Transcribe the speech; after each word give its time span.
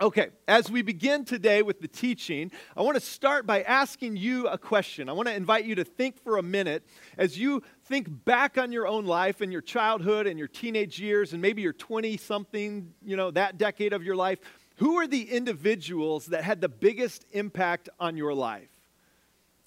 Okay, 0.00 0.30
as 0.48 0.70
we 0.70 0.80
begin 0.80 1.26
today 1.26 1.60
with 1.60 1.82
the 1.82 1.88
teaching, 1.88 2.50
I 2.74 2.80
want 2.80 2.94
to 2.94 3.02
start 3.02 3.46
by 3.46 3.60
asking 3.60 4.16
you 4.16 4.46
a 4.46 4.56
question. 4.56 5.10
I 5.10 5.12
want 5.12 5.28
to 5.28 5.34
invite 5.34 5.66
you 5.66 5.74
to 5.74 5.84
think 5.84 6.16
for 6.24 6.38
a 6.38 6.42
minute 6.42 6.86
as 7.18 7.38
you 7.38 7.62
think 7.84 8.06
back 8.24 8.56
on 8.56 8.72
your 8.72 8.86
own 8.86 9.04
life 9.04 9.42
and 9.42 9.52
your 9.52 9.60
childhood 9.60 10.26
and 10.26 10.38
your 10.38 10.48
teenage 10.48 10.98
years 10.98 11.34
and 11.34 11.42
maybe 11.42 11.60
your 11.60 11.74
20 11.74 12.16
something, 12.16 12.94
you 13.04 13.14
know, 13.14 13.30
that 13.32 13.58
decade 13.58 13.92
of 13.92 14.02
your 14.02 14.16
life. 14.16 14.38
Who 14.76 14.96
are 14.96 15.06
the 15.06 15.30
individuals 15.30 16.24
that 16.26 16.44
had 16.44 16.62
the 16.62 16.70
biggest 16.70 17.26
impact 17.32 17.90
on 17.98 18.16
your 18.16 18.32
life? 18.32 18.70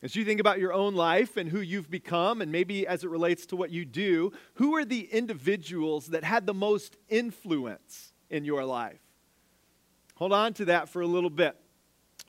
As 0.01 0.15
you 0.15 0.25
think 0.25 0.39
about 0.39 0.57
your 0.57 0.73
own 0.73 0.95
life 0.95 1.37
and 1.37 1.47
who 1.47 1.59
you've 1.59 1.91
become, 1.91 2.41
and 2.41 2.51
maybe 2.51 2.87
as 2.87 3.03
it 3.03 3.11
relates 3.11 3.45
to 3.45 3.55
what 3.55 3.69
you 3.69 3.85
do, 3.85 4.31
who 4.55 4.75
are 4.77 4.83
the 4.83 5.01
individuals 5.11 6.07
that 6.07 6.23
had 6.23 6.47
the 6.47 6.55
most 6.55 6.97
influence 7.07 8.13
in 8.31 8.45
your 8.45 8.65
life? 8.65 9.02
Hold 10.23 10.31
on 10.31 10.53
to 10.53 10.65
that 10.67 10.87
for 10.87 11.01
a 11.01 11.05
little 11.05 11.29
bit. 11.29 11.53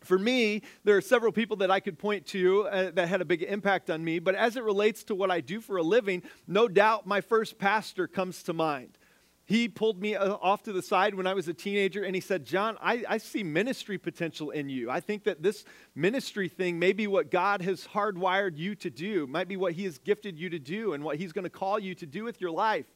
For 0.03 0.19
me, 0.19 0.63
there 0.83 0.97
are 0.97 1.01
several 1.01 1.31
people 1.31 1.59
that 1.59 1.71
I 1.71 1.79
could 1.79 1.97
point 1.97 2.27
to 2.27 2.67
uh, 2.67 2.91
that 2.91 3.07
had 3.07 3.21
a 3.21 3.25
big 3.25 3.45
impact 3.45 3.89
on 3.89 4.03
me, 4.03 4.19
but 4.19 4.35
as 4.35 4.57
it 4.57 4.65
relates 4.65 5.05
to 5.05 5.15
what 5.15 5.31
I 5.31 5.41
do 5.41 5.61
for 5.61 5.77
a 5.77 5.83
living, 5.85 6.25
no 6.49 6.67
doubt 6.67 7.07
my 7.07 7.21
first 7.21 7.57
pastor 7.57 8.09
comes 8.09 8.43
to 8.43 8.53
mind. 8.53 8.99
He 9.45 9.69
pulled 9.69 10.03
me 10.03 10.17
uh, 10.17 10.35
off 10.43 10.65
to 10.65 10.73
the 10.73 10.83
side 10.83 11.15
when 11.15 11.29
I 11.29 11.35
was 11.35 11.47
a 11.47 11.55
teenager 11.55 12.03
and 12.03 12.17
he 12.17 12.21
said, 12.21 12.45
John, 12.45 12.77
I, 12.83 13.05
I 13.09 13.19
see 13.19 13.45
ministry 13.45 13.97
potential 13.97 14.51
in 14.51 14.69
you. 14.69 14.91
I 14.91 14.99
think 14.99 15.23
that 15.23 15.45
this 15.45 15.65
ministry 15.95 16.49
thing 16.49 16.81
may 16.81 16.93
be 16.93 17.07
what 17.07 17.31
God 17.31 17.63
has 17.63 17.87
hardwired 17.87 18.59
you 18.59 18.75
to 18.75 18.91
do, 18.91 19.29
might 19.29 19.47
be 19.47 19.57
what 19.57 19.75
He 19.75 19.85
has 19.85 19.99
gifted 19.99 20.37
you 20.37 20.51
to 20.51 20.59
do, 20.59 20.95
and 20.95 21.05
what 21.05 21.19
He's 21.19 21.31
going 21.31 21.45
to 21.45 21.49
call 21.49 21.79
you 21.79 21.95
to 21.95 22.07
do 22.07 22.25
with 22.25 22.41
your 22.41 22.51
life. 22.51 22.87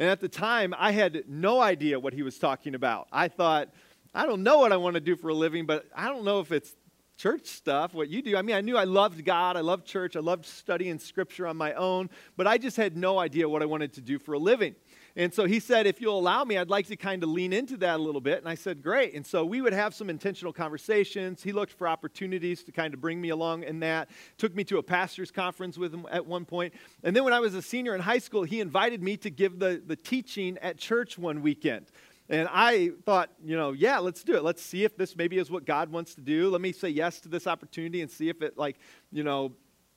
And 0.00 0.08
at 0.08 0.20
the 0.20 0.30
time, 0.30 0.74
I 0.78 0.92
had 0.92 1.24
no 1.28 1.60
idea 1.60 2.00
what 2.00 2.14
he 2.14 2.22
was 2.22 2.38
talking 2.38 2.74
about. 2.74 3.06
I 3.12 3.28
thought, 3.28 3.68
I 4.14 4.26
don't 4.26 4.42
know 4.42 4.58
what 4.58 4.72
I 4.72 4.76
want 4.76 4.94
to 4.94 5.00
do 5.00 5.16
for 5.16 5.28
a 5.28 5.34
living, 5.34 5.66
but 5.66 5.86
I 5.94 6.08
don't 6.08 6.24
know 6.24 6.40
if 6.40 6.50
it's 6.50 6.74
church 7.16 7.46
stuff, 7.46 7.92
what 7.92 8.08
you 8.08 8.22
do. 8.22 8.36
I 8.36 8.42
mean, 8.42 8.56
I 8.56 8.62
knew 8.62 8.78
I 8.78 8.84
loved 8.84 9.24
God, 9.26 9.56
I 9.56 9.60
loved 9.60 9.86
church, 9.86 10.16
I 10.16 10.20
loved 10.20 10.46
studying 10.46 10.98
scripture 10.98 11.46
on 11.46 11.56
my 11.56 11.74
own, 11.74 12.08
but 12.36 12.46
I 12.46 12.56
just 12.56 12.78
had 12.78 12.96
no 12.96 13.18
idea 13.18 13.46
what 13.46 13.60
I 13.62 13.66
wanted 13.66 13.92
to 13.94 14.00
do 14.00 14.18
for 14.18 14.32
a 14.32 14.38
living. 14.38 14.74
And 15.16 15.34
so 15.34 15.44
he 15.44 15.60
said, 15.60 15.86
if 15.86 16.00
you'll 16.00 16.18
allow 16.18 16.44
me, 16.44 16.56
I'd 16.56 16.70
like 16.70 16.86
to 16.86 16.96
kind 16.96 17.22
of 17.22 17.28
lean 17.28 17.52
into 17.52 17.76
that 17.78 18.00
a 18.00 18.02
little 18.02 18.20
bit. 18.20 18.38
And 18.38 18.48
I 18.48 18.54
said, 18.54 18.82
great. 18.82 19.12
And 19.14 19.26
so 19.26 19.44
we 19.44 19.60
would 19.60 19.72
have 19.72 19.94
some 19.94 20.08
intentional 20.08 20.52
conversations. 20.52 21.42
He 21.42 21.52
looked 21.52 21.72
for 21.72 21.88
opportunities 21.88 22.62
to 22.64 22.72
kind 22.72 22.94
of 22.94 23.00
bring 23.00 23.20
me 23.20 23.28
along 23.28 23.64
in 23.64 23.80
that. 23.80 24.08
Took 24.38 24.54
me 24.54 24.64
to 24.64 24.78
a 24.78 24.82
pastor's 24.82 25.30
conference 25.30 25.76
with 25.76 25.92
him 25.92 26.06
at 26.10 26.24
one 26.24 26.44
point. 26.44 26.72
And 27.02 27.14
then 27.14 27.24
when 27.24 27.32
I 27.32 27.40
was 27.40 27.54
a 27.54 27.60
senior 27.60 27.94
in 27.94 28.00
high 28.00 28.18
school, 28.18 28.44
he 28.44 28.60
invited 28.60 29.02
me 29.02 29.16
to 29.18 29.30
give 29.30 29.58
the, 29.58 29.82
the 29.84 29.96
teaching 29.96 30.56
at 30.58 30.78
church 30.78 31.18
one 31.18 31.42
weekend. 31.42 31.86
And 32.30 32.48
I 32.50 32.92
thought, 33.04 33.30
you 33.44 33.56
know, 33.56 33.72
yeah, 33.72 33.98
let's 33.98 34.22
do 34.22 34.36
it. 34.36 34.44
Let's 34.44 34.62
see 34.62 34.84
if 34.84 34.96
this 34.96 35.16
maybe 35.16 35.36
is 35.36 35.50
what 35.50 35.66
God 35.66 35.90
wants 35.90 36.14
to 36.14 36.20
do. 36.20 36.48
Let 36.48 36.60
me 36.60 36.70
say 36.70 36.88
yes 36.88 37.20
to 37.22 37.28
this 37.28 37.48
opportunity 37.48 38.02
and 38.02 38.10
see 38.10 38.28
if 38.28 38.40
it, 38.40 38.56
like, 38.56 38.78
you 39.10 39.24
know, 39.24 39.52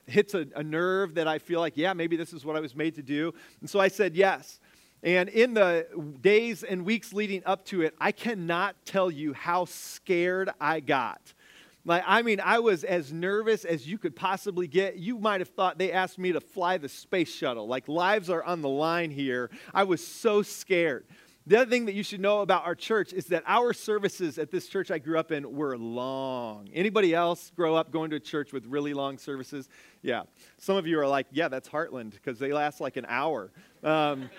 hits 0.08 0.34
a, 0.34 0.48
a 0.56 0.64
nerve 0.64 1.14
that 1.14 1.28
I 1.28 1.38
feel 1.38 1.60
like, 1.60 1.78
yeah, 1.78 1.94
maybe 1.94 2.18
this 2.18 2.34
is 2.34 2.44
what 2.44 2.56
I 2.56 2.60
was 2.60 2.76
made 2.76 2.96
to 2.96 3.04
do. 3.04 3.34
And 3.62 3.70
so 3.70 3.80
I 3.80 3.88
said 3.88 4.16
yes. 4.16 4.60
And 5.04 5.30
in 5.30 5.54
the 5.54 5.86
days 6.22 6.64
and 6.64 6.84
weeks 6.84 7.14
leading 7.14 7.44
up 7.46 7.66
to 7.66 7.84
it, 7.84 7.94
I 8.00 8.12
cannot 8.12 8.78
tell 8.84 9.12
you 9.12 9.34
how 9.34 9.66
scared 9.66 10.50
I 10.60 10.80
got. 10.80 11.22
Like, 11.86 12.04
I 12.08 12.22
mean, 12.22 12.40
I 12.40 12.60
was 12.60 12.86
as 12.86 13.12
nervous 13.12 13.66
as 13.66 13.86
you 13.86 13.98
could 13.98 14.16
possibly 14.16 14.68
get. 14.68 14.96
You 14.96 15.20
might 15.20 15.42
have 15.42 15.50
thought 15.50 15.78
they 15.78 15.92
asked 15.92 16.18
me 16.18 16.32
to 16.32 16.40
fly 16.40 16.78
the 16.78 16.88
space 16.88 17.30
shuttle. 17.30 17.68
Like, 17.68 17.90
lives 17.90 18.30
are 18.30 18.42
on 18.44 18.62
the 18.62 18.70
line 18.70 19.12
here. 19.12 19.52
I 19.74 19.84
was 19.84 20.06
so 20.06 20.42
scared. 20.42 21.06
The 21.46 21.58
other 21.58 21.70
thing 21.70 21.86
that 21.86 21.94
you 21.94 22.04
should 22.04 22.22
know 22.22 22.40
about 22.40 22.66
our 22.66 22.76
church 22.76 23.12
is 23.12 23.26
that 23.26 23.44
our 23.46 23.74
services 23.74 24.38
at 24.38 24.50
this 24.50 24.68
church 24.68 24.92
I 24.92 24.98
grew 24.98 25.20
up 25.20 25.30
in 25.32 25.54
were 25.54 25.78
long. 25.78 26.70
Anybody 26.74 27.14
else 27.14 27.52
grow 27.54 27.76
up 27.76 27.92
going 27.92 28.12
to 28.12 28.16
a 28.16 28.20
church 28.20 28.54
with 28.54 28.66
really 28.66 28.94
long 28.94 29.18
services? 29.18 29.68
Yeah. 30.02 30.24
Some 30.58 30.78
of 30.78 30.88
you 30.88 30.98
are 31.00 31.08
like, 31.08 31.28
yeah, 31.32 31.50
that's 31.50 31.68
Heartland 31.68 32.12
because 32.12 32.40
they 32.40 32.54
last 32.54 32.80
like 32.80 32.96
an 32.96 33.06
hour. 33.10 33.52
Um, 33.84 34.30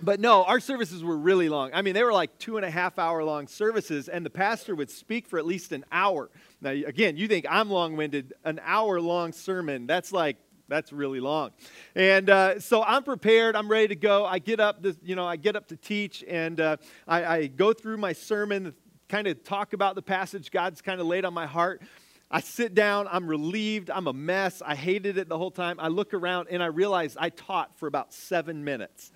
but 0.00 0.20
no, 0.20 0.44
our 0.44 0.60
services 0.60 1.02
were 1.02 1.16
really 1.16 1.48
long. 1.48 1.70
I 1.72 1.82
mean, 1.82 1.94
they 1.94 2.04
were 2.04 2.12
like 2.12 2.38
two 2.38 2.58
and 2.58 2.66
a 2.66 2.70
half 2.70 2.98
hour 2.98 3.24
long 3.24 3.48
services, 3.48 4.08
and 4.08 4.24
the 4.24 4.30
pastor 4.30 4.76
would 4.76 4.90
speak 4.90 5.26
for 5.26 5.40
at 5.40 5.46
least 5.46 5.72
an 5.72 5.84
hour. 5.90 6.30
Now, 6.60 6.70
again, 6.70 7.16
you 7.16 7.26
think 7.26 7.46
I'm 7.48 7.70
long 7.70 7.96
winded, 7.96 8.34
an 8.44 8.60
hour 8.62 9.00
long 9.00 9.32
sermon, 9.32 9.86
that's 9.86 10.12
like 10.12 10.36
that's 10.68 10.92
really 10.92 11.20
long. 11.20 11.50
And 11.94 12.28
uh, 12.28 12.60
so 12.60 12.82
I'm 12.82 13.02
prepared. 13.02 13.54
I'm 13.56 13.68
ready 13.68 13.88
to 13.88 13.96
go. 13.96 14.24
I 14.24 14.38
get 14.38 14.60
up, 14.60 14.82
this, 14.82 14.96
you 15.02 15.14
know, 15.14 15.26
I 15.26 15.36
get 15.36 15.56
up 15.56 15.68
to 15.68 15.76
teach, 15.76 16.24
and 16.26 16.60
uh, 16.60 16.76
I, 17.06 17.24
I 17.24 17.46
go 17.46 17.72
through 17.72 17.98
my 17.98 18.12
sermon, 18.12 18.74
kind 19.08 19.26
of 19.26 19.44
talk 19.44 19.72
about 19.72 19.94
the 19.94 20.02
passage 20.02 20.50
God's 20.50 20.82
kind 20.82 21.00
of 21.00 21.06
laid 21.06 21.24
on 21.24 21.34
my 21.34 21.46
heart. 21.46 21.82
I 22.30 22.40
sit 22.40 22.74
down, 22.74 23.06
I'm 23.08 23.28
relieved, 23.28 23.88
I'm 23.88 24.08
a 24.08 24.12
mess. 24.12 24.60
I 24.64 24.74
hated 24.74 25.16
it 25.16 25.28
the 25.28 25.38
whole 25.38 25.52
time. 25.52 25.76
I 25.78 25.88
look 25.88 26.12
around 26.12 26.48
and 26.50 26.60
I 26.60 26.66
realize 26.66 27.16
I 27.16 27.30
taught 27.30 27.78
for 27.78 27.86
about 27.86 28.12
seven 28.12 28.64
minutes, 28.64 29.12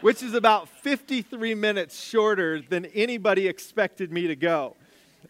which 0.00 0.22
is 0.22 0.32
about 0.32 0.68
53 0.68 1.54
minutes 1.54 2.02
shorter 2.02 2.62
than 2.62 2.86
anybody 2.86 3.48
expected 3.48 4.10
me 4.10 4.28
to 4.28 4.36
go. 4.36 4.76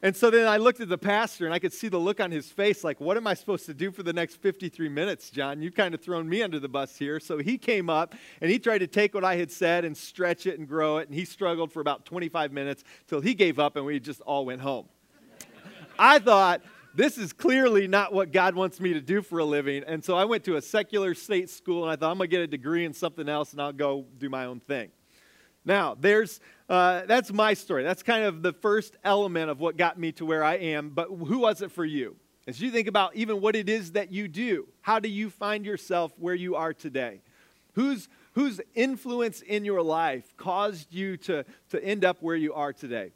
And 0.00 0.16
so 0.16 0.30
then 0.30 0.48
I 0.48 0.56
looked 0.56 0.80
at 0.80 0.88
the 0.88 0.98
pastor 0.98 1.44
and 1.44 1.54
I 1.54 1.58
could 1.58 1.72
see 1.72 1.88
the 1.88 1.98
look 1.98 2.20
on 2.20 2.30
his 2.30 2.48
face 2.48 2.82
like, 2.82 3.00
what 3.00 3.16
am 3.16 3.26
I 3.26 3.34
supposed 3.34 3.66
to 3.66 3.74
do 3.74 3.90
for 3.90 4.02
the 4.02 4.12
next 4.12 4.36
53 4.36 4.88
minutes, 4.88 5.30
John? 5.30 5.60
You've 5.60 5.74
kind 5.74 5.94
of 5.94 6.00
thrown 6.00 6.28
me 6.28 6.42
under 6.42 6.58
the 6.58 6.68
bus 6.68 6.96
here. 6.96 7.20
So 7.20 7.38
he 7.38 7.58
came 7.58 7.90
up 7.90 8.14
and 8.40 8.50
he 8.50 8.58
tried 8.58 8.78
to 8.78 8.86
take 8.86 9.14
what 9.14 9.24
I 9.24 9.36
had 9.36 9.50
said 9.50 9.84
and 9.84 9.96
stretch 9.96 10.46
it 10.46 10.58
and 10.58 10.66
grow 10.66 10.98
it. 10.98 11.08
And 11.08 11.14
he 11.14 11.24
struggled 11.24 11.72
for 11.72 11.80
about 11.80 12.04
25 12.04 12.52
minutes 12.52 12.84
till 13.06 13.20
he 13.20 13.34
gave 13.34 13.58
up 13.58 13.76
and 13.76 13.84
we 13.84 14.00
just 14.00 14.20
all 14.22 14.46
went 14.46 14.60
home. 14.60 14.88
I 15.98 16.18
thought, 16.18 16.62
this 16.94 17.16
is 17.16 17.32
clearly 17.32 17.88
not 17.88 18.12
what 18.12 18.32
God 18.32 18.54
wants 18.54 18.80
me 18.80 18.92
to 18.94 19.00
do 19.00 19.22
for 19.22 19.38
a 19.38 19.44
living. 19.44 19.82
And 19.86 20.04
so 20.04 20.16
I 20.16 20.24
went 20.24 20.44
to 20.44 20.56
a 20.56 20.62
secular 20.62 21.14
state 21.14 21.48
school 21.48 21.84
and 21.84 21.92
I 21.92 21.96
thought, 21.96 22.10
I'm 22.10 22.18
going 22.18 22.28
to 22.28 22.36
get 22.36 22.42
a 22.42 22.46
degree 22.46 22.84
in 22.84 22.92
something 22.92 23.28
else 23.28 23.52
and 23.52 23.62
I'll 23.62 23.72
go 23.72 24.06
do 24.18 24.28
my 24.28 24.44
own 24.44 24.60
thing. 24.60 24.90
Now, 25.64 25.96
there's 25.98 26.40
uh, 26.68 27.02
that's 27.06 27.32
my 27.32 27.54
story. 27.54 27.84
That's 27.84 28.02
kind 28.02 28.24
of 28.24 28.42
the 28.42 28.52
first 28.52 28.96
element 29.04 29.50
of 29.50 29.60
what 29.60 29.76
got 29.76 29.98
me 29.98 30.12
to 30.12 30.24
where 30.24 30.42
I 30.42 30.54
am. 30.54 30.88
But 30.90 31.08
who 31.08 31.40
was 31.40 31.60
it 31.60 31.70
for 31.70 31.84
you? 31.84 32.16
As 32.46 32.60
you 32.60 32.70
think 32.70 32.88
about 32.88 33.14
even 33.14 33.40
what 33.40 33.54
it 33.54 33.68
is 33.68 33.92
that 33.92 34.10
you 34.10 34.26
do, 34.26 34.66
how 34.80 34.98
do 34.98 35.08
you 35.08 35.30
find 35.30 35.64
yourself 35.64 36.12
where 36.18 36.34
you 36.34 36.56
are 36.56 36.72
today? 36.72 37.20
Whose, 37.74 38.08
whose 38.32 38.60
influence 38.74 39.42
in 39.42 39.64
your 39.64 39.82
life 39.82 40.34
caused 40.36 40.92
you 40.92 41.16
to, 41.18 41.44
to 41.70 41.84
end 41.84 42.04
up 42.04 42.18
where 42.20 42.36
you 42.36 42.52
are 42.54 42.72
today? 42.72 43.12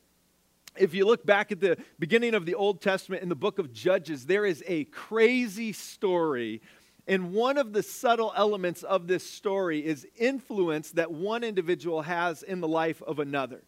If 0.78 0.94
you 0.94 1.06
look 1.06 1.24
back 1.24 1.50
at 1.50 1.60
the 1.60 1.78
beginning 1.98 2.34
of 2.34 2.44
the 2.44 2.54
Old 2.54 2.82
Testament 2.82 3.22
in 3.22 3.28
the 3.28 3.34
book 3.34 3.58
of 3.58 3.72
Judges, 3.72 4.26
there 4.26 4.44
is 4.44 4.62
a 4.66 4.84
crazy 4.84 5.72
story 5.72 6.60
and 7.06 7.32
one 7.32 7.56
of 7.56 7.72
the 7.72 7.82
subtle 7.82 8.32
elements 8.36 8.82
of 8.82 9.06
this 9.06 9.28
story 9.28 9.84
is 9.84 10.06
influence 10.16 10.90
that 10.92 11.12
one 11.12 11.44
individual 11.44 12.02
has 12.02 12.42
in 12.42 12.60
the 12.60 12.68
life 12.68 13.00
of 13.02 13.20
another. 13.20 13.62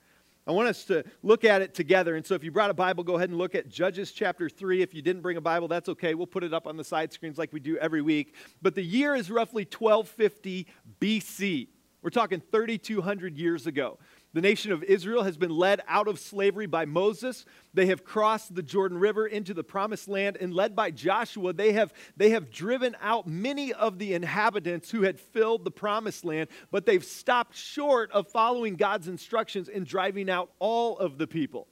I 0.46 0.52
want 0.52 0.68
us 0.68 0.84
to 0.84 1.04
look 1.22 1.44
at 1.44 1.60
it 1.60 1.74
together. 1.74 2.16
And 2.16 2.24
so, 2.24 2.34
if 2.34 2.42
you 2.42 2.50
brought 2.50 2.70
a 2.70 2.74
Bible, 2.74 3.04
go 3.04 3.16
ahead 3.16 3.28
and 3.28 3.36
look 3.36 3.54
at 3.54 3.68
Judges 3.68 4.12
chapter 4.12 4.48
3. 4.48 4.80
If 4.80 4.94
you 4.94 5.02
didn't 5.02 5.20
bring 5.20 5.36
a 5.36 5.42
Bible, 5.42 5.68
that's 5.68 5.90
okay. 5.90 6.14
We'll 6.14 6.26
put 6.26 6.42
it 6.42 6.54
up 6.54 6.66
on 6.66 6.78
the 6.78 6.84
side 6.84 7.12
screens 7.12 7.36
like 7.36 7.52
we 7.52 7.60
do 7.60 7.76
every 7.76 8.00
week. 8.00 8.34
But 8.62 8.74
the 8.74 8.82
year 8.82 9.14
is 9.14 9.30
roughly 9.30 9.64
1250 9.64 10.66
BC. 11.00 11.68
We're 12.00 12.10
talking 12.10 12.40
3,200 12.50 13.36
years 13.36 13.66
ago. 13.66 13.98
The 14.38 14.42
nation 14.42 14.70
of 14.70 14.84
Israel 14.84 15.24
has 15.24 15.36
been 15.36 15.50
led 15.50 15.80
out 15.88 16.06
of 16.06 16.20
slavery 16.20 16.66
by 16.66 16.84
Moses. 16.84 17.44
They 17.74 17.86
have 17.86 18.04
crossed 18.04 18.54
the 18.54 18.62
Jordan 18.62 18.96
River 18.96 19.26
into 19.26 19.52
the 19.52 19.64
promised 19.64 20.06
land, 20.06 20.36
and 20.40 20.54
led 20.54 20.76
by 20.76 20.92
Joshua, 20.92 21.52
they 21.52 21.72
have, 21.72 21.92
they 22.16 22.30
have 22.30 22.48
driven 22.48 22.96
out 23.02 23.26
many 23.26 23.72
of 23.72 23.98
the 23.98 24.14
inhabitants 24.14 24.92
who 24.92 25.02
had 25.02 25.18
filled 25.18 25.64
the 25.64 25.72
promised 25.72 26.24
land, 26.24 26.50
but 26.70 26.86
they've 26.86 27.02
stopped 27.04 27.56
short 27.56 28.12
of 28.12 28.28
following 28.28 28.76
God's 28.76 29.08
instructions 29.08 29.68
in 29.68 29.82
driving 29.82 30.30
out 30.30 30.52
all 30.60 30.96
of 30.98 31.18
the 31.18 31.26
people. 31.26 31.66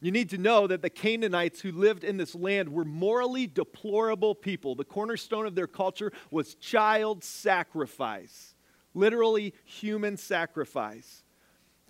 You 0.00 0.10
need 0.10 0.30
to 0.30 0.38
know 0.38 0.66
that 0.68 0.80
the 0.80 0.88
Canaanites 0.88 1.60
who 1.60 1.70
lived 1.70 2.02
in 2.02 2.16
this 2.16 2.34
land 2.34 2.70
were 2.70 2.86
morally 2.86 3.46
deplorable 3.46 4.34
people. 4.34 4.74
The 4.74 4.84
cornerstone 4.84 5.44
of 5.44 5.54
their 5.54 5.66
culture 5.66 6.12
was 6.30 6.54
child 6.54 7.22
sacrifice, 7.22 8.54
literally 8.94 9.52
human 9.66 10.16
sacrifice. 10.16 11.22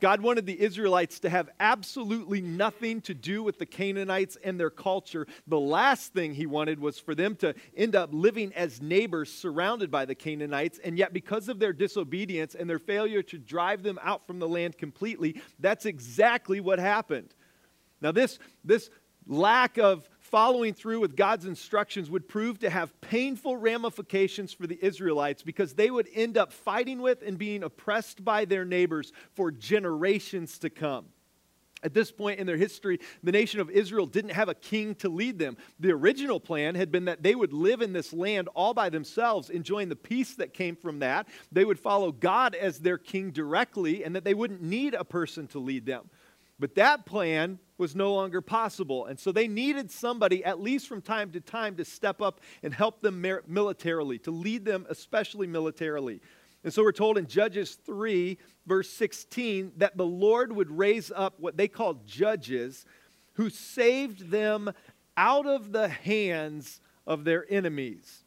God 0.00 0.20
wanted 0.20 0.44
the 0.44 0.60
Israelites 0.60 1.20
to 1.20 1.30
have 1.30 1.48
absolutely 1.58 2.42
nothing 2.42 3.00
to 3.02 3.14
do 3.14 3.42
with 3.42 3.58
the 3.58 3.64
Canaanites 3.64 4.36
and 4.44 4.60
their 4.60 4.68
culture. 4.68 5.26
The 5.46 5.58
last 5.58 6.12
thing 6.12 6.34
he 6.34 6.44
wanted 6.44 6.78
was 6.78 6.98
for 6.98 7.14
them 7.14 7.34
to 7.36 7.54
end 7.74 7.96
up 7.96 8.10
living 8.12 8.52
as 8.54 8.82
neighbors 8.82 9.32
surrounded 9.32 9.90
by 9.90 10.04
the 10.04 10.14
Canaanites. 10.14 10.78
And 10.84 10.98
yet, 10.98 11.14
because 11.14 11.48
of 11.48 11.58
their 11.58 11.72
disobedience 11.72 12.54
and 12.54 12.68
their 12.68 12.78
failure 12.78 13.22
to 13.22 13.38
drive 13.38 13.82
them 13.82 13.98
out 14.02 14.26
from 14.26 14.38
the 14.38 14.48
land 14.48 14.76
completely, 14.76 15.40
that's 15.58 15.86
exactly 15.86 16.60
what 16.60 16.78
happened. 16.78 17.34
Now, 18.02 18.12
this, 18.12 18.38
this 18.64 18.90
lack 19.26 19.78
of 19.78 20.08
following 20.26 20.74
through 20.74 21.00
with 21.00 21.16
God's 21.16 21.46
instructions 21.46 22.10
would 22.10 22.28
prove 22.28 22.58
to 22.58 22.70
have 22.70 23.00
painful 23.00 23.56
ramifications 23.56 24.52
for 24.52 24.66
the 24.66 24.78
Israelites 24.84 25.42
because 25.42 25.74
they 25.74 25.90
would 25.90 26.08
end 26.12 26.36
up 26.36 26.52
fighting 26.52 27.00
with 27.00 27.22
and 27.22 27.38
being 27.38 27.62
oppressed 27.62 28.24
by 28.24 28.44
their 28.44 28.64
neighbors 28.64 29.12
for 29.34 29.50
generations 29.50 30.58
to 30.58 30.70
come. 30.70 31.06
At 31.82 31.94
this 31.94 32.10
point 32.10 32.40
in 32.40 32.46
their 32.46 32.56
history, 32.56 32.98
the 33.22 33.30
nation 33.30 33.60
of 33.60 33.70
Israel 33.70 34.06
didn't 34.06 34.32
have 34.32 34.48
a 34.48 34.54
king 34.54 34.94
to 34.96 35.08
lead 35.08 35.38
them. 35.38 35.56
The 35.78 35.92
original 35.92 36.40
plan 36.40 36.74
had 36.74 36.90
been 36.90 37.04
that 37.04 37.22
they 37.22 37.34
would 37.34 37.52
live 37.52 37.80
in 37.80 37.92
this 37.92 38.12
land 38.12 38.48
all 38.54 38.74
by 38.74 38.88
themselves, 38.88 39.50
enjoying 39.50 39.88
the 39.88 39.94
peace 39.94 40.34
that 40.36 40.54
came 40.54 40.74
from 40.74 40.98
that. 41.00 41.28
They 41.52 41.64
would 41.64 41.78
follow 41.78 42.10
God 42.10 42.54
as 42.54 42.80
their 42.80 42.98
king 42.98 43.30
directly, 43.30 44.04
and 44.04 44.16
that 44.16 44.24
they 44.24 44.34
wouldn't 44.34 44.62
need 44.62 44.94
a 44.94 45.04
person 45.04 45.46
to 45.48 45.58
lead 45.58 45.86
them. 45.86 46.10
But 46.58 46.74
that 46.76 47.04
plan 47.04 47.58
was 47.78 47.94
no 47.94 48.14
longer 48.14 48.40
possible. 48.40 49.04
And 49.06 49.18
so 49.18 49.30
they 49.30 49.46
needed 49.46 49.90
somebody, 49.90 50.42
at 50.44 50.60
least 50.60 50.88
from 50.88 51.02
time 51.02 51.30
to 51.32 51.40
time, 51.40 51.76
to 51.76 51.84
step 51.84 52.22
up 52.22 52.40
and 52.62 52.72
help 52.72 53.02
them 53.02 53.20
militarily, 53.46 54.18
to 54.20 54.30
lead 54.30 54.64
them, 54.64 54.86
especially 54.88 55.46
militarily. 55.46 56.22
And 56.64 56.72
so 56.72 56.82
we're 56.82 56.92
told 56.92 57.18
in 57.18 57.26
Judges 57.26 57.74
3, 57.84 58.38
verse 58.66 58.88
16, 58.88 59.72
that 59.76 59.98
the 59.98 60.06
Lord 60.06 60.50
would 60.50 60.70
raise 60.70 61.12
up 61.14 61.38
what 61.38 61.56
they 61.58 61.68
called 61.68 62.06
judges 62.06 62.86
who 63.34 63.50
saved 63.50 64.30
them 64.30 64.72
out 65.16 65.46
of 65.46 65.72
the 65.72 65.88
hands 65.88 66.80
of 67.06 67.24
their 67.24 67.44
enemies. 67.50 68.24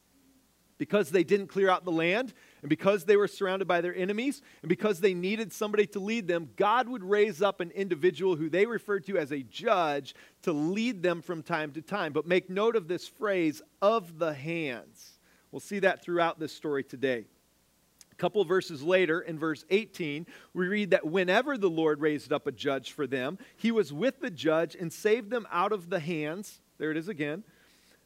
Because 0.78 1.10
they 1.10 1.24
didn't 1.24 1.48
clear 1.48 1.70
out 1.70 1.84
the 1.84 1.92
land, 1.92 2.34
and 2.62 2.70
because 2.70 3.06
they 3.06 3.16
were 3.16 3.28
surrounded 3.28 3.68
by 3.68 3.82
their 3.82 3.96
enemies, 3.96 4.42
and 4.62 4.70
because 4.70 5.00
they 5.00 5.14
needed 5.14 5.54
somebody 5.54 5.86
to 5.88 6.00
lead 6.00 6.28
them, 6.28 6.50
God 6.56 6.90
would 6.90 7.04
raise 7.04 7.42
up 7.42 7.62
an 7.62 7.72
individual 7.72 8.36
who 8.36 8.50
they 8.50 8.66
referred 8.66 9.06
to 9.06 9.18
as 9.18 9.32
a 9.32 9.44
judge 9.44 10.14
to 10.42 10.52
lead 10.52 11.02
them 11.02 11.22
from 11.22 11.42
time 11.44 11.72
to 11.72 11.82
time. 11.82 12.12
But 12.14 12.28
make 12.28 12.50
note 12.50 12.76
of 12.76 12.88
this 12.88 13.08
phrase, 13.08 13.62
of 13.82 14.20
the 14.20 14.34
hands. 14.34 15.20
We'll 15.52 15.60
see 15.60 15.80
that 15.80 16.04
throughout 16.04 16.40
this 16.40 16.54
story 16.54 16.84
today 16.84 17.26
A 18.12 18.16
couple 18.16 18.44
verses 18.44 18.84
later, 18.84 19.22
in 19.22 19.40
verse 19.40 19.66
18, 19.70 20.28
we 20.54 20.68
read 20.68 20.92
that 20.92 21.08
whenever 21.08 21.58
the 21.58 21.70
Lord 21.70 22.02
raised 22.02 22.34
up 22.34 22.46
a 22.46 22.52
judge 22.52 22.92
for 22.92 23.08
them, 23.08 23.38
he 23.56 23.72
was 23.72 23.94
with 23.94 24.20
the 24.20 24.30
judge 24.30 24.76
and 24.76 24.92
saved 24.92 25.30
them 25.30 25.48
out 25.52 25.72
of 25.72 25.90
the 25.90 26.00
hands. 26.00 26.60
There 26.78 26.92
it 26.92 26.98
is 26.98 27.08
again. 27.08 27.44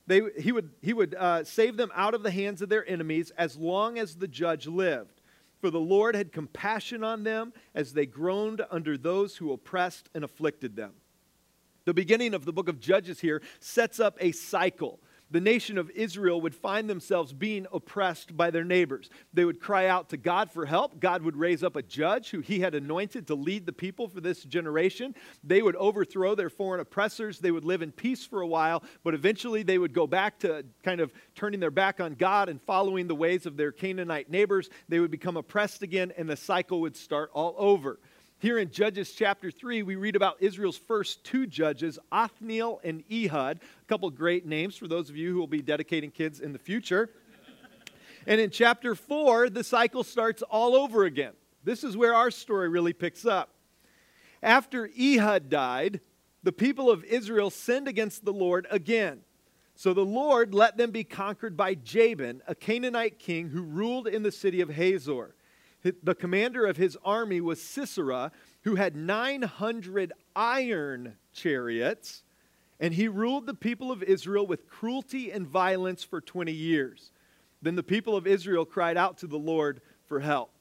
They, 0.06 0.22
he 0.38 0.52
would, 0.52 0.72
he 0.82 0.94
would 0.94 1.16
uh, 1.16 1.44
save 1.44 1.78
them 1.78 1.92
out 1.96 2.14
of 2.14 2.24
the 2.24 2.32
hands 2.32 2.62
of 2.62 2.70
their 2.70 2.88
enemies 2.88 3.32
as 3.38 3.56
long 3.56 3.98
as 3.98 4.16
the 4.16 4.28
judge 4.28 4.68
lived. 4.68 5.22
For 5.62 5.70
the 5.70 5.80
Lord 5.80 6.16
had 6.16 6.34
compassion 6.34 7.04
on 7.04 7.24
them 7.24 7.54
as 7.74 7.94
they 7.94 8.06
groaned 8.06 8.62
under 8.70 8.98
those 8.98 9.38
who 9.38 9.54
oppressed 9.54 10.10
and 10.14 10.24
afflicted 10.24 10.76
them. 10.76 10.92
The 11.86 11.94
beginning 11.94 12.34
of 12.34 12.44
the 12.44 12.54
book 12.54 12.68
of 12.68 12.80
Judges 12.80 13.22
here 13.22 13.42
sets 13.60 14.00
up 14.00 14.18
a 14.20 14.34
cycle 14.34 15.00
the 15.34 15.42
nation 15.42 15.80
of 15.80 15.90
Israel 15.90 16.40
would 16.42 16.54
find 16.54 16.88
themselves 16.88 17.34
being 17.34 17.66
oppressed 17.74 18.38
by 18.38 18.52
their 18.52 18.64
neighbors. 18.64 19.10
They 19.34 19.46
would 19.46 19.60
cry 19.60 19.88
out 19.88 20.10
to 20.10 20.18
God 20.18 20.52
for 20.52 20.68
help. 20.68 21.00
God 21.00 21.24
would 21.24 21.36
raise 21.36 21.64
up 21.64 21.76
a 21.76 21.82
judge 21.82 22.30
who 22.30 22.42
he 22.42 22.60
had 22.60 22.76
anointed 22.76 23.26
to 23.28 23.36
lead 23.36 23.66
the 23.66 23.74
people 23.74 24.08
for 24.08 24.22
this 24.22 24.44
generation. 24.44 25.16
They 25.44 25.64
would 25.64 25.76
overthrow 25.76 26.36
their 26.36 26.52
foreign 26.52 26.82
oppressors. 26.82 27.40
They 27.40 27.50
would 27.50 27.66
live 27.66 27.82
in 27.82 27.92
peace 27.92 28.24
for 28.24 28.42
a 28.42 28.48
while, 28.48 28.84
but 29.04 29.16
eventually 29.16 29.64
they 29.64 29.80
would 29.80 29.92
go 29.92 30.06
back 30.06 30.38
to 30.42 30.66
kind 30.84 31.02
of 31.02 31.12
turning 31.34 31.60
their 31.60 31.72
back 31.72 32.00
on 32.00 32.14
God 32.14 32.48
and 32.48 32.62
following 32.62 33.08
the 33.08 33.16
ways 33.16 33.48
of 33.48 33.58
their 33.58 33.72
Canaanite 33.72 34.30
neighbors. 34.30 34.70
They 34.88 35.00
would 35.00 35.10
become 35.10 35.36
oppressed 35.36 35.82
again, 35.82 36.14
and 36.16 36.30
the 36.30 36.38
cycle 36.38 36.80
would 36.82 36.96
start 36.96 37.32
all 37.34 37.56
over. 37.58 38.00
Here 38.44 38.58
in 38.60 38.72
Judges 38.72 39.14
chapter 39.14 39.50
3, 39.50 39.84
we 39.84 39.96
read 39.96 40.18
about 40.18 40.36
Israel's 40.42 40.76
first 40.76 41.24
two 41.24 41.48
judges, 41.48 41.98
Othniel 42.12 42.82
and 42.84 43.02
Ehud. 43.10 43.62
A 43.62 43.86
couple 43.88 44.10
great 44.10 44.46
names 44.46 44.76
for 44.76 44.86
those 44.86 45.10
of 45.10 45.16
you 45.16 45.32
who 45.32 45.40
will 45.40 45.48
be 45.48 45.62
dedicating 45.62 46.12
kids 46.12 46.42
in 46.42 46.52
the 46.52 46.60
future. 46.60 47.10
and 48.28 48.42
in 48.42 48.50
chapter 48.50 48.96
4, 48.96 49.50
the 49.50 49.64
cycle 49.64 50.04
starts 50.04 50.42
all 50.42 50.76
over 50.76 51.06
again. 51.06 51.32
This 51.64 51.86
is 51.86 51.96
where 51.96 52.14
our 52.14 52.30
story 52.30 52.68
really 52.68 52.92
picks 52.92 53.26
up. 53.26 53.56
After 54.42 54.90
Ehud 55.00 55.48
died, 55.48 56.02
the 56.44 56.52
people 56.52 56.92
of 56.92 57.06
Israel 57.06 57.50
sinned 57.50 57.88
against 57.88 58.26
the 58.26 58.34
Lord 58.34 58.68
again. 58.70 59.22
So 59.74 59.94
the 59.94 60.04
Lord 60.04 60.54
let 60.54 60.76
them 60.76 60.92
be 60.92 61.06
conquered 61.06 61.56
by 61.56 61.76
Jabin, 61.76 62.42
a 62.46 62.56
Canaanite 62.56 63.20
king 63.20 63.52
who 63.52 63.62
ruled 63.62 64.06
in 64.06 64.22
the 64.22 64.34
city 64.34 64.60
of 64.60 64.72
Hazor 64.72 65.34
the 65.84 66.16
commander 66.16 66.66
of 66.66 66.78
his 66.78 66.98
army 67.04 67.42
was 67.42 67.62
Sisera, 67.62 68.32
who 68.62 68.76
had 68.76 68.96
900 68.96 70.14
iron 70.36 71.16
chariots, 71.34 72.24
and 72.80 72.94
he 72.94 73.08
ruled 73.08 73.46
the 73.46 73.54
people 73.54 73.92
of 73.92 74.02
Israel 74.04 74.48
with 74.48 74.70
cruelty 74.70 75.32
and 75.32 75.46
violence 75.46 76.04
for 76.04 76.22
20 76.22 76.52
years. 76.52 77.12
Then 77.62 77.76
the 77.76 77.84
people 77.84 78.16
of 78.16 78.28
Israel 78.28 78.66
cried 78.66 78.98
out 78.98 79.18
to 79.20 79.28
the 79.28 79.38
Lord 79.38 79.82
for 80.08 80.20
help. 80.20 80.52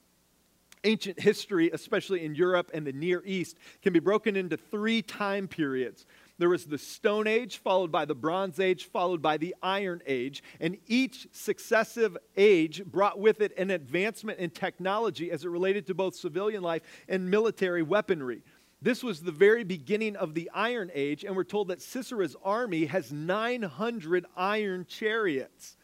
Ancient 0.84 1.20
history, 1.20 1.70
especially 1.72 2.24
in 2.24 2.34
Europe 2.34 2.70
and 2.74 2.84
the 2.86 2.92
Near 2.92 3.22
East, 3.24 3.56
can 3.82 3.92
be 3.92 4.00
broken 4.00 4.34
into 4.34 4.56
three 4.56 5.02
time 5.02 5.46
periods. 5.46 6.06
There 6.38 6.48
was 6.48 6.66
the 6.66 6.78
Stone 6.78 7.26
Age, 7.26 7.58
followed 7.58 7.92
by 7.92 8.04
the 8.04 8.14
Bronze 8.14 8.58
Age, 8.58 8.86
followed 8.86 9.22
by 9.22 9.36
the 9.36 9.54
Iron 9.62 10.02
Age. 10.06 10.42
And 10.60 10.78
each 10.86 11.28
successive 11.32 12.16
age 12.36 12.84
brought 12.84 13.18
with 13.18 13.40
it 13.40 13.56
an 13.58 13.70
advancement 13.70 14.38
in 14.38 14.50
technology 14.50 15.30
as 15.30 15.44
it 15.44 15.48
related 15.48 15.86
to 15.86 15.94
both 15.94 16.14
civilian 16.14 16.62
life 16.62 16.82
and 17.08 17.30
military 17.30 17.82
weaponry. 17.82 18.42
This 18.80 19.04
was 19.04 19.20
the 19.20 19.30
very 19.30 19.62
beginning 19.62 20.16
of 20.16 20.34
the 20.34 20.50
Iron 20.52 20.90
Age, 20.92 21.22
and 21.22 21.36
we're 21.36 21.44
told 21.44 21.68
that 21.68 21.78
Sisera's 21.78 22.34
army 22.42 22.86
has 22.86 23.12
900 23.12 24.26
iron 24.36 24.86
chariots. 24.86 25.76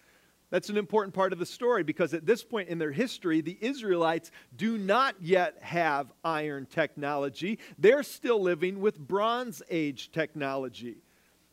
That's 0.50 0.71
an 0.71 0.79
important 0.79 1.15
part 1.15 1.33
of 1.33 1.39
the 1.39 1.47
story 1.47 1.83
because 1.83 2.15
at 2.15 2.25
this 2.25 2.43
point 2.43 2.69
in 2.69 2.79
their 2.79 2.93
history, 2.93 3.41
the 3.41 3.59
Israelites 3.61 4.31
do 4.56 4.79
not 4.79 5.17
yet 5.21 5.59
have 5.61 6.11
iron 6.25 6.67
technology. 6.67 7.59
They're 7.79 8.03
still 8.03 8.41
living 8.41 8.81
with 8.81 8.99
Bronze 8.99 9.62
Age 9.69 10.11
technology. 10.11 11.03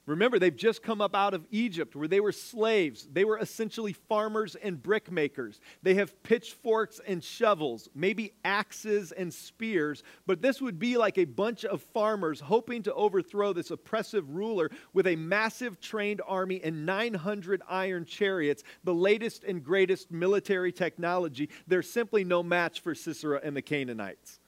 Remember, 0.06 0.38
they've 0.38 0.56
just 0.56 0.84
come 0.84 1.02
up 1.02 1.16
out 1.16 1.34
of 1.34 1.48
Egypt 1.50 1.96
where 1.96 2.08
they 2.08 2.20
were 2.20 2.32
slaves. 2.32 3.08
They 3.12 3.26
were 3.26 3.40
essentially 3.40 3.94
farmers 3.94 4.56
and 4.56 4.78
brickmakers. 4.78 5.60
They 5.82 5.96
have 5.96 6.22
pitchforks 6.22 7.02
and 7.08 7.24
shovels, 7.24 7.90
maybe 7.96 8.34
axes 8.44 9.12
and 9.12 9.34
spears, 9.34 10.04
but 10.28 10.44
this 10.44 10.62
would 10.62 10.78
be 10.78 10.98
like 10.98 11.18
a 11.18 11.26
bunch 11.26 11.66
of 11.66 11.82
farmers 11.82 12.40
hoping 12.40 12.84
to 12.84 12.94
overthrow 12.94 13.52
this 13.52 13.72
oppressive 13.72 14.30
ruler 14.30 14.70
with 14.94 15.08
a 15.08 15.16
massive 15.16 15.80
trained 15.80 16.22
army 16.28 16.62
and 16.64 16.86
900 16.86 17.64
iron 17.68 18.06
chariots, 18.06 18.64
the 18.84 18.94
latest 18.94 19.44
and 19.44 19.64
greatest 19.64 20.12
military 20.12 20.72
technology. 20.72 21.50
They're 21.66 21.82
simply 21.82 22.24
no 22.24 22.44
match 22.44 22.82
for 22.82 22.94
Sisera 22.94 23.42
and 23.44 23.58
the 23.58 23.64
Canaanites. 23.64 24.40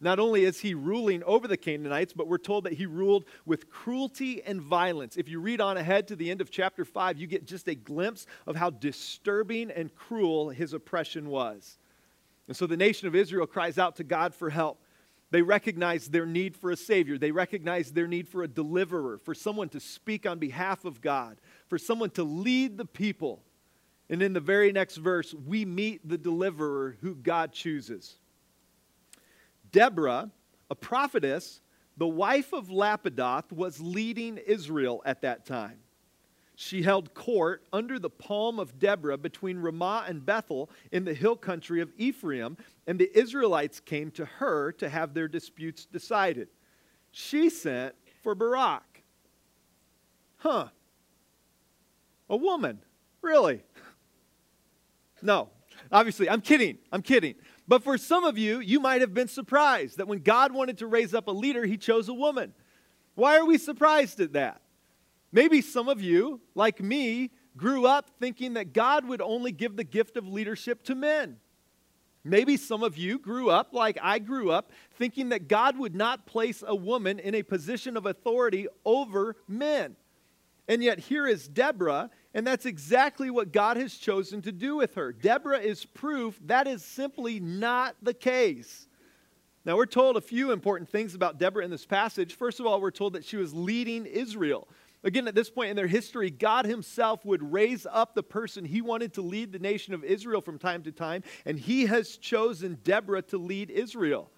Not 0.00 0.20
only 0.20 0.44
is 0.44 0.60
he 0.60 0.74
ruling 0.74 1.24
over 1.24 1.48
the 1.48 1.56
Canaanites, 1.56 2.12
but 2.12 2.28
we're 2.28 2.38
told 2.38 2.64
that 2.64 2.74
he 2.74 2.86
ruled 2.86 3.24
with 3.44 3.68
cruelty 3.68 4.42
and 4.44 4.60
violence. 4.60 5.16
If 5.16 5.28
you 5.28 5.40
read 5.40 5.60
on 5.60 5.76
ahead 5.76 6.06
to 6.08 6.16
the 6.16 6.30
end 6.30 6.40
of 6.40 6.50
chapter 6.50 6.84
5, 6.84 7.18
you 7.18 7.26
get 7.26 7.46
just 7.46 7.68
a 7.68 7.74
glimpse 7.74 8.26
of 8.46 8.54
how 8.54 8.70
disturbing 8.70 9.72
and 9.72 9.92
cruel 9.94 10.50
his 10.50 10.72
oppression 10.72 11.28
was. 11.28 11.78
And 12.46 12.56
so 12.56 12.66
the 12.66 12.76
nation 12.76 13.08
of 13.08 13.16
Israel 13.16 13.46
cries 13.46 13.76
out 13.76 13.96
to 13.96 14.04
God 14.04 14.34
for 14.34 14.50
help. 14.50 14.80
They 15.30 15.42
recognize 15.42 16.08
their 16.08 16.24
need 16.24 16.56
for 16.56 16.70
a 16.70 16.76
Savior. 16.76 17.18
They 17.18 17.32
recognize 17.32 17.90
their 17.92 18.06
need 18.06 18.28
for 18.28 18.44
a 18.44 18.48
deliverer, 18.48 19.18
for 19.18 19.34
someone 19.34 19.68
to 19.70 19.80
speak 19.80 20.26
on 20.26 20.38
behalf 20.38 20.84
of 20.84 21.00
God, 21.00 21.40
for 21.66 21.76
someone 21.76 22.10
to 22.10 22.22
lead 22.22 22.78
the 22.78 22.86
people. 22.86 23.42
And 24.08 24.22
in 24.22 24.32
the 24.32 24.40
very 24.40 24.72
next 24.72 24.96
verse, 24.96 25.34
we 25.34 25.64
meet 25.64 26.08
the 26.08 26.16
deliverer 26.16 26.96
who 27.02 27.14
God 27.14 27.52
chooses. 27.52 28.16
Deborah, 29.72 30.30
a 30.70 30.74
prophetess, 30.74 31.60
the 31.96 32.06
wife 32.06 32.52
of 32.52 32.68
Lapidoth, 32.68 33.52
was 33.52 33.80
leading 33.80 34.38
Israel 34.38 35.02
at 35.04 35.22
that 35.22 35.44
time. 35.46 35.78
She 36.60 36.82
held 36.82 37.14
court 37.14 37.62
under 37.72 38.00
the 38.00 38.10
palm 38.10 38.58
of 38.58 38.80
Deborah 38.80 39.16
between 39.16 39.58
Ramah 39.58 40.06
and 40.08 40.26
Bethel 40.26 40.70
in 40.90 41.04
the 41.04 41.14
hill 41.14 41.36
country 41.36 41.80
of 41.80 41.92
Ephraim, 41.96 42.56
and 42.86 42.98
the 42.98 43.16
Israelites 43.16 43.78
came 43.78 44.10
to 44.12 44.24
her 44.24 44.72
to 44.72 44.88
have 44.88 45.14
their 45.14 45.28
disputes 45.28 45.84
decided. 45.84 46.48
She 47.12 47.48
sent 47.48 47.94
for 48.24 48.34
Barak. 48.34 49.04
Huh. 50.38 50.68
A 52.28 52.36
woman. 52.36 52.80
Really? 53.22 53.62
No. 55.20 55.48
Obviously, 55.90 56.30
I'm 56.30 56.40
kidding. 56.40 56.78
I'm 56.92 57.02
kidding. 57.02 57.34
But 57.68 57.84
for 57.84 57.98
some 57.98 58.24
of 58.24 58.38
you, 58.38 58.60
you 58.60 58.80
might 58.80 59.02
have 59.02 59.12
been 59.12 59.28
surprised 59.28 59.98
that 59.98 60.08
when 60.08 60.20
God 60.20 60.52
wanted 60.52 60.78
to 60.78 60.86
raise 60.86 61.12
up 61.12 61.28
a 61.28 61.32
leader, 61.32 61.66
he 61.66 61.76
chose 61.76 62.08
a 62.08 62.14
woman. 62.14 62.54
Why 63.14 63.36
are 63.36 63.44
we 63.44 63.58
surprised 63.58 64.20
at 64.20 64.32
that? 64.32 64.62
Maybe 65.30 65.60
some 65.60 65.86
of 65.86 66.00
you, 66.00 66.40
like 66.54 66.80
me, 66.80 67.30
grew 67.58 67.86
up 67.86 68.10
thinking 68.18 68.54
that 68.54 68.72
God 68.72 69.06
would 69.06 69.20
only 69.20 69.52
give 69.52 69.76
the 69.76 69.84
gift 69.84 70.16
of 70.16 70.26
leadership 70.26 70.82
to 70.84 70.94
men. 70.94 71.36
Maybe 72.24 72.56
some 72.56 72.82
of 72.82 72.96
you 72.96 73.18
grew 73.18 73.50
up, 73.50 73.74
like 73.74 73.98
I 74.02 74.18
grew 74.18 74.50
up, 74.50 74.72
thinking 74.94 75.28
that 75.28 75.46
God 75.46 75.78
would 75.78 75.94
not 75.94 76.26
place 76.26 76.64
a 76.66 76.74
woman 76.74 77.18
in 77.18 77.34
a 77.34 77.42
position 77.42 77.96
of 77.96 78.06
authority 78.06 78.66
over 78.84 79.36
men. 79.46 79.96
And 80.66 80.82
yet, 80.82 80.98
here 80.98 81.26
is 81.26 81.48
Deborah, 81.48 82.10
and 82.34 82.46
that's 82.46 82.66
exactly 82.66 83.30
what 83.30 83.52
God 83.52 83.76
has 83.76 83.94
chosen 83.94 84.42
to 84.42 84.52
do 84.52 84.76
with 84.76 84.94
her. 84.94 85.12
Deborah 85.12 85.60
is 85.60 85.84
proof 85.84 86.38
that 86.46 86.66
is 86.66 86.84
simply 86.84 87.40
not 87.40 87.96
the 88.02 88.14
case. 88.14 88.86
Now, 89.64 89.76
we're 89.76 89.86
told 89.86 90.16
a 90.16 90.20
few 90.20 90.52
important 90.52 90.88
things 90.88 91.14
about 91.14 91.38
Deborah 91.38 91.64
in 91.64 91.70
this 91.70 91.84
passage. 91.84 92.34
First 92.34 92.58
of 92.58 92.66
all, 92.66 92.80
we're 92.80 92.90
told 92.90 93.12
that 93.14 93.24
she 93.24 93.36
was 93.36 93.52
leading 93.52 94.06
Israel. 94.06 94.66
Again, 95.04 95.28
at 95.28 95.34
this 95.34 95.50
point 95.50 95.70
in 95.70 95.76
their 95.76 95.86
history, 95.86 96.30
God 96.30 96.64
Himself 96.64 97.24
would 97.24 97.52
raise 97.52 97.86
up 97.90 98.14
the 98.14 98.22
person 98.22 98.64
He 98.64 98.80
wanted 98.80 99.12
to 99.14 99.22
lead 99.22 99.52
the 99.52 99.58
nation 99.58 99.94
of 99.94 100.04
Israel 100.04 100.40
from 100.40 100.58
time 100.58 100.82
to 100.84 100.92
time, 100.92 101.22
and 101.44 101.58
He 101.58 101.86
has 101.86 102.16
chosen 102.16 102.78
Deborah 102.82 103.22
to 103.22 103.38
lead 103.38 103.70
Israel. 103.70 104.30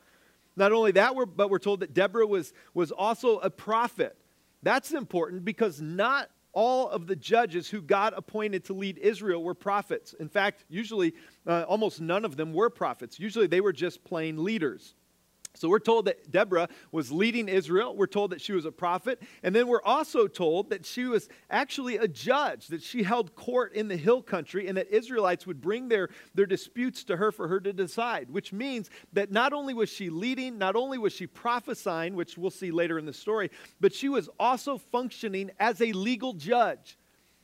Not 0.57 0.73
only 0.73 0.93
that, 0.93 1.15
but 1.37 1.49
we're 1.49 1.59
told 1.59 1.81
that 1.81 1.95
Deborah 1.95 2.27
was, 2.27 2.53
was 2.75 2.91
also 2.91 3.39
a 3.39 3.51
prophet. 3.51 4.17
That's 4.63 4.93
important 4.93 5.45
because 5.45 5.81
not 5.81 6.29
all 6.53 6.89
of 6.89 7.07
the 7.07 7.17
judges 7.17 7.69
who 7.69 7.81
God 7.81 8.13
appointed 8.17 8.65
to 8.65 8.73
lead 8.73 8.99
Israel 8.99 9.43
were 9.43 9.55
prophets. 9.55 10.15
In 10.15 10.29
fact, 10.29 10.65
usually 10.69 11.15
uh, 11.47 11.65
almost 11.69 12.01
none 12.01 12.25
of 12.25 12.37
them 12.37 12.53
were 12.53 12.71
prophets. 12.71 13.19
Usually 13.19 13.47
they 13.47 13.61
were 13.61 13.73
just 13.73 14.03
plain 14.05 14.43
leaders. 14.43 14.95
So 15.55 15.69
we're 15.69 15.81
told 15.81 16.05
that 16.05 16.31
Deborah 16.31 16.69
was 16.93 17.11
leading 17.11 17.49
Israel. 17.49 17.97
We're 17.97 18.07
told 18.07 18.31
that 18.31 18.41
she 18.41 18.53
was 18.53 18.65
a 18.65 18.73
prophet. 18.73 19.21
And 19.43 19.55
then 19.55 19.67
we're 19.67 19.83
also 19.83 20.29
told 20.29 20.71
that 20.71 20.87
she 20.87 21.05
was 21.05 21.29
actually 21.51 21.97
a 21.97 22.07
judge, 22.07 22.69
that 22.69 22.83
she 22.83 23.03
held 23.03 23.35
court 23.35 23.75
in 23.75 23.89
the 23.89 23.97
hill 23.97 24.23
country, 24.23 24.69
and 24.69 24.77
that 24.77 24.95
Israelites 24.95 25.47
would 25.47 25.61
bring 25.61 25.89
their, 25.89 26.09
their 26.35 26.47
disputes 26.47 27.03
to 27.05 27.17
her 27.17 27.33
for 27.33 27.49
her 27.49 27.61
to 27.61 27.73
decide, 27.73 28.31
which 28.31 28.53
means 28.53 28.91
that 29.13 29.33
not 29.33 29.53
only 29.53 29.75
was 29.75 29.89
she 29.89 30.09
leading, 30.09 30.57
not 30.57 30.77
only 30.77 30.99
was 30.99 31.13
she 31.13 31.27
prophesying, 31.27 32.15
which 32.15 32.39
we'll 32.39 32.51
see 32.51 32.71
later 32.71 32.99
in 32.99 33.05
the 33.05 33.13
story, 33.13 33.51
but 33.81 33.93
she 33.93 34.09
was 34.09 34.29
also 34.39 34.79
functioning 34.79 35.51
as 35.59 35.81
a 35.81 35.93
legal 35.93 36.33
judge. 36.33 36.97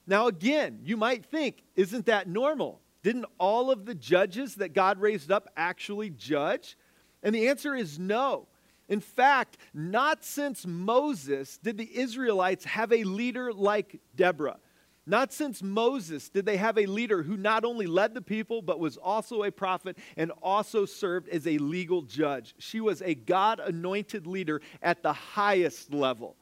Now, 0.07 0.29
again, 0.29 0.79
you 0.85 0.97
might 0.97 1.27
think, 1.27 1.65
isn't 1.75 2.07
that 2.07 2.29
normal? 2.29 2.81
Didn't 3.03 3.27
all 3.39 3.71
of 3.71 3.85
the 3.85 3.95
judges 3.95 4.57
that 4.57 4.73
God 4.73 5.01
raised 5.01 5.33
up 5.33 5.49
actually 5.57 6.11
judge? 6.11 6.77
And 7.27 7.35
the 7.35 7.49
answer 7.49 7.75
is 7.75 7.99
no. 7.99 8.47
In 8.89 9.01
fact, 9.01 9.59
not 9.75 10.25
since 10.25 10.65
Moses 10.65 11.59
did 11.59 11.77
the 11.77 11.99
Israelites 11.99 12.65
have 12.65 12.93
a 12.93 13.03
leader 13.03 13.53
like 13.53 13.99
Deborah. 14.15 14.59
Not 15.07 15.33
since 15.33 15.61
Moses 15.61 16.29
did 16.29 16.47
they 16.47 16.57
have 16.57 16.79
a 16.79 16.87
leader 16.87 17.25
who 17.25 17.37
not 17.37 17.65
only 17.65 17.89
led 17.89 18.15
the 18.15 18.23
people, 18.23 18.63
but 18.63 18.79
was 18.79 18.97
also 18.97 19.43
a 19.43 19.51
prophet 19.51 19.99
and 20.17 20.31
also 20.41 20.85
served 20.87 21.29
as 21.29 21.49
a 21.49 21.59
legal 21.59 22.03
judge. 22.03 22.55
She 22.59 22.81
was 22.81 23.03
a 23.03 23.17
God 23.17 23.59
anointed 23.59 24.29
leader 24.29 24.61
at 24.81 25.03
the 25.03 25.13
highest 25.13 25.93
level. 25.93 26.37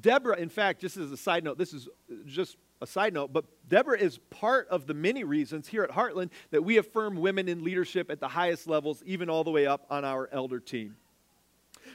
Deborah, 0.00 0.38
in 0.38 0.48
fact, 0.48 0.80
just 0.80 0.96
as 0.96 1.10
a 1.10 1.16
side 1.16 1.42
note, 1.42 1.58
this 1.58 1.72
is 1.72 1.88
just 2.24 2.56
a 2.80 2.86
side 2.86 3.14
note, 3.14 3.32
but 3.32 3.44
Deborah 3.68 3.98
is 3.98 4.18
part 4.30 4.68
of 4.68 4.86
the 4.86 4.94
many 4.94 5.24
reasons 5.24 5.68
here 5.68 5.82
at 5.84 5.90
Heartland 5.90 6.30
that 6.50 6.62
we 6.62 6.76
affirm 6.76 7.16
women 7.16 7.48
in 7.48 7.64
leadership 7.64 8.10
at 8.10 8.20
the 8.20 8.28
highest 8.28 8.66
levels, 8.66 9.02
even 9.06 9.30
all 9.30 9.44
the 9.44 9.50
way 9.50 9.66
up 9.66 9.86
on 9.90 10.04
our 10.04 10.28
elder 10.32 10.60
team. 10.60 10.96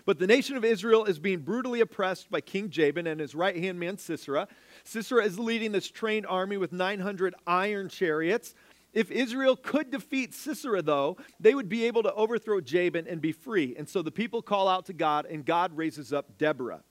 But 0.05 0.19
the 0.19 0.27
nation 0.27 0.55
of 0.55 0.63
Israel 0.63 1.05
is 1.05 1.19
being 1.19 1.39
brutally 1.39 1.81
oppressed 1.81 2.29
by 2.31 2.41
King 2.41 2.69
Jabin 2.69 3.07
and 3.07 3.19
his 3.19 3.35
right 3.35 3.55
hand 3.55 3.79
man 3.79 3.97
Sisera. 3.97 4.47
Sisera 4.83 5.23
is 5.23 5.39
leading 5.39 5.71
this 5.71 5.89
trained 5.89 6.25
army 6.27 6.57
with 6.57 6.71
900 6.71 7.35
iron 7.45 7.89
chariots. 7.89 8.55
If 8.93 9.11
Israel 9.11 9.55
could 9.55 9.91
defeat 9.91 10.33
Sisera, 10.33 10.81
though, 10.81 11.17
they 11.39 11.53
would 11.53 11.69
be 11.69 11.85
able 11.85 12.03
to 12.03 12.13
overthrow 12.13 12.59
Jabin 12.59 13.07
and 13.07 13.21
be 13.21 13.31
free. 13.31 13.75
And 13.77 13.87
so 13.87 14.01
the 14.01 14.11
people 14.11 14.41
call 14.41 14.67
out 14.67 14.87
to 14.87 14.93
God, 14.93 15.25
and 15.25 15.45
God 15.45 15.77
raises 15.77 16.11
up 16.11 16.37
Deborah. 16.37 16.81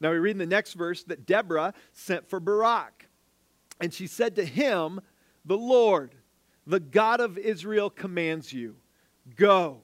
Now 0.00 0.10
we 0.10 0.18
read 0.18 0.32
in 0.32 0.38
the 0.38 0.46
next 0.46 0.74
verse 0.74 1.04
that 1.04 1.26
Deborah 1.26 1.74
sent 1.92 2.28
for 2.28 2.40
Barak. 2.40 2.95
And 3.80 3.92
she 3.92 4.06
said 4.06 4.36
to 4.36 4.44
him, 4.44 5.00
The 5.44 5.58
Lord, 5.58 6.14
the 6.66 6.80
God 6.80 7.20
of 7.20 7.38
Israel, 7.38 7.90
commands 7.90 8.52
you 8.52 8.76
go, 9.36 9.82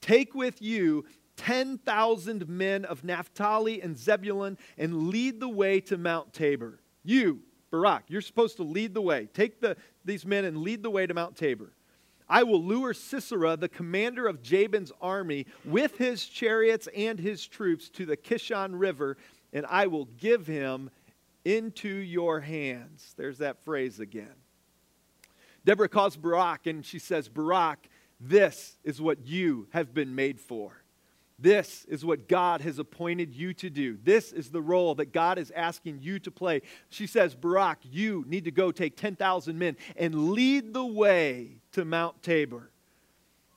take 0.00 0.34
with 0.34 0.60
you 0.60 1.04
10,000 1.36 2.48
men 2.48 2.84
of 2.84 3.02
Naphtali 3.02 3.80
and 3.80 3.96
Zebulun 3.96 4.58
and 4.76 5.08
lead 5.08 5.40
the 5.40 5.48
way 5.48 5.80
to 5.80 5.96
Mount 5.96 6.32
Tabor. 6.32 6.80
You, 7.02 7.40
Barak, 7.70 8.04
you're 8.08 8.20
supposed 8.20 8.56
to 8.56 8.62
lead 8.62 8.92
the 8.92 9.00
way. 9.00 9.28
Take 9.32 9.60
the, 9.60 9.76
these 10.04 10.26
men 10.26 10.44
and 10.44 10.58
lead 10.58 10.82
the 10.82 10.90
way 10.90 11.06
to 11.06 11.14
Mount 11.14 11.36
Tabor. 11.36 11.72
I 12.28 12.42
will 12.42 12.62
lure 12.62 12.94
Sisera, 12.94 13.56
the 13.56 13.68
commander 13.68 14.28
of 14.28 14.42
Jabin's 14.42 14.92
army, 15.00 15.46
with 15.64 15.96
his 15.96 16.26
chariots 16.26 16.88
and 16.94 17.18
his 17.18 17.46
troops 17.46 17.88
to 17.90 18.06
the 18.06 18.16
Kishon 18.16 18.78
River, 18.78 19.16
and 19.52 19.66
I 19.66 19.88
will 19.88 20.04
give 20.04 20.46
him 20.46 20.90
into 21.44 21.88
your 21.88 22.40
hands. 22.40 23.14
There's 23.16 23.38
that 23.38 23.64
phrase 23.64 24.00
again. 24.00 24.34
Deborah 25.64 25.88
calls 25.88 26.16
Barak 26.16 26.66
and 26.66 26.84
she 26.84 26.98
says, 26.98 27.28
Barak, 27.28 27.88
this 28.18 28.78
is 28.84 29.00
what 29.00 29.26
you 29.26 29.68
have 29.70 29.94
been 29.94 30.14
made 30.14 30.40
for. 30.40 30.82
This 31.38 31.86
is 31.86 32.04
what 32.04 32.28
God 32.28 32.60
has 32.60 32.78
appointed 32.78 33.32
you 33.32 33.54
to 33.54 33.70
do. 33.70 33.98
This 34.02 34.30
is 34.30 34.50
the 34.50 34.60
role 34.60 34.94
that 34.96 35.12
God 35.12 35.38
is 35.38 35.50
asking 35.52 36.00
you 36.02 36.18
to 36.20 36.30
play. 36.30 36.60
She 36.90 37.06
says, 37.06 37.34
Barak, 37.34 37.78
you 37.82 38.24
need 38.28 38.44
to 38.44 38.50
go 38.50 38.70
take 38.70 38.96
10,000 38.96 39.58
men 39.58 39.76
and 39.96 40.32
lead 40.32 40.74
the 40.74 40.84
way 40.84 41.62
to 41.72 41.86
Mount 41.86 42.22
Tabor. 42.22 42.70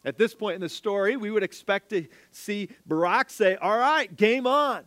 At 0.05 0.17
this 0.17 0.33
point 0.33 0.55
in 0.55 0.61
the 0.61 0.69
story, 0.69 1.17
we 1.17 1.29
would 1.29 1.43
expect 1.43 1.89
to 1.89 2.07
see 2.31 2.69
Barak 2.85 3.29
say, 3.29 3.55
All 3.55 3.77
right, 3.77 4.13
game 4.15 4.47
on. 4.47 4.83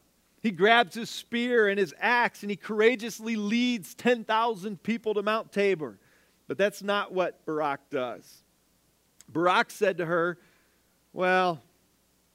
He 0.46 0.52
grabs 0.52 0.94
his 0.94 1.10
spear 1.10 1.66
and 1.66 1.76
his 1.76 1.92
axe 1.98 2.42
and 2.42 2.50
he 2.50 2.56
courageously 2.56 3.34
leads 3.34 3.96
10,000 3.96 4.80
people 4.80 5.12
to 5.14 5.22
Mount 5.24 5.50
Tabor. 5.50 5.98
But 6.46 6.56
that's 6.56 6.84
not 6.84 7.12
what 7.12 7.44
Barak 7.44 7.80
does. 7.90 8.44
Barak 9.28 9.72
said 9.72 9.98
to 9.98 10.06
her, 10.06 10.38
Well, 11.12 11.60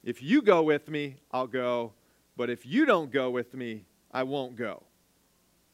if 0.04 0.22
you 0.22 0.42
go 0.42 0.62
with 0.62 0.90
me, 0.90 1.16
I'll 1.30 1.46
go. 1.46 1.94
But 2.36 2.50
if 2.50 2.66
you 2.66 2.84
don't 2.84 3.10
go 3.10 3.30
with 3.30 3.54
me, 3.54 3.86
I 4.10 4.24
won't 4.24 4.56
go. 4.56 4.82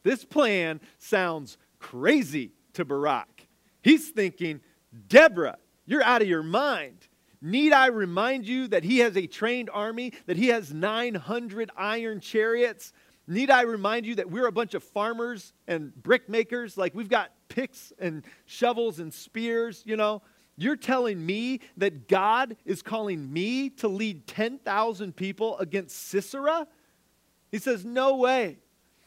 This 0.04 0.24
plan 0.24 0.80
sounds 0.98 1.58
crazy 1.80 2.52
to 2.74 2.84
Barak. 2.84 3.48
He's 3.82 4.10
thinking, 4.10 4.60
Deborah, 5.08 5.58
you're 5.86 6.04
out 6.04 6.22
of 6.22 6.28
your 6.28 6.44
mind. 6.44 7.07
Need 7.40 7.72
I 7.72 7.86
remind 7.86 8.46
you 8.46 8.68
that 8.68 8.84
he 8.84 8.98
has 8.98 9.16
a 9.16 9.26
trained 9.26 9.70
army, 9.72 10.12
that 10.26 10.36
he 10.36 10.48
has 10.48 10.72
900 10.72 11.70
iron 11.76 12.20
chariots? 12.20 12.92
Need 13.26 13.50
I 13.50 13.62
remind 13.62 14.06
you 14.06 14.16
that 14.16 14.30
we're 14.30 14.46
a 14.46 14.52
bunch 14.52 14.74
of 14.74 14.82
farmers 14.82 15.52
and 15.66 15.92
brickmakers? 16.02 16.76
Like 16.76 16.94
we've 16.94 17.08
got 17.08 17.30
picks 17.48 17.92
and 17.98 18.24
shovels 18.46 18.98
and 18.98 19.12
spears, 19.12 19.82
you 19.86 19.96
know? 19.96 20.22
You're 20.56 20.76
telling 20.76 21.24
me 21.24 21.60
that 21.76 22.08
God 22.08 22.56
is 22.64 22.82
calling 22.82 23.32
me 23.32 23.70
to 23.70 23.86
lead 23.86 24.26
10,000 24.26 25.14
people 25.14 25.56
against 25.58 26.08
Sisera? 26.08 26.66
He 27.52 27.58
says, 27.58 27.84
No 27.84 28.16
way. 28.16 28.58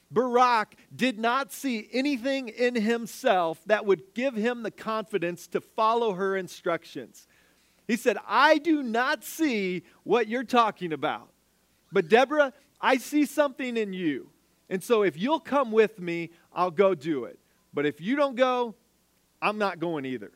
Barak 0.09 0.75
did 0.93 1.17
not 1.17 1.51
see 1.51 1.87
anything 1.91 2.49
in 2.49 2.75
himself 2.75 3.61
that 3.65 3.85
would 3.85 4.13
give 4.13 4.35
him 4.35 4.63
the 4.63 4.71
confidence 4.71 5.47
to 5.47 5.61
follow 5.61 6.13
her 6.13 6.35
instructions. 6.35 7.27
He 7.91 7.97
said, 7.97 8.15
I 8.25 8.57
do 8.57 8.83
not 8.83 9.25
see 9.25 9.83
what 10.03 10.29
you're 10.29 10.45
talking 10.45 10.93
about. 10.93 11.27
But 11.91 12.07
Deborah, 12.07 12.53
I 12.79 12.95
see 12.95 13.25
something 13.25 13.75
in 13.75 13.91
you. 13.91 14.29
And 14.69 14.81
so 14.81 15.03
if 15.03 15.17
you'll 15.17 15.41
come 15.41 15.73
with 15.73 15.99
me, 15.99 16.29
I'll 16.53 16.71
go 16.71 16.95
do 16.95 17.25
it. 17.25 17.37
But 17.73 17.85
if 17.85 17.99
you 17.99 18.15
don't 18.15 18.37
go, 18.37 18.75
I'm 19.41 19.57
not 19.57 19.81
going 19.81 20.05
either. 20.05 20.31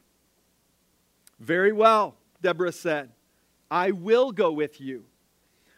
Very 1.39 1.71
well, 1.71 2.17
Deborah 2.41 2.73
said, 2.73 3.11
I 3.71 3.91
will 3.91 4.33
go 4.33 4.51
with 4.51 4.81
you. 4.81 5.05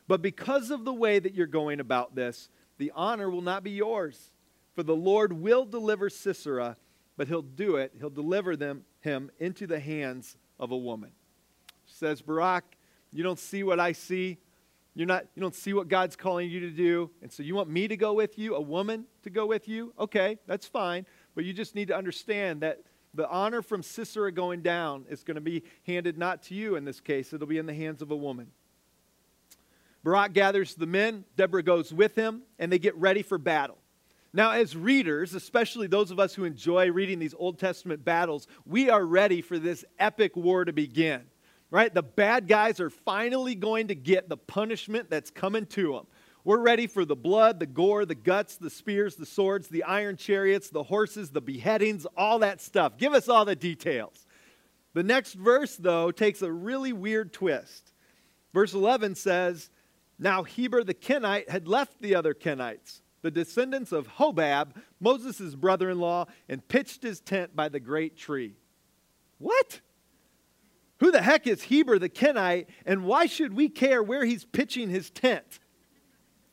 But 0.08 0.24
because 0.24 0.72
of 0.72 0.84
the 0.84 0.96
way 0.96 1.20
that 1.20 1.36
you're 1.36 1.46
going 1.46 1.80
about 1.80 2.16
this, 2.16 2.50
the 2.80 2.92
honor 2.96 3.30
will 3.30 3.44
not 3.44 3.64
be 3.64 3.70
yours. 3.70 4.32
For 4.74 4.82
the 4.82 4.96
Lord 4.96 5.32
will 5.32 5.64
deliver 5.64 6.10
Sisera, 6.10 6.76
but 7.18 7.28
he'll 7.28 7.44
do 7.44 7.76
it, 7.76 7.94
he'll 8.00 8.10
deliver 8.10 8.56
them, 8.56 8.84
him 9.02 9.30
into 9.38 9.68
the 9.68 9.80
hands 9.80 10.38
of 10.60 10.72
a 10.72 10.78
woman 10.78 11.12
says, 11.98 12.22
Barak, 12.22 12.64
you 13.12 13.24
don't 13.24 13.40
see 13.40 13.64
what 13.64 13.80
I 13.80 13.92
see. 13.92 14.38
You're 14.96 15.08
not, 15.08 15.26
you 15.36 15.42
don't 15.42 15.56
see 15.56 15.74
what 15.74 15.88
God's 15.88 16.16
calling 16.16 16.50
you 16.50 16.60
to 16.62 16.72
do. 16.72 17.10
And 17.22 17.32
so 17.32 17.44
you 17.44 17.56
want 17.56 17.70
me 17.70 17.88
to 17.88 17.98
go 17.98 18.14
with 18.14 18.38
you, 18.38 18.56
a 18.56 18.62
woman 18.62 19.06
to 19.24 19.30
go 19.30 19.46
with 19.46 19.68
you? 19.68 19.94
Okay, 20.00 20.40
that's 20.48 20.68
fine. 20.68 21.06
But 21.36 21.46
you 21.46 21.54
just 21.54 21.76
need 21.76 21.90
to 21.90 21.96
understand 21.96 22.62
that 22.62 22.82
the 23.14 23.30
honor 23.30 23.62
from 23.62 23.84
Sisera 23.84 24.32
going 24.32 24.62
down 24.62 25.06
is 25.10 25.24
going 25.24 25.36
to 25.36 25.42
be 25.42 25.64
handed 25.86 26.18
not 26.18 26.44
to 26.44 26.56
you 26.56 26.76
in 26.76 26.86
this 26.86 27.00
case, 27.00 27.34
it'll 27.34 27.48
be 27.48 27.58
in 27.58 27.66
the 27.66 27.74
hands 27.74 28.02
of 28.02 28.12
a 28.12 28.16
woman. 28.16 28.52
Barak 30.04 30.34
gathers 30.34 30.76
the 30.76 30.86
men, 30.86 31.26
Deborah 31.36 31.64
goes 31.64 31.94
with 31.94 32.16
him, 32.16 32.44
and 32.60 32.72
they 32.72 32.80
get 32.80 32.96
ready 32.96 33.24
for 33.24 33.38
battle. 33.38 33.78
Now, 34.34 34.52
as 34.52 34.76
readers, 34.76 35.34
especially 35.34 35.88
those 35.88 36.12
of 36.12 36.20
us 36.20 36.36
who 36.36 36.44
enjoy 36.44 36.92
reading 36.92 37.18
these 37.18 37.34
Old 37.38 37.58
Testament 37.60 38.06
battles, 38.06 38.48
we 38.66 38.90
are 38.90 39.04
ready 39.04 39.42
for 39.42 39.58
this 39.58 39.84
epic 40.00 40.36
war 40.36 40.64
to 40.64 40.74
begin 40.74 41.24
right? 41.72 41.94
The 41.94 42.04
bad 42.04 42.48
guys 42.48 42.80
are 42.80 42.90
finally 42.90 43.56
going 43.56 43.88
to 43.88 43.96
get 43.96 44.30
the 44.30 44.38
punishment 44.38 45.10
that's 45.10 45.30
coming 45.30 45.66
to 45.68 45.94
them. 45.94 46.08
We're 46.44 46.60
ready 46.60 46.88
for 46.88 47.04
the 47.04 47.16
blood, 47.16 47.60
the 47.60 47.66
gore, 47.66 48.06
the 48.06 48.16
guts, 48.16 48.56
the 48.56 48.70
spears, 48.70 49.18
the 49.18 49.26
swords, 49.26 49.68
the 49.68 49.84
iron 49.84 50.16
chariots, 50.16 50.70
the 50.70 50.84
horses, 50.84 51.30
the 51.30 51.42
beheadings, 51.42 52.08
all 52.16 52.40
that 52.40 52.62
stuff. 52.62 52.98
Give 52.98 53.14
us 53.14 53.28
all 53.28 53.44
the 53.44 53.56
details. 53.56 54.26
The 54.94 55.04
next 55.04 55.34
verse, 55.34 55.76
though, 55.76 56.10
takes 56.10 56.42
a 56.42 56.52
really 56.52 56.94
weird 56.94 57.34
twist. 57.34 57.92
Verse 58.54 58.74
11 58.74 59.16
says, 59.16 59.70
Now 60.18 60.44
Heber 60.44 60.86
the 60.86 60.94
Kenite 60.94 61.50
had 61.50 61.68
left 61.68 62.02
the 62.02 62.16
other 62.16 62.34
Kenites, 62.34 63.02
the 63.22 63.30
descendants 63.30 63.92
of 63.92 64.08
Hobab, 64.08 64.70
Moses' 65.02 65.54
brother 65.54 65.90
in 65.90 66.00
law, 66.00 66.28
and 66.48 66.66
pitched 66.66 67.04
his 67.04 67.20
tent 67.20 67.58
by 67.58 67.68
the 67.68 67.82
great 67.82 68.16
tree. 68.16 68.56
What? 69.38 69.82
Who 71.00 71.12
the 71.12 71.22
heck 71.22 71.46
is 71.46 71.64
Heber 71.64 72.00
the 72.00 72.10
Kenite, 72.10 72.68
and 72.86 73.06
why 73.06 73.28
should 73.28 73.54
we 73.54 73.70
care 73.70 74.02
where 74.02 74.26
he's 74.26 74.46
pitching 74.46 74.90
his 74.90 75.10
tent? 75.10 75.60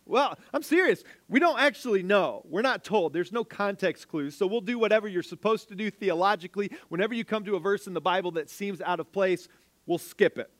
Well, 0.06 0.38
I'm 0.52 0.62
serious. 0.62 1.02
We 1.28 1.40
don't 1.40 1.58
actually 1.58 2.02
know. 2.02 2.42
We're 2.48 2.62
not 2.62 2.84
told. 2.84 3.14
There's 3.14 3.32
no 3.32 3.42
context 3.42 4.08
clues. 4.08 4.36
So 4.36 4.46
we'll 4.46 4.60
do 4.60 4.78
whatever 4.78 5.08
you're 5.08 5.22
supposed 5.22 5.68
to 5.68 5.74
do 5.74 5.90
theologically. 5.90 6.70
Whenever 6.90 7.14
you 7.14 7.24
come 7.24 7.44
to 7.46 7.56
a 7.56 7.60
verse 7.60 7.86
in 7.86 7.94
the 7.94 8.02
Bible 8.02 8.30
that 8.32 8.50
seems 8.50 8.82
out 8.82 9.00
of 9.00 9.10
place, 9.12 9.48
we'll 9.86 9.96
skip 9.96 10.36
it. 10.36 10.50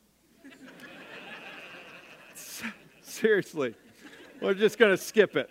Seriously. 3.02 3.74
We're 4.40 4.54
just 4.54 4.78
going 4.78 4.96
to 4.96 5.02
skip 5.02 5.36
it. 5.36 5.50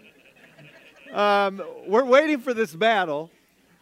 Um, 1.14 1.62
we're 1.88 2.06
waiting 2.06 2.40
for 2.40 2.56
this 2.56 2.74
battle. 2.74 3.30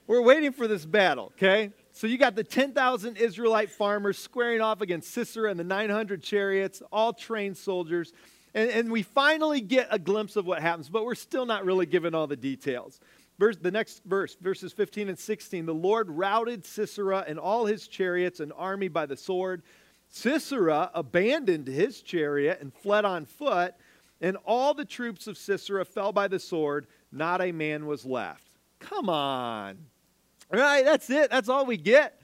We're 0.08 0.22
waiting 0.22 0.52
for 0.52 0.68
this 0.68 0.86
battle, 0.86 1.32
okay? 1.38 1.72
So 1.94 2.08
you 2.08 2.18
got 2.18 2.36
the 2.36 2.44
10,000 2.44 3.18
Israelite 3.18 3.70
farmers 3.70 4.18
squaring 4.18 4.62
off 4.62 4.82
against 4.82 5.12
Sisera 5.12 5.52
and 5.52 5.60
the 5.60 5.64
900 5.64 6.24
chariots, 6.24 6.82
all 6.92 7.14
trained 7.14 7.58
soldiers. 7.58 8.14
And, 8.54 8.70
and, 8.70 8.92
we 8.92 9.04
finally 9.04 9.62
get 9.62 9.88
a 9.92 10.00
glimpse 10.00 10.36
of 10.36 10.46
what 10.46 10.62
happens, 10.62 10.90
but 10.90 11.06
we're 11.06 11.16
still 11.16 11.46
not 11.46 11.64
really 11.64 11.86
given 11.86 12.14
all 12.14 12.28
the 12.28 12.36
details. 12.36 13.00
Verse, 13.40 13.58
the 13.58 13.72
next 13.72 14.04
verse, 14.06 14.36
verses 14.36 14.74
15 14.74 15.10
and 15.10 15.18
16 15.18 15.66
the 15.66 15.74
Lord 15.74 16.10
routed 16.10 16.66
Sisera 16.66 17.24
and 17.28 17.40
all 17.40 17.66
his 17.66 17.88
chariots 17.88 18.40
and 18.40 18.52
army 18.56 18.88
by 18.88 19.06
the 19.06 19.18
sword. 19.18 19.64
Sisera 20.10 20.92
abandoned 20.94 21.68
his 21.68 22.02
chariot 22.02 22.60
and 22.62 22.74
fled 22.74 23.06
on 23.06 23.26
foot, 23.26 23.74
and 24.20 24.38
all 24.46 24.74
the 24.74 24.86
troops 24.86 25.28
of 25.28 25.38
Sisera 25.38 25.86
fell 25.86 26.12
by 26.12 26.28
the 26.28 26.40
sword. 26.40 26.88
Not 27.12 27.42
a 27.42 27.52
man 27.52 27.86
was 27.86 28.06
left. 28.06 28.48
Come 28.80 29.10
on. 29.10 29.78
Right, 30.52 30.84
that's 30.84 31.10
it. 31.10 31.32
That's 31.32 31.50
all 31.50 31.66
we 31.66 31.78
get. 31.78 32.22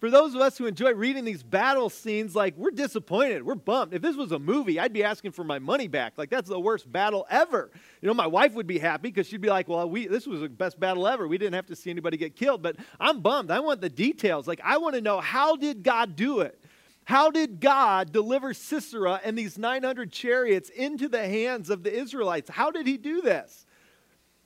For 0.00 0.10
those 0.10 0.34
of 0.36 0.40
us 0.40 0.56
who 0.56 0.66
enjoy 0.66 0.92
reading 0.92 1.24
these 1.24 1.42
battle 1.42 1.90
scenes, 1.90 2.36
like 2.36 2.56
we're 2.56 2.70
disappointed, 2.70 3.44
we're 3.44 3.56
bummed. 3.56 3.92
If 3.92 4.00
this 4.00 4.14
was 4.14 4.30
a 4.30 4.38
movie, 4.38 4.78
I'd 4.78 4.92
be 4.92 5.02
asking 5.02 5.32
for 5.32 5.42
my 5.42 5.58
money 5.58 5.88
back. 5.88 6.12
Like 6.16 6.30
that's 6.30 6.48
the 6.48 6.60
worst 6.60 6.90
battle 6.90 7.26
ever. 7.28 7.72
You 8.00 8.06
know, 8.06 8.14
my 8.14 8.26
wife 8.26 8.54
would 8.54 8.68
be 8.68 8.78
happy 8.78 9.08
because 9.08 9.26
she'd 9.26 9.40
be 9.40 9.48
like, 9.48 9.66
"Well, 9.66 9.90
we 9.90 10.06
this 10.06 10.24
was 10.24 10.40
the 10.40 10.48
best 10.48 10.78
battle 10.78 11.08
ever. 11.08 11.26
We 11.26 11.36
didn't 11.36 11.54
have 11.54 11.66
to 11.66 11.74
see 11.76 11.90
anybody 11.90 12.16
get 12.16 12.36
killed." 12.36 12.62
But 12.62 12.76
I'm 13.00 13.20
bummed. 13.22 13.50
I 13.50 13.58
want 13.58 13.80
the 13.80 13.88
details. 13.88 14.46
Like 14.46 14.60
I 14.62 14.78
want 14.78 14.94
to 14.94 15.00
know 15.00 15.20
how 15.20 15.56
did 15.56 15.82
God 15.82 16.14
do 16.14 16.40
it? 16.40 16.62
How 17.02 17.30
did 17.30 17.58
God 17.58 18.12
deliver 18.12 18.54
Sisera 18.54 19.20
and 19.24 19.36
these 19.36 19.58
900 19.58 20.12
chariots 20.12 20.68
into 20.68 21.08
the 21.08 21.26
hands 21.26 21.70
of 21.70 21.82
the 21.82 21.92
Israelites? 21.92 22.50
How 22.50 22.70
did 22.70 22.86
he 22.86 22.98
do 22.98 23.20
this? 23.20 23.66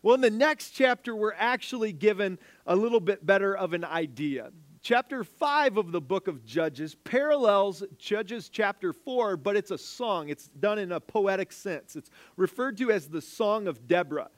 Well, 0.02 0.16
in 0.16 0.20
the 0.20 0.30
next 0.30 0.70
chapter, 0.70 1.14
we're 1.14 1.34
actually 1.34 1.92
given 1.92 2.38
a 2.66 2.74
little 2.74 2.98
bit 2.98 3.24
better 3.24 3.56
of 3.56 3.72
an 3.72 3.84
idea. 3.84 4.50
Chapter 4.82 5.22
5 5.22 5.76
of 5.76 5.92
the 5.92 6.00
book 6.00 6.26
of 6.26 6.44
Judges 6.44 6.96
parallels 6.96 7.84
Judges 7.98 8.48
chapter 8.48 8.92
4, 8.92 9.36
but 9.36 9.56
it's 9.56 9.70
a 9.70 9.78
song. 9.78 10.28
It's 10.28 10.48
done 10.48 10.80
in 10.80 10.90
a 10.90 10.98
poetic 10.98 11.52
sense. 11.52 11.94
It's 11.94 12.10
referred 12.36 12.76
to 12.78 12.90
as 12.90 13.06
the 13.06 13.20
Song 13.20 13.68
of 13.68 13.86
Deborah. 13.86 14.28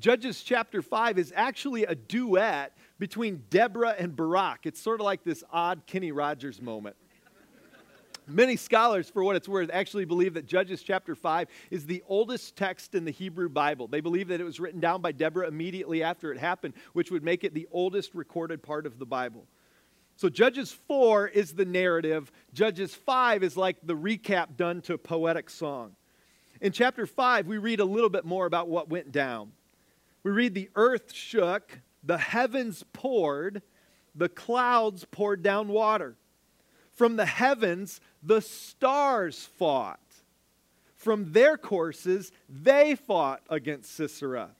Judges 0.00 0.42
chapter 0.42 0.82
5 0.82 1.16
is 1.16 1.32
actually 1.36 1.84
a 1.84 1.94
duet 1.94 2.76
between 2.98 3.44
Deborah 3.50 3.94
and 3.96 4.16
Barak. 4.16 4.66
It's 4.66 4.80
sort 4.80 4.98
of 4.98 5.04
like 5.04 5.22
this 5.22 5.44
odd 5.52 5.82
Kenny 5.86 6.10
Rogers 6.10 6.60
moment. 6.60 6.96
Many 8.26 8.56
scholars, 8.56 9.10
for 9.10 9.22
what 9.22 9.36
it's 9.36 9.48
worth, 9.48 9.68
actually 9.72 10.06
believe 10.06 10.34
that 10.34 10.46
Judges 10.46 10.82
chapter 10.82 11.14
5 11.14 11.48
is 11.70 11.84
the 11.84 12.02
oldest 12.08 12.56
text 12.56 12.94
in 12.94 13.04
the 13.04 13.10
Hebrew 13.10 13.50
Bible. 13.50 13.86
They 13.86 14.00
believe 14.00 14.28
that 14.28 14.40
it 14.40 14.44
was 14.44 14.58
written 14.58 14.80
down 14.80 15.02
by 15.02 15.12
Deborah 15.12 15.46
immediately 15.46 16.02
after 16.02 16.32
it 16.32 16.38
happened, 16.38 16.74
which 16.94 17.10
would 17.10 17.22
make 17.22 17.44
it 17.44 17.52
the 17.52 17.68
oldest 17.70 18.14
recorded 18.14 18.62
part 18.62 18.86
of 18.86 18.98
the 18.98 19.04
Bible. 19.04 19.46
So 20.16 20.28
Judges 20.28 20.72
4 20.72 21.28
is 21.28 21.52
the 21.52 21.64
narrative. 21.64 22.32
Judges 22.54 22.94
5 22.94 23.42
is 23.42 23.56
like 23.56 23.76
the 23.82 23.96
recap 23.96 24.56
done 24.56 24.80
to 24.82 24.96
poetic 24.96 25.50
song. 25.50 25.94
In 26.60 26.72
chapter 26.72 27.06
5, 27.06 27.46
we 27.46 27.58
read 27.58 27.80
a 27.80 27.84
little 27.84 28.08
bit 28.08 28.24
more 28.24 28.46
about 28.46 28.68
what 28.68 28.88
went 28.88 29.12
down. 29.12 29.52
We 30.22 30.30
read 30.30 30.54
the 30.54 30.70
earth 30.76 31.12
shook, 31.12 31.80
the 32.02 32.16
heavens 32.16 32.84
poured, 32.92 33.60
the 34.14 34.28
clouds 34.30 35.04
poured 35.10 35.42
down 35.42 35.68
water. 35.68 36.16
From 36.92 37.16
the 37.16 37.26
heavens, 37.26 38.00
the 38.24 38.40
stars 38.40 39.44
fought. 39.58 40.00
From 40.96 41.32
their 41.32 41.58
courses, 41.58 42.32
they 42.48 42.94
fought 42.94 43.42
against 43.50 43.94
Sisera. 43.94 44.50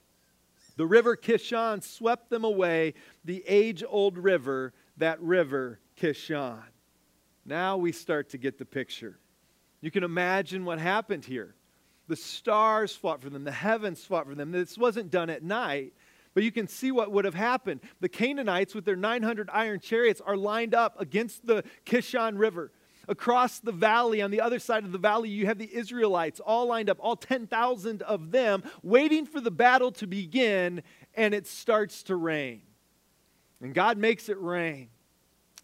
The 0.77 0.87
river 0.87 1.17
Kishon 1.17 1.83
swept 1.83 2.29
them 2.31 2.45
away, 2.45 2.95
the 3.25 3.43
age 3.47 3.83
old 3.89 4.19
river 4.19 4.75
that 4.99 5.21
river, 5.21 5.81
Kishon. 5.99 6.63
Now 7.47 7.77
we 7.77 7.93
start 7.93 8.31
to 8.31 8.39
get 8.39 8.59
the 8.59 8.65
picture. 8.65 9.19
You 9.81 9.91
can 9.91 10.05
imagine 10.05 10.65
what 10.65 10.79
happened 10.79 11.25
here. 11.25 11.55
The 12.09 12.17
stars 12.17 12.95
fought 12.95 13.23
for 13.23 13.31
them, 13.31 13.45
the 13.45 13.53
heavens 13.53 14.05
fought 14.05 14.27
for 14.27 14.35
them. 14.35 14.51
This 14.51 14.77
wasn't 14.77 15.11
done 15.11 15.31
at 15.31 15.43
night, 15.43 15.95
but 16.35 16.43
you 16.43 16.53
can 16.53 16.69
see 16.69 16.91
what 16.91 17.11
would 17.13 17.25
have 17.25 17.35
happened. 17.35 17.81
The 18.01 18.09
Canaanites, 18.09 18.75
with 18.75 18.85
their 18.85 18.97
900 18.97 19.49
iron 19.53 19.81
chariots, 19.81 20.21
are 20.21 20.37
lined 20.37 20.75
up 20.75 21.01
against 21.01 21.47
the 21.47 21.65
Kishon 21.87 22.39
River. 22.39 22.73
Across 23.09 23.61
the 23.61 23.73
valley, 23.73 24.23
on 24.23 24.31
the 24.31 24.41
other 24.41 24.59
side 24.59 24.85
of 24.85 24.93
the 24.93 24.99
valley, 24.99 25.29
you 25.29 25.47
have 25.47 25.59
the 25.59 25.75
Israelites 25.75 26.41
all 26.41 26.67
lined 26.67 26.89
up, 26.89 26.99
all 27.01 27.17
10,000 27.17 28.03
of 28.03 28.31
them, 28.31 28.63
waiting 28.83 29.27
for 29.27 29.41
the 29.41 29.51
battle 29.51 29.93
to 29.93 30.07
begin, 30.07 30.83
and 31.15 31.35
it 31.35 31.47
starts 31.47 32.03
to 32.05 32.17
rain. 32.17 32.63
And 33.61 33.75
God 33.75 33.99
makes 33.99 34.29
it 34.29 34.41
rain. 34.41 34.89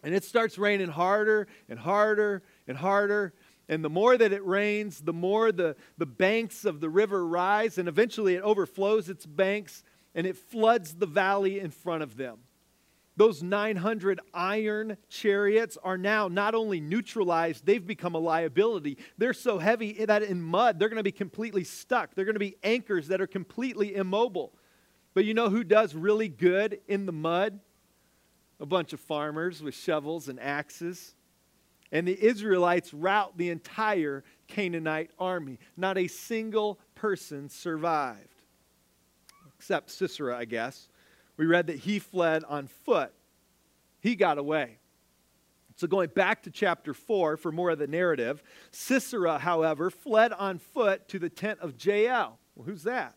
And 0.03 0.15
it 0.15 0.23
starts 0.23 0.57
raining 0.57 0.89
harder 0.89 1.47
and 1.69 1.77
harder 1.77 2.41
and 2.67 2.77
harder. 2.77 3.33
And 3.69 3.83
the 3.83 3.89
more 3.89 4.17
that 4.17 4.31
it 4.31 4.45
rains, 4.45 5.01
the 5.01 5.13
more 5.13 5.51
the, 5.51 5.75
the 5.97 6.05
banks 6.05 6.65
of 6.65 6.79
the 6.79 6.89
river 6.89 7.25
rise. 7.25 7.77
And 7.77 7.87
eventually 7.87 8.35
it 8.35 8.41
overflows 8.41 9.09
its 9.09 9.25
banks 9.25 9.83
and 10.15 10.27
it 10.27 10.35
floods 10.35 10.95
the 10.95 11.05
valley 11.05 11.59
in 11.59 11.71
front 11.71 12.03
of 12.03 12.17
them. 12.17 12.39
Those 13.21 13.43
900 13.43 14.19
iron 14.33 14.97
chariots 15.07 15.77
are 15.83 15.95
now 15.95 16.27
not 16.27 16.55
only 16.55 16.79
neutralized, 16.81 17.67
they've 17.67 17.85
become 17.85 18.15
a 18.15 18.17
liability. 18.17 18.97
They're 19.19 19.31
so 19.31 19.59
heavy 19.59 20.05
that 20.05 20.23
in 20.23 20.41
mud, 20.41 20.79
they're 20.79 20.89
going 20.89 20.97
to 20.97 21.03
be 21.03 21.11
completely 21.11 21.63
stuck. 21.63 22.15
They're 22.15 22.25
going 22.25 22.33
to 22.33 22.39
be 22.39 22.57
anchors 22.63 23.09
that 23.09 23.21
are 23.21 23.27
completely 23.27 23.93
immobile. 23.93 24.53
But 25.13 25.25
you 25.25 25.35
know 25.35 25.51
who 25.51 25.63
does 25.63 25.93
really 25.93 26.29
good 26.29 26.79
in 26.87 27.05
the 27.05 27.11
mud? 27.11 27.59
a 28.59 28.65
bunch 28.65 28.91
of 28.91 28.99
farmers 28.99 29.61
with 29.61 29.75
shovels 29.75 30.27
and 30.27 30.39
axes. 30.39 31.13
And 31.91 32.07
the 32.07 32.25
Israelites 32.25 32.91
rout 32.91 33.37
the 33.37 33.49
entire 33.49 34.23
Canaanite 34.47 35.11
army. 35.19 35.59
Not 35.77 35.99
a 35.99 36.07
single 36.07 36.79
person 36.95 37.49
survived, 37.49 38.41
except 39.57 39.91
Sisera, 39.91 40.35
I 40.35 40.45
guess. 40.45 40.87
We 41.37 41.45
read 41.45 41.67
that 41.67 41.77
he 41.77 41.99
fled 41.99 42.43
on 42.43 42.67
foot, 42.67 43.13
he 43.99 44.15
got 44.15 44.37
away. 44.37 44.77
So, 45.77 45.87
going 45.87 46.09
back 46.09 46.43
to 46.43 46.51
chapter 46.51 46.93
4 46.93 47.37
for 47.37 47.51
more 47.51 47.71
of 47.71 47.79
the 47.79 47.87
narrative, 47.87 48.43
Sisera, 48.69 49.39
however, 49.39 49.89
fled 49.89 50.31
on 50.33 50.59
foot 50.59 51.07
to 51.07 51.17
the 51.17 51.29
tent 51.29 51.59
of 51.59 51.83
Jael. 51.83 52.37
Well, 52.55 52.65
who's 52.65 52.83
that? 52.83 53.15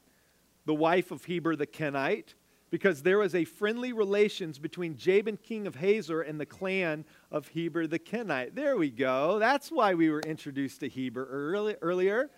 The 0.64 0.74
wife 0.74 1.10
of 1.10 1.24
Heber 1.24 1.56
the 1.56 1.66
Kenite 1.66 2.34
because 2.74 3.02
there 3.02 3.18
was 3.18 3.36
a 3.36 3.44
friendly 3.44 3.92
relations 3.92 4.58
between 4.58 4.96
Jabin, 4.96 5.36
king 5.36 5.68
of 5.68 5.76
Hazor, 5.76 6.22
and 6.22 6.40
the 6.40 6.44
clan 6.44 7.04
of 7.30 7.46
Heber 7.46 7.86
the 7.86 8.00
Kenite. 8.00 8.56
There 8.56 8.76
we 8.76 8.90
go. 8.90 9.38
That's 9.38 9.70
why 9.70 9.94
we 9.94 10.10
were 10.10 10.22
introduced 10.22 10.80
to 10.80 10.88
Heber 10.88 11.24
early, 11.30 11.76
earlier. 11.82 12.30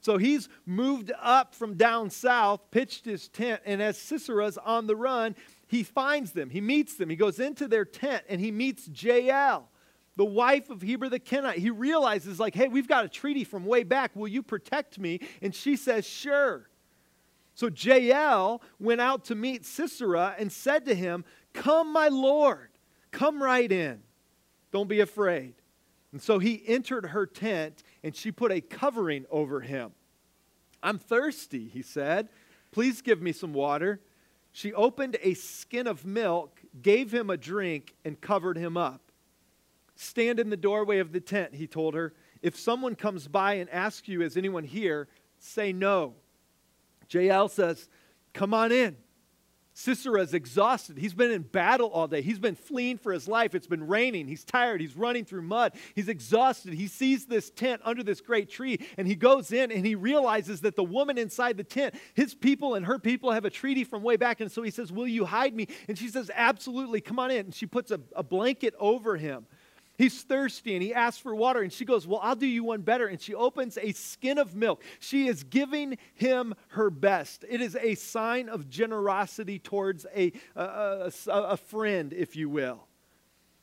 So 0.00 0.16
he's 0.16 0.48
moved 0.64 1.12
up 1.20 1.54
from 1.54 1.74
down 1.74 2.10
south, 2.10 2.70
pitched 2.70 3.04
his 3.04 3.28
tent, 3.28 3.60
and 3.64 3.82
as 3.82 3.98
Sisera's 3.98 4.58
on 4.58 4.86
the 4.86 4.96
run, 4.96 5.34
he 5.66 5.82
finds 5.82 6.32
them. 6.32 6.50
He 6.50 6.60
meets 6.60 6.94
them. 6.94 7.10
He 7.10 7.16
goes 7.16 7.40
into 7.40 7.68
their 7.68 7.84
tent 7.84 8.24
and 8.28 8.40
he 8.40 8.50
meets 8.50 8.88
Jael, 8.88 9.68
the 10.16 10.24
wife 10.24 10.70
of 10.70 10.82
Heber 10.82 11.08
the 11.08 11.18
Kenite. 11.18 11.58
He 11.58 11.70
realizes, 11.70 12.40
like, 12.40 12.54
hey, 12.54 12.68
we've 12.68 12.88
got 12.88 13.04
a 13.04 13.08
treaty 13.08 13.44
from 13.44 13.66
way 13.66 13.82
back. 13.82 14.14
Will 14.14 14.28
you 14.28 14.42
protect 14.42 14.98
me? 14.98 15.20
And 15.42 15.54
she 15.54 15.76
says, 15.76 16.06
sure. 16.06 16.68
So 17.54 17.68
Jael 17.68 18.62
went 18.78 19.00
out 19.00 19.24
to 19.26 19.34
meet 19.34 19.66
Sisera 19.66 20.36
and 20.38 20.52
said 20.52 20.84
to 20.84 20.94
him, 20.94 21.24
Come, 21.54 21.92
my 21.92 22.06
Lord, 22.06 22.68
come 23.10 23.42
right 23.42 23.70
in. 23.70 24.00
Don't 24.70 24.88
be 24.88 25.00
afraid. 25.00 25.54
And 26.12 26.22
so 26.22 26.38
he 26.38 26.62
entered 26.66 27.06
her 27.06 27.26
tent 27.26 27.82
and 28.08 28.16
she 28.16 28.32
put 28.32 28.50
a 28.50 28.62
covering 28.62 29.26
over 29.30 29.60
him. 29.60 29.92
I'm 30.82 30.98
thirsty, 30.98 31.68
he 31.68 31.82
said. 31.82 32.30
Please 32.72 33.02
give 33.02 33.20
me 33.20 33.32
some 33.32 33.52
water. 33.52 34.00
She 34.50 34.72
opened 34.72 35.18
a 35.22 35.34
skin 35.34 35.86
of 35.86 36.06
milk, 36.06 36.58
gave 36.80 37.12
him 37.12 37.28
a 37.28 37.36
drink, 37.36 37.94
and 38.06 38.18
covered 38.18 38.56
him 38.56 38.78
up. 38.78 39.12
Stand 39.94 40.40
in 40.40 40.48
the 40.48 40.56
doorway 40.56 41.00
of 41.00 41.12
the 41.12 41.20
tent, 41.20 41.54
he 41.54 41.66
told 41.66 41.92
her. 41.92 42.14
If 42.40 42.58
someone 42.58 42.94
comes 42.94 43.28
by 43.28 43.56
and 43.56 43.68
asks 43.68 44.08
you, 44.08 44.22
Is 44.22 44.38
anyone 44.38 44.64
here? 44.64 45.08
say 45.38 45.74
no. 45.74 46.14
Jael 47.10 47.50
says, 47.50 47.90
Come 48.32 48.54
on 48.54 48.72
in. 48.72 48.96
Sisera 49.78 50.22
is 50.22 50.34
exhausted. 50.34 50.98
He's 50.98 51.14
been 51.14 51.30
in 51.30 51.42
battle 51.42 51.88
all 51.90 52.08
day. 52.08 52.20
He's 52.20 52.40
been 52.40 52.56
fleeing 52.56 52.98
for 52.98 53.12
his 53.12 53.28
life. 53.28 53.54
It's 53.54 53.68
been 53.68 53.86
raining. 53.86 54.26
He's 54.26 54.42
tired. 54.42 54.80
He's 54.80 54.96
running 54.96 55.24
through 55.24 55.42
mud. 55.42 55.72
He's 55.94 56.08
exhausted. 56.08 56.74
He 56.74 56.88
sees 56.88 57.26
this 57.26 57.50
tent 57.50 57.80
under 57.84 58.02
this 58.02 58.20
great 58.20 58.50
tree 58.50 58.84
and 58.96 59.06
he 59.06 59.14
goes 59.14 59.52
in 59.52 59.70
and 59.70 59.86
he 59.86 59.94
realizes 59.94 60.62
that 60.62 60.74
the 60.74 60.82
woman 60.82 61.16
inside 61.16 61.56
the 61.56 61.62
tent, 61.62 61.94
his 62.14 62.34
people 62.34 62.74
and 62.74 62.86
her 62.86 62.98
people 62.98 63.30
have 63.30 63.44
a 63.44 63.50
treaty 63.50 63.84
from 63.84 64.02
way 64.02 64.16
back. 64.16 64.40
And 64.40 64.50
so 64.50 64.62
he 64.62 64.72
says, 64.72 64.90
Will 64.90 65.06
you 65.06 65.24
hide 65.24 65.54
me? 65.54 65.68
And 65.86 65.96
she 65.96 66.08
says, 66.08 66.28
Absolutely. 66.34 67.00
Come 67.00 67.20
on 67.20 67.30
in. 67.30 67.46
And 67.46 67.54
she 67.54 67.66
puts 67.66 67.92
a, 67.92 68.00
a 68.16 68.24
blanket 68.24 68.74
over 68.80 69.16
him. 69.16 69.46
He's 69.98 70.22
thirsty 70.22 70.74
and 70.74 70.82
he 70.82 70.94
asks 70.94 71.20
for 71.20 71.34
water. 71.34 71.60
And 71.60 71.72
she 71.72 71.84
goes, 71.84 72.06
Well, 72.06 72.20
I'll 72.22 72.36
do 72.36 72.46
you 72.46 72.62
one 72.62 72.82
better. 72.82 73.08
And 73.08 73.20
she 73.20 73.34
opens 73.34 73.76
a 73.76 73.90
skin 73.92 74.38
of 74.38 74.54
milk. 74.54 74.82
She 75.00 75.26
is 75.26 75.42
giving 75.42 75.98
him 76.14 76.54
her 76.68 76.88
best. 76.88 77.44
It 77.48 77.60
is 77.60 77.74
a 77.74 77.96
sign 77.96 78.48
of 78.48 78.70
generosity 78.70 79.58
towards 79.58 80.06
a, 80.14 80.32
a, 80.54 80.62
a, 81.26 81.32
a 81.32 81.56
friend, 81.56 82.12
if 82.12 82.36
you 82.36 82.48
will. 82.48 82.86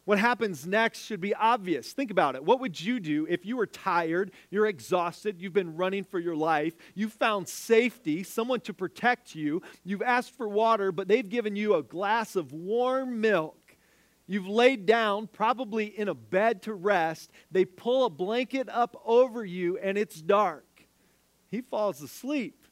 What 0.03 0.19
happens 0.19 0.67
next 0.67 1.05
should 1.05 1.21
be 1.21 1.33
obvious. 1.33 1.93
Think 1.93 2.11
about 2.11 2.35
it. 2.35 2.43
What 2.43 2.59
would 2.59 2.79
you 2.79 2.99
do 2.99 3.25
if 3.27 3.43
you 3.43 3.57
were 3.57 3.65
tired, 3.65 4.31
you're 4.51 4.67
exhausted, 4.67 5.41
you've 5.41 5.53
been 5.53 5.75
running 5.75 6.03
for 6.03 6.19
your 6.19 6.35
life, 6.35 6.75
you 6.93 7.09
found 7.09 7.47
safety, 7.47 8.21
someone 8.21 8.59
to 8.61 8.73
protect 8.73 9.33
you, 9.33 9.63
you've 9.83 10.03
asked 10.03 10.37
for 10.37 10.47
water, 10.47 10.91
but 10.91 11.07
they've 11.07 11.27
given 11.27 11.55
you 11.55 11.73
a 11.73 11.81
glass 11.81 12.35
of 12.35 12.53
warm 12.53 13.19
milk? 13.19 13.64
You've 14.27 14.47
laid 14.47 14.85
down, 14.85 15.27
probably 15.27 15.85
in 15.85 16.07
a 16.07 16.15
bed 16.15 16.63
to 16.63 16.73
rest. 16.73 17.31
They 17.51 17.65
pull 17.65 18.05
a 18.05 18.09
blanket 18.09 18.67
up 18.69 18.99
over 19.05 19.45
you, 19.45 19.77
and 19.77 19.97
it's 19.97 20.19
dark. 20.21 20.65
He 21.51 21.61
falls 21.61 22.01
asleep. 22.01 22.65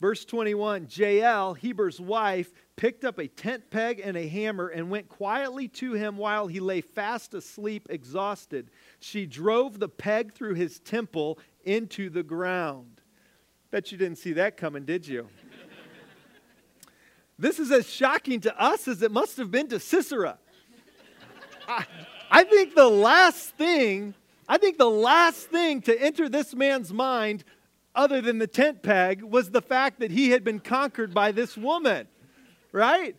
Verse 0.00 0.24
21 0.24 0.88
Jael, 0.90 1.54
Heber's 1.54 2.00
wife, 2.00 2.52
picked 2.76 3.04
up 3.04 3.18
a 3.18 3.28
tent 3.28 3.70
peg 3.70 4.00
and 4.04 4.16
a 4.16 4.28
hammer 4.28 4.68
and 4.68 4.90
went 4.90 5.08
quietly 5.08 5.68
to 5.68 5.94
him 5.94 6.16
while 6.16 6.46
he 6.46 6.60
lay 6.60 6.82
fast 6.82 7.32
asleep, 7.34 7.86
exhausted. 7.90 8.70
She 9.00 9.26
drove 9.26 9.78
the 9.78 9.88
peg 9.88 10.34
through 10.34 10.54
his 10.54 10.78
temple 10.80 11.38
into 11.64 12.10
the 12.10 12.22
ground. 12.22 13.00
Bet 13.70 13.90
you 13.90 13.98
didn't 13.98 14.18
see 14.18 14.34
that 14.34 14.56
coming, 14.56 14.84
did 14.84 15.08
you? 15.08 15.28
This 17.38 17.58
is 17.58 17.70
as 17.70 17.88
shocking 17.88 18.40
to 18.40 18.60
us 18.60 18.88
as 18.88 19.02
it 19.02 19.12
must 19.12 19.36
have 19.36 19.50
been 19.50 19.68
to 19.68 19.78
Sisera. 19.78 20.38
I, 21.68 21.84
I 22.30 22.44
think 22.44 22.74
the 22.74 22.88
last 22.88 23.50
thing, 23.56 24.14
I 24.48 24.56
think 24.58 24.78
the 24.78 24.90
last 24.90 25.48
thing 25.48 25.82
to 25.82 26.00
enter 26.00 26.28
this 26.28 26.54
man's 26.54 26.92
mind, 26.92 27.44
other 27.94 28.20
than 28.20 28.38
the 28.38 28.46
tent 28.46 28.82
peg, 28.82 29.22
was 29.22 29.50
the 29.50 29.62
fact 29.62 30.00
that 30.00 30.10
he 30.10 30.30
had 30.30 30.44
been 30.44 30.60
conquered 30.60 31.12
by 31.12 31.32
this 31.32 31.56
woman, 31.56 32.08
right? 32.72 33.16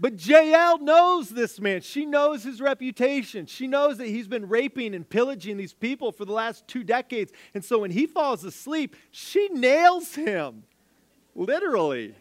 But 0.00 0.26
Jael 0.26 0.78
knows 0.78 1.28
this 1.28 1.60
man. 1.60 1.80
She 1.80 2.04
knows 2.04 2.42
his 2.42 2.60
reputation. 2.60 3.46
She 3.46 3.68
knows 3.68 3.98
that 3.98 4.08
he's 4.08 4.26
been 4.26 4.48
raping 4.48 4.94
and 4.94 5.08
pillaging 5.08 5.56
these 5.56 5.72
people 5.72 6.10
for 6.10 6.24
the 6.24 6.32
last 6.32 6.66
two 6.66 6.82
decades. 6.82 7.32
And 7.54 7.64
so 7.64 7.78
when 7.78 7.92
he 7.92 8.06
falls 8.06 8.44
asleep, 8.44 8.96
she 9.12 9.48
nails 9.48 10.14
him, 10.14 10.64
literally. 11.36 12.16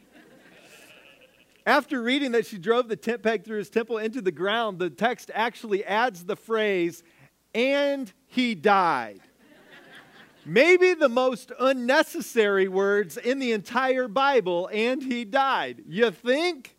After 1.66 2.02
reading 2.02 2.34
that 2.34 2.46
she 2.46 2.58
drove 2.58 2.90
the 2.90 2.96
tent 2.98 3.24
peg 3.24 3.46
through 3.46 3.60
his 3.60 3.70
temple 3.70 3.98
into 3.98 4.22
the 4.22 4.32
ground, 4.32 4.80
the 4.80 4.90
text 4.90 5.32
actually 5.34 5.86
adds 5.86 6.26
the 6.26 6.36
phrase, 6.36 7.04
and 7.56 8.12
he 8.28 8.54
died. 8.54 9.22
Maybe 10.46 10.94
the 10.94 11.08
most 11.08 11.54
unnecessary 11.58 12.68
words 12.68 13.16
in 13.16 13.40
the 13.40 13.54
entire 13.54 14.10
Bible, 14.10 14.70
and 14.74 15.02
he 15.02 15.24
died. 15.24 15.84
You 15.88 16.12
think? 16.12 16.76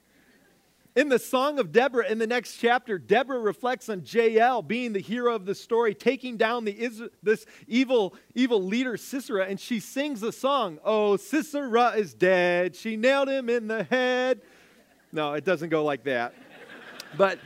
In 0.97 1.09
the 1.09 1.19
Song 1.19 1.59
of 1.59 1.73
Deborah, 1.73 2.07
in 2.07 2.19
the 2.19 2.27
next 2.27 2.59
chapter, 2.59 2.99
Deborah 2.99 3.41
reflects 3.41 3.89
on 3.89 4.05
Jael 4.07 4.63
being 4.63 4.93
the 4.93 5.01
hero 5.01 5.35
of 5.35 5.45
the 5.45 5.55
story, 5.55 5.93
taking 5.93 6.37
down 6.37 6.65
the, 6.65 7.11
this 7.21 7.47
evil, 7.67 8.15
evil 8.37 8.63
leader 8.63 8.97
Sisera, 8.97 9.47
and 9.47 9.59
she 9.59 9.81
sings 9.81 10.23
a 10.23 10.31
song. 10.31 10.79
Oh, 10.85 11.17
Sisera 11.17 11.95
is 11.97 12.15
dead. 12.15 12.77
She 12.77 12.97
nailed 12.97 13.29
him 13.29 13.51
in 13.51 13.67
the 13.67 13.83
head. 13.83 14.43
No, 15.15 15.33
it 15.33 15.45
doesn't 15.45 15.71
go 15.71 15.85
like 15.85 16.05
that. 16.05 16.35
But 17.17 17.39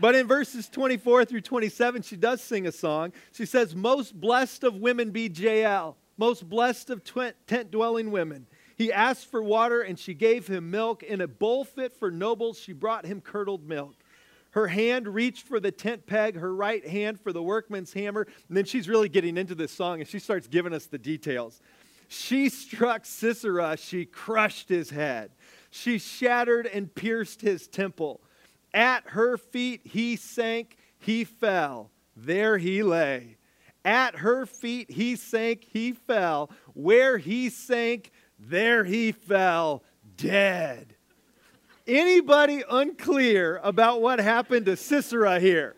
but 0.00 0.14
in 0.14 0.28
verses 0.28 0.68
24 0.68 1.24
through 1.24 1.40
27, 1.40 2.02
she 2.02 2.16
does 2.16 2.40
sing 2.40 2.68
a 2.68 2.72
song. 2.72 3.12
She 3.32 3.46
says, 3.46 3.74
Most 3.74 4.18
blessed 4.18 4.62
of 4.62 4.76
women 4.76 5.10
be 5.10 5.28
Jael, 5.28 5.96
most 6.16 6.48
blessed 6.48 6.90
of 6.90 7.02
tent 7.04 7.70
dwelling 7.72 8.12
women. 8.12 8.46
He 8.76 8.92
asked 8.92 9.26
for 9.26 9.42
water, 9.42 9.80
and 9.80 9.98
she 9.98 10.14
gave 10.14 10.46
him 10.46 10.70
milk. 10.70 11.02
In 11.02 11.20
a 11.20 11.26
bowl 11.26 11.64
fit 11.64 11.96
for 11.96 12.12
nobles, 12.12 12.60
she 12.60 12.72
brought 12.72 13.06
him 13.06 13.20
curdled 13.20 13.66
milk. 13.66 13.96
Her 14.52 14.68
hand 14.68 15.08
reached 15.08 15.46
for 15.46 15.58
the 15.58 15.72
tent 15.72 16.06
peg, 16.06 16.36
her 16.36 16.54
right 16.54 16.86
hand 16.86 17.20
for 17.20 17.32
the 17.32 17.42
workman's 17.42 17.92
hammer. 17.92 18.28
And 18.46 18.56
then 18.56 18.64
she's 18.64 18.88
really 18.88 19.08
getting 19.08 19.36
into 19.36 19.56
this 19.56 19.72
song, 19.72 19.98
and 19.98 20.08
she 20.08 20.20
starts 20.20 20.46
giving 20.46 20.72
us 20.72 20.86
the 20.86 20.98
details. 20.98 21.60
She 22.06 22.48
struck 22.48 23.04
Sisera, 23.04 23.76
she 23.76 24.06
crushed 24.06 24.68
his 24.68 24.90
head. 24.90 25.32
She 25.70 25.98
shattered 25.98 26.66
and 26.66 26.94
pierced 26.94 27.40
his 27.42 27.66
temple. 27.68 28.20
At 28.72 29.04
her 29.08 29.36
feet 29.36 29.82
he 29.84 30.16
sank, 30.16 30.76
he 30.98 31.24
fell. 31.24 31.90
There 32.16 32.58
he 32.58 32.82
lay. 32.82 33.36
At 33.84 34.16
her 34.16 34.44
feet 34.44 34.90
he 34.90 35.16
sank, 35.16 35.64
he 35.64 35.92
fell. 35.92 36.50
Where 36.74 37.18
he 37.18 37.48
sank, 37.48 38.10
there 38.38 38.84
he 38.84 39.12
fell, 39.12 39.82
dead. 40.16 40.94
Anybody 41.86 42.62
unclear 42.70 43.60
about 43.62 44.02
what 44.02 44.20
happened 44.20 44.66
to 44.66 44.76
Sisera 44.76 45.40
here? 45.40 45.74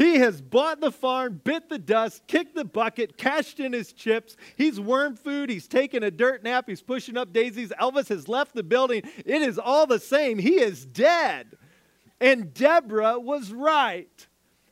He 0.00 0.14
has 0.14 0.40
bought 0.40 0.80
the 0.80 0.90
farm, 0.90 1.42
bit 1.44 1.68
the 1.68 1.78
dust, 1.78 2.26
kicked 2.26 2.54
the 2.54 2.64
bucket, 2.64 3.18
cashed 3.18 3.60
in 3.60 3.74
his 3.74 3.92
chips. 3.92 4.34
He's 4.56 4.80
worm 4.80 5.14
food. 5.14 5.50
He's 5.50 5.68
taken 5.68 6.02
a 6.02 6.10
dirt 6.10 6.42
nap. 6.42 6.64
He's 6.66 6.80
pushing 6.80 7.18
up 7.18 7.34
daisies. 7.34 7.70
Elvis 7.78 8.08
has 8.08 8.26
left 8.26 8.54
the 8.54 8.62
building. 8.62 9.02
It 9.26 9.42
is 9.42 9.58
all 9.58 9.86
the 9.86 9.98
same. 9.98 10.38
He 10.38 10.58
is 10.58 10.86
dead. 10.86 11.48
And 12.18 12.54
Deborah 12.54 13.20
was 13.20 13.52
right. 13.52 14.26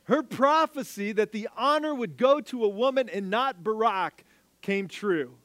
Her 0.05 0.23
prophecy 0.23 1.11
that 1.11 1.31
the 1.31 1.47
honor 1.55 1.93
would 1.93 2.17
go 2.17 2.41
to 2.41 2.63
a 2.63 2.69
woman 2.69 3.07
and 3.07 3.29
not 3.29 3.63
Barak 3.63 4.25
came 4.63 4.87
true. 4.87 5.35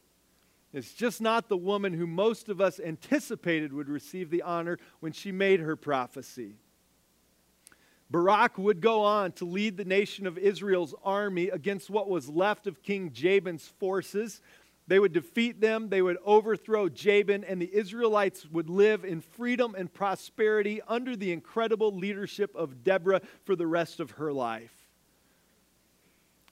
It's 0.72 0.94
just 0.94 1.20
not 1.20 1.50
the 1.50 1.58
woman 1.58 1.92
who 1.92 2.06
most 2.06 2.48
of 2.48 2.58
us 2.58 2.80
anticipated 2.80 3.70
would 3.74 3.90
receive 3.90 4.30
the 4.30 4.40
honor 4.40 4.78
when 5.00 5.12
she 5.12 5.30
made 5.30 5.60
her 5.60 5.76
prophecy. 5.76 6.56
Barak 8.10 8.58
would 8.58 8.80
go 8.80 9.02
on 9.02 9.32
to 9.32 9.44
lead 9.44 9.76
the 9.76 9.84
nation 9.84 10.26
of 10.26 10.38
Israel's 10.38 10.94
army 11.02 11.48
against 11.48 11.90
what 11.90 12.08
was 12.08 12.28
left 12.28 12.66
of 12.66 12.82
King 12.82 13.12
Jabin's 13.12 13.66
forces. 13.66 14.40
They 14.86 14.98
would 14.98 15.14
defeat 15.14 15.60
them, 15.60 15.88
they 15.88 16.02
would 16.02 16.18
overthrow 16.24 16.90
Jabin, 16.90 17.42
and 17.44 17.60
the 17.60 17.74
Israelites 17.74 18.46
would 18.50 18.68
live 18.68 19.04
in 19.04 19.22
freedom 19.22 19.74
and 19.74 19.92
prosperity 19.92 20.82
under 20.86 21.16
the 21.16 21.32
incredible 21.32 21.96
leadership 21.96 22.54
of 22.54 22.84
Deborah 22.84 23.22
for 23.44 23.56
the 23.56 23.66
rest 23.66 23.98
of 23.98 24.12
her 24.12 24.32
life. 24.32 24.84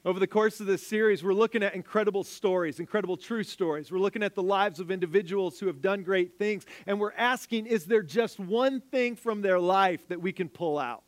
Over 0.05 0.19
the 0.19 0.27
course 0.27 0.59
of 0.59 0.67
this 0.67 0.85
series, 0.85 1.23
we're 1.23 1.35
looking 1.35 1.63
at 1.63 1.77
incredible 1.77 2.25
stories, 2.25 2.81
incredible 2.81 3.17
true 3.17 3.45
stories. 3.45 3.93
We're 3.93 3.99
looking 3.99 4.25
at 4.25 4.35
the 4.35 4.43
lives 4.43 4.81
of 4.81 4.91
individuals 4.91 5.61
who 5.61 5.69
have 5.69 5.81
done 5.81 6.03
great 6.03 6.39
things, 6.39 6.67
and 6.87 6.99
we're 6.99 7.13
asking 7.13 7.67
is 7.67 7.85
there 7.85 8.03
just 8.03 8.41
one 8.41 8.81
thing 8.81 9.15
from 9.15 9.43
their 9.43 9.61
life 9.61 10.09
that 10.09 10.21
we 10.21 10.33
can 10.33 10.49
pull 10.49 10.79
out? 10.79 11.05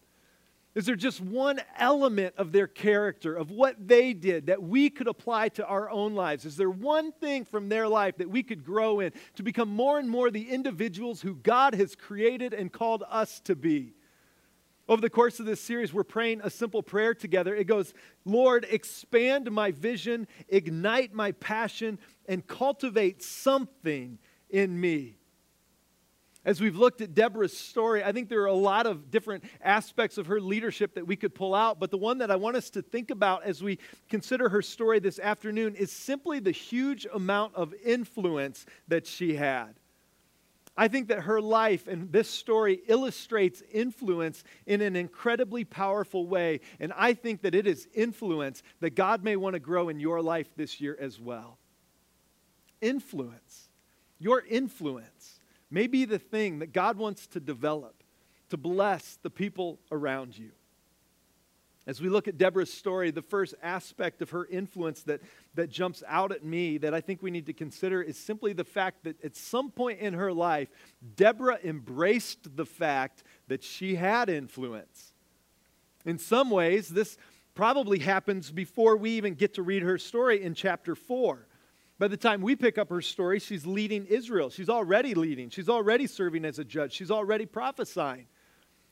Is 0.74 0.86
there 0.86 0.96
just 0.96 1.20
one 1.20 1.60
element 1.78 2.34
of 2.36 2.50
their 2.50 2.66
character, 2.66 3.34
of 3.34 3.52
what 3.52 3.86
they 3.86 4.12
did, 4.12 4.46
that 4.46 4.60
we 4.60 4.90
could 4.90 5.06
apply 5.06 5.50
to 5.50 5.64
our 5.64 5.88
own 5.88 6.14
lives? 6.14 6.44
Is 6.44 6.56
there 6.56 6.70
one 6.70 7.12
thing 7.12 7.44
from 7.44 7.68
their 7.68 7.86
life 7.86 8.16
that 8.16 8.28
we 8.28 8.42
could 8.42 8.64
grow 8.64 8.98
in 8.98 9.12
to 9.36 9.44
become 9.44 9.68
more 9.68 10.00
and 10.00 10.10
more 10.10 10.30
the 10.30 10.50
individuals 10.50 11.22
who 11.22 11.36
God 11.36 11.76
has 11.76 11.94
created 11.94 12.52
and 12.52 12.72
called 12.72 13.04
us 13.08 13.38
to 13.40 13.54
be? 13.54 13.94
Over 14.88 15.00
the 15.00 15.10
course 15.10 15.38
of 15.40 15.46
this 15.46 15.60
series, 15.60 15.94
we're 15.94 16.02
praying 16.02 16.40
a 16.42 16.50
simple 16.50 16.82
prayer 16.82 17.14
together. 17.14 17.54
It 17.54 17.64
goes, 17.64 17.94
Lord, 18.24 18.66
expand 18.68 19.50
my 19.50 19.70
vision, 19.70 20.26
ignite 20.48 21.14
my 21.14 21.32
passion, 21.32 22.00
and 22.28 22.46
cultivate 22.46 23.22
something 23.22 24.18
in 24.50 24.78
me. 24.78 25.18
As 26.44 26.60
we've 26.60 26.76
looked 26.76 27.00
at 27.00 27.14
Deborah's 27.14 27.56
story, 27.56 28.04
I 28.04 28.12
think 28.12 28.28
there 28.28 28.42
are 28.42 28.46
a 28.46 28.52
lot 28.52 28.86
of 28.86 29.10
different 29.10 29.44
aspects 29.62 30.18
of 30.18 30.26
her 30.26 30.40
leadership 30.40 30.94
that 30.94 31.06
we 31.06 31.16
could 31.16 31.34
pull 31.34 31.54
out. 31.54 31.80
But 31.80 31.90
the 31.90 31.96
one 31.96 32.18
that 32.18 32.30
I 32.30 32.36
want 32.36 32.56
us 32.56 32.68
to 32.70 32.82
think 32.82 33.10
about 33.10 33.44
as 33.44 33.62
we 33.62 33.78
consider 34.10 34.50
her 34.50 34.60
story 34.60 34.98
this 34.98 35.18
afternoon 35.18 35.74
is 35.74 35.90
simply 35.90 36.40
the 36.40 36.50
huge 36.50 37.06
amount 37.14 37.54
of 37.54 37.72
influence 37.82 38.66
that 38.88 39.06
she 39.06 39.36
had. 39.36 39.74
I 40.76 40.88
think 40.88 41.08
that 41.08 41.20
her 41.20 41.40
life 41.40 41.86
and 41.86 42.12
this 42.12 42.28
story 42.28 42.80
illustrates 42.88 43.62
influence 43.72 44.42
in 44.66 44.80
an 44.82 44.96
incredibly 44.96 45.64
powerful 45.64 46.26
way. 46.26 46.60
And 46.80 46.92
I 46.96 47.14
think 47.14 47.42
that 47.42 47.54
it 47.54 47.66
is 47.66 47.88
influence 47.94 48.62
that 48.80 48.96
God 48.96 49.22
may 49.22 49.36
want 49.36 49.54
to 49.54 49.60
grow 49.60 49.88
in 49.88 50.00
your 50.00 50.20
life 50.20 50.48
this 50.56 50.80
year 50.80 50.96
as 51.00 51.18
well. 51.20 51.58
Influence. 52.82 53.68
Your 54.18 54.42
influence 54.44 55.40
may 55.74 55.88
be 55.88 56.04
the 56.04 56.20
thing 56.20 56.60
that 56.60 56.72
God 56.72 56.96
wants 56.96 57.26
to 57.26 57.40
develop 57.40 58.04
to 58.48 58.56
bless 58.56 59.18
the 59.22 59.30
people 59.30 59.80
around 59.90 60.38
you. 60.38 60.52
As 61.86 62.00
we 62.00 62.08
look 62.08 62.28
at 62.28 62.38
Deborah's 62.38 62.72
story, 62.72 63.10
the 63.10 63.20
first 63.20 63.54
aspect 63.60 64.22
of 64.22 64.30
her 64.30 64.46
influence 64.46 65.02
that, 65.02 65.20
that 65.54 65.68
jumps 65.68 66.02
out 66.08 66.30
at 66.30 66.44
me 66.44 66.78
that 66.78 66.94
I 66.94 67.00
think 67.00 67.22
we 67.22 67.30
need 67.30 67.46
to 67.46 67.52
consider 67.52 68.00
is 68.00 68.16
simply 68.16 68.52
the 68.52 68.64
fact 68.64 69.02
that 69.04 69.22
at 69.22 69.36
some 69.36 69.70
point 69.70 69.98
in 69.98 70.14
her 70.14 70.32
life, 70.32 70.68
Deborah 71.16 71.58
embraced 71.62 72.56
the 72.56 72.64
fact 72.64 73.24
that 73.48 73.62
she 73.62 73.96
had 73.96 74.30
influence. 74.30 75.12
In 76.06 76.18
some 76.18 76.50
ways, 76.50 76.88
this 76.88 77.18
probably 77.54 77.98
happens 77.98 78.50
before 78.50 78.96
we 78.96 79.10
even 79.10 79.34
get 79.34 79.54
to 79.54 79.62
read 79.62 79.82
her 79.82 79.98
story 79.98 80.40
in 80.42 80.54
chapter 80.54 80.94
4. 80.94 81.46
By 82.04 82.08
the 82.08 82.18
time 82.18 82.42
we 82.42 82.54
pick 82.54 82.76
up 82.76 82.90
her 82.90 83.00
story, 83.00 83.38
she's 83.38 83.64
leading 83.64 84.04
Israel. 84.04 84.50
She's 84.50 84.68
already 84.68 85.14
leading. 85.14 85.48
She's 85.48 85.70
already 85.70 86.06
serving 86.06 86.44
as 86.44 86.58
a 86.58 86.64
judge. 86.64 86.92
She's 86.92 87.10
already 87.10 87.46
prophesying. 87.46 88.26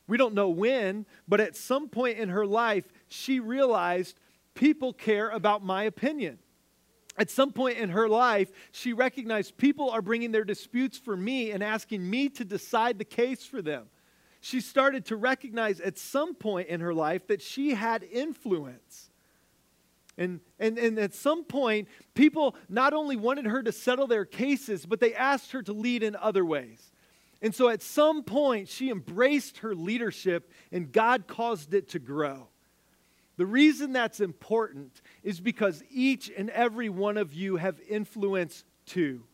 We 0.07 0.17
don't 0.17 0.33
know 0.33 0.49
when, 0.49 1.05
but 1.29 1.39
at 1.39 1.55
some 1.55 1.91
point 1.91 2.17
in 2.17 2.31
her 2.31 2.47
life, 2.47 2.87
she 3.09 3.39
realized 3.39 4.19
people 4.55 4.95
care 4.95 5.29
about 5.29 5.63
my 5.63 5.83
opinion. 5.83 6.39
At 7.19 7.29
some 7.29 7.53
point 7.53 7.77
in 7.77 7.91
her 7.91 8.09
life, 8.09 8.51
she 8.71 8.95
recognized 8.95 9.59
people 9.59 9.91
are 9.91 10.01
bringing 10.01 10.33
their 10.33 10.45
disputes 10.45 10.97
for 10.97 11.15
me 11.15 11.51
and 11.51 11.63
asking 11.63 12.09
me 12.09 12.31
to 12.31 12.47
decide 12.47 12.99
the 12.99 13.05
case 13.05 13.45
for 13.45 13.61
them. 13.61 13.89
She 14.41 14.63
started 14.63 15.05
to 15.05 15.17
recognize 15.17 15.81
at 15.81 15.99
some 15.99 16.35
point 16.35 16.69
in 16.69 16.81
her 16.81 16.95
life 16.95 17.27
that 17.27 17.43
she 17.43 17.75
had 17.75 18.05
influence. 18.05 19.11
And, 20.19 20.41
and, 20.59 20.79
and 20.79 20.99
at 20.99 21.15
some 21.15 21.45
point, 21.45 21.89
people 22.15 22.55
not 22.69 22.93
only 22.93 23.17
wanted 23.17 23.47
her 23.47 23.63
to 23.63 23.73
settle 23.73 24.07
their 24.07 24.25
cases, 24.25 24.85
but 24.85 25.01
they 25.01 25.15
asked 25.15 25.53
her 25.53 25.63
to 25.63 25.73
lead 25.73 26.03
in 26.03 26.17
other 26.17 26.45
ways. 26.45 26.93
And 27.41 27.55
so 27.55 27.69
at 27.69 27.83
some 27.83 28.23
point, 28.23 28.69
she 28.69 28.91
embraced 28.91 29.59
her 29.59 29.75
leadership 29.75 30.51
and 30.71 30.93
God 30.93 31.27
caused 31.27 31.75
it 31.75 31.89
to 31.91 31.99
grow. 31.99 32.49
The 33.37 33.47
reason 33.47 33.93
that's 33.93 34.21
important 34.21 35.01
is 35.23 35.41
because 35.41 35.83
each 35.91 36.31
and 36.37 36.51
every 36.51 36.89
one 36.89 37.17
of 37.17 37.33
you 37.33 37.57
have 37.57 37.81
influence 37.89 38.65
too. 38.87 39.25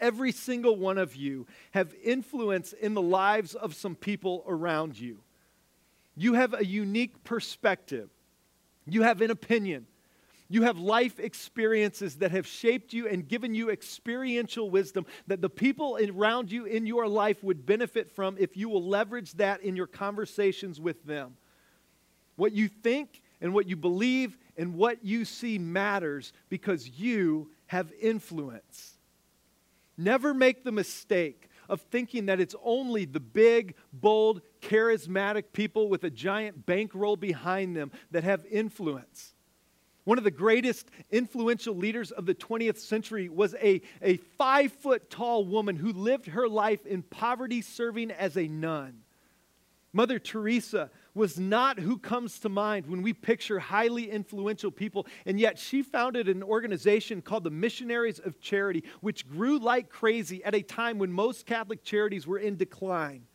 Every 0.00 0.32
single 0.32 0.76
one 0.76 0.98
of 0.98 1.14
you 1.14 1.46
have 1.72 1.94
influence 2.02 2.72
in 2.72 2.94
the 2.94 3.02
lives 3.02 3.54
of 3.54 3.74
some 3.74 3.94
people 3.94 4.44
around 4.48 4.98
you. 4.98 5.18
You 6.16 6.34
have 6.34 6.54
a 6.54 6.64
unique 6.64 7.22
perspective. 7.22 8.10
You 8.92 9.02
have 9.02 9.20
an 9.20 9.30
opinion. 9.30 9.86
You 10.50 10.62
have 10.62 10.78
life 10.78 11.20
experiences 11.20 12.16
that 12.16 12.30
have 12.30 12.46
shaped 12.46 12.94
you 12.94 13.06
and 13.06 13.28
given 13.28 13.54
you 13.54 13.70
experiential 13.70 14.70
wisdom 14.70 15.04
that 15.26 15.42
the 15.42 15.50
people 15.50 15.98
around 16.02 16.50
you 16.50 16.64
in 16.64 16.86
your 16.86 17.06
life 17.06 17.44
would 17.44 17.66
benefit 17.66 18.10
from 18.10 18.36
if 18.38 18.56
you 18.56 18.70
will 18.70 18.82
leverage 18.82 19.32
that 19.34 19.62
in 19.62 19.76
your 19.76 19.86
conversations 19.86 20.80
with 20.80 21.04
them. 21.04 21.36
What 22.36 22.52
you 22.52 22.68
think 22.68 23.20
and 23.42 23.52
what 23.52 23.68
you 23.68 23.76
believe 23.76 24.38
and 24.56 24.74
what 24.74 25.04
you 25.04 25.26
see 25.26 25.58
matters 25.58 26.32
because 26.48 26.88
you 26.88 27.50
have 27.66 27.92
influence. 28.00 28.96
Never 29.98 30.32
make 30.32 30.64
the 30.64 30.72
mistake 30.72 31.50
of 31.68 31.82
thinking 31.82 32.26
that 32.26 32.40
it's 32.40 32.54
only 32.64 33.04
the 33.04 33.20
big, 33.20 33.74
bold, 33.92 34.40
charismatic 34.60 35.44
people 35.52 35.88
with 35.88 36.04
a 36.04 36.10
giant 36.10 36.66
bankroll 36.66 37.16
behind 37.16 37.76
them 37.76 37.90
that 38.10 38.24
have 38.24 38.44
influence. 38.46 39.34
One 40.08 40.16
of 40.16 40.24
the 40.24 40.30
greatest 40.30 40.90
influential 41.10 41.76
leaders 41.76 42.12
of 42.12 42.24
the 42.24 42.34
20th 42.34 42.78
century 42.78 43.28
was 43.28 43.54
a, 43.60 43.82
a 44.00 44.16
five 44.16 44.72
foot 44.72 45.10
tall 45.10 45.44
woman 45.44 45.76
who 45.76 45.92
lived 45.92 46.28
her 46.28 46.48
life 46.48 46.86
in 46.86 47.02
poverty 47.02 47.60
serving 47.60 48.10
as 48.10 48.38
a 48.38 48.48
nun. 48.48 49.02
Mother 49.92 50.18
Teresa 50.18 50.90
was 51.12 51.38
not 51.38 51.78
who 51.78 51.98
comes 51.98 52.38
to 52.38 52.48
mind 52.48 52.86
when 52.86 53.02
we 53.02 53.12
picture 53.12 53.58
highly 53.58 54.10
influential 54.10 54.70
people, 54.70 55.06
and 55.26 55.38
yet 55.38 55.58
she 55.58 55.82
founded 55.82 56.28
an 56.28 56.42
organization 56.42 57.20
called 57.20 57.44
the 57.44 57.50
Missionaries 57.50 58.18
of 58.18 58.40
Charity, 58.40 58.84
which 59.02 59.28
grew 59.28 59.58
like 59.58 59.90
crazy 59.90 60.42
at 60.42 60.54
a 60.54 60.62
time 60.62 60.98
when 60.98 61.12
most 61.12 61.44
Catholic 61.44 61.84
charities 61.84 62.26
were 62.26 62.38
in 62.38 62.56
decline. 62.56 63.26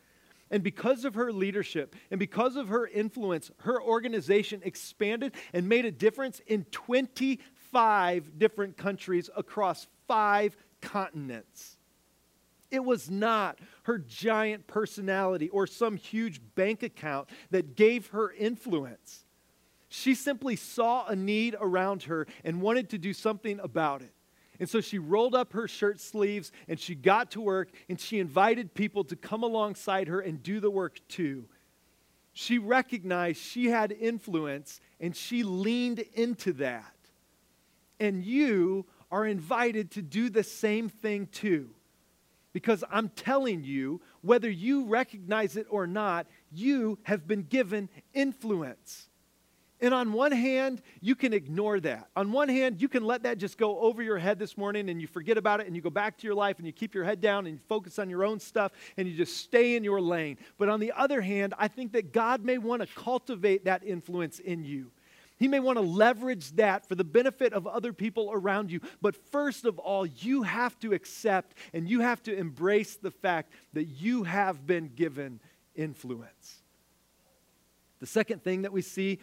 And 0.53 0.61
because 0.61 1.03
of 1.03 1.15
her 1.15 1.33
leadership 1.33 1.95
and 2.11 2.19
because 2.19 2.57
of 2.57 2.67
her 2.67 2.85
influence, 2.85 3.49
her 3.61 3.81
organization 3.81 4.61
expanded 4.63 5.33
and 5.51 5.67
made 5.67 5.83
a 5.83 5.91
difference 5.91 6.41
in 6.45 6.65
25 6.65 8.37
different 8.37 8.77
countries 8.77 9.31
across 9.35 9.87
five 10.07 10.55
continents. 10.79 11.77
It 12.69 12.85
was 12.85 13.09
not 13.09 13.57
her 13.85 13.97
giant 13.97 14.67
personality 14.67 15.49
or 15.49 15.65
some 15.65 15.97
huge 15.97 16.39
bank 16.53 16.83
account 16.83 17.29
that 17.49 17.75
gave 17.75 18.09
her 18.09 18.31
influence. 18.31 19.25
She 19.89 20.13
simply 20.13 20.55
saw 20.55 21.07
a 21.07 21.15
need 21.15 21.55
around 21.59 22.03
her 22.03 22.27
and 22.43 22.61
wanted 22.61 22.91
to 22.91 22.99
do 22.99 23.11
something 23.11 23.59
about 23.59 24.03
it. 24.03 24.13
And 24.59 24.69
so 24.69 24.81
she 24.81 24.99
rolled 24.99 25.35
up 25.35 25.53
her 25.53 25.67
shirt 25.67 25.99
sleeves 25.99 26.51
and 26.67 26.79
she 26.79 26.95
got 26.95 27.31
to 27.31 27.41
work 27.41 27.69
and 27.89 27.99
she 27.99 28.19
invited 28.19 28.73
people 28.73 29.03
to 29.05 29.15
come 29.15 29.43
alongside 29.43 30.07
her 30.07 30.19
and 30.19 30.43
do 30.43 30.59
the 30.59 30.69
work 30.69 30.99
too. 31.07 31.45
She 32.33 32.57
recognized 32.57 33.39
she 33.39 33.67
had 33.67 33.91
influence 33.91 34.79
and 34.99 35.15
she 35.15 35.43
leaned 35.43 35.99
into 36.13 36.53
that. 36.53 36.95
And 37.99 38.23
you 38.23 38.85
are 39.11 39.25
invited 39.25 39.91
to 39.91 40.01
do 40.01 40.29
the 40.29 40.43
same 40.43 40.89
thing 40.89 41.27
too. 41.27 41.69
Because 42.51 42.83
I'm 42.91 43.09
telling 43.09 43.63
you, 43.63 44.01
whether 44.21 44.49
you 44.49 44.85
recognize 44.85 45.55
it 45.57 45.65
or 45.69 45.87
not, 45.87 46.27
you 46.51 46.99
have 47.03 47.27
been 47.27 47.43
given 47.43 47.89
influence. 48.13 49.09
And 49.83 49.93
on 49.93 50.13
one 50.13 50.31
hand, 50.31 50.81
you 51.01 51.13
can 51.13 51.33
ignore 51.33 51.77
that. 51.81 52.07
On 52.15 52.31
one 52.31 52.47
hand, 52.47 52.81
you 52.81 52.87
can 52.87 53.03
let 53.03 53.23
that 53.23 53.37
just 53.37 53.57
go 53.57 53.81
over 53.81 54.01
your 54.01 54.17
head 54.17 54.39
this 54.39 54.57
morning 54.57 54.89
and 54.89 55.01
you 55.01 55.07
forget 55.07 55.37
about 55.37 55.59
it 55.59 55.67
and 55.67 55.75
you 55.75 55.81
go 55.81 55.89
back 55.89 56.17
to 56.19 56.25
your 56.25 56.35
life 56.35 56.57
and 56.57 56.65
you 56.65 56.71
keep 56.71 56.95
your 56.95 57.03
head 57.03 57.19
down 57.19 57.45
and 57.45 57.55
you 57.55 57.61
focus 57.67 57.99
on 57.99 58.09
your 58.09 58.23
own 58.23 58.39
stuff 58.39 58.71
and 58.95 59.09
you 59.09 59.13
just 59.13 59.35
stay 59.35 59.75
in 59.75 59.83
your 59.83 59.99
lane. 59.99 60.37
But 60.57 60.69
on 60.69 60.79
the 60.79 60.93
other 60.93 61.19
hand, 61.19 61.53
I 61.57 61.67
think 61.67 61.91
that 61.91 62.13
God 62.13 62.45
may 62.45 62.57
want 62.57 62.81
to 62.81 62.87
cultivate 62.95 63.65
that 63.65 63.83
influence 63.83 64.39
in 64.39 64.63
you. 64.63 64.89
He 65.37 65.49
may 65.49 65.59
want 65.59 65.77
to 65.77 65.83
leverage 65.83 66.53
that 66.53 66.87
for 66.87 66.95
the 66.95 67.03
benefit 67.03 67.51
of 67.51 67.67
other 67.67 67.91
people 67.91 68.29
around 68.31 68.71
you. 68.71 68.79
But 69.01 69.17
first 69.33 69.65
of 69.65 69.79
all, 69.79 70.05
you 70.05 70.43
have 70.43 70.79
to 70.79 70.93
accept 70.93 71.57
and 71.73 71.89
you 71.89 71.99
have 71.99 72.23
to 72.23 72.33
embrace 72.33 72.95
the 72.95 73.11
fact 73.11 73.51
that 73.73 73.83
you 73.83 74.23
have 74.23 74.65
been 74.65 74.91
given 74.95 75.41
influence. 75.75 76.61
The 77.99 78.07
second 78.07 78.45
thing 78.45 78.61
that 78.61 78.71
we 78.71 78.81
see 78.81 79.19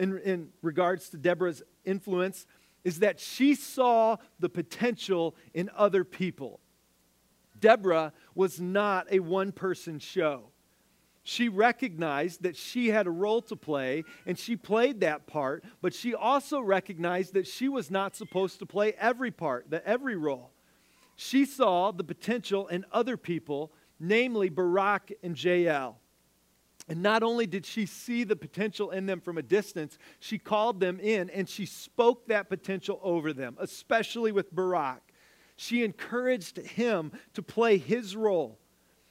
in, 0.00 0.18
in 0.18 0.48
regards 0.62 1.10
to 1.10 1.16
Deborah's 1.16 1.62
influence 1.84 2.46
is 2.82 3.00
that 3.00 3.20
she 3.20 3.54
saw 3.54 4.16
the 4.40 4.48
potential 4.48 5.36
in 5.54 5.70
other 5.76 6.02
people. 6.02 6.60
Deborah 7.60 8.12
was 8.34 8.58
not 8.58 9.06
a 9.10 9.20
one 9.20 9.52
person 9.52 9.98
show. 9.98 10.44
She 11.22 11.50
recognized 11.50 12.42
that 12.42 12.56
she 12.56 12.88
had 12.88 13.06
a 13.06 13.10
role 13.10 13.42
to 13.42 13.56
play 13.56 14.04
and 14.24 14.38
she 14.38 14.56
played 14.56 15.00
that 15.00 15.26
part, 15.26 15.62
but 15.82 15.92
she 15.92 16.14
also 16.14 16.60
recognized 16.60 17.34
that 17.34 17.46
she 17.46 17.68
was 17.68 17.90
not 17.90 18.16
supposed 18.16 18.58
to 18.60 18.66
play 18.66 18.94
every 18.98 19.30
part, 19.30 19.70
that 19.70 19.84
every 19.84 20.16
role. 20.16 20.50
She 21.16 21.44
saw 21.44 21.92
the 21.92 22.04
potential 22.04 22.66
in 22.68 22.86
other 22.90 23.18
people, 23.18 23.70
namely 23.98 24.48
Barak 24.48 25.12
and 25.22 25.42
Jael. 25.42 25.98
And 26.90 27.04
not 27.04 27.22
only 27.22 27.46
did 27.46 27.64
she 27.64 27.86
see 27.86 28.24
the 28.24 28.34
potential 28.34 28.90
in 28.90 29.06
them 29.06 29.20
from 29.20 29.38
a 29.38 29.42
distance, 29.42 29.96
she 30.18 30.38
called 30.38 30.80
them 30.80 30.98
in 30.98 31.30
and 31.30 31.48
she 31.48 31.64
spoke 31.64 32.26
that 32.26 32.48
potential 32.48 32.98
over 33.04 33.32
them, 33.32 33.56
especially 33.60 34.32
with 34.32 34.52
Barak. 34.52 35.00
She 35.54 35.84
encouraged 35.84 36.56
him 36.56 37.12
to 37.34 37.44
play 37.44 37.78
his 37.78 38.16
role. 38.16 38.58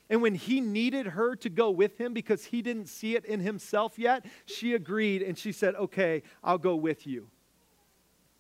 And 0.10 0.22
when 0.22 0.36
he 0.36 0.60
needed 0.60 1.08
her 1.08 1.38
to 1.38 1.50
go 1.50 1.72
with 1.72 1.98
him 1.98 2.14
because 2.14 2.44
he 2.44 2.62
didn't 2.62 2.88
see 2.88 3.16
it 3.16 3.24
in 3.24 3.40
himself 3.40 3.98
yet, 3.98 4.26
she 4.46 4.74
agreed 4.74 5.22
and 5.22 5.38
she 5.38 5.54
said, 5.54 5.76
Okay, 5.76 6.24
I'll 6.44 6.58
go 6.58 6.76
with 6.76 7.08
you. 7.08 7.30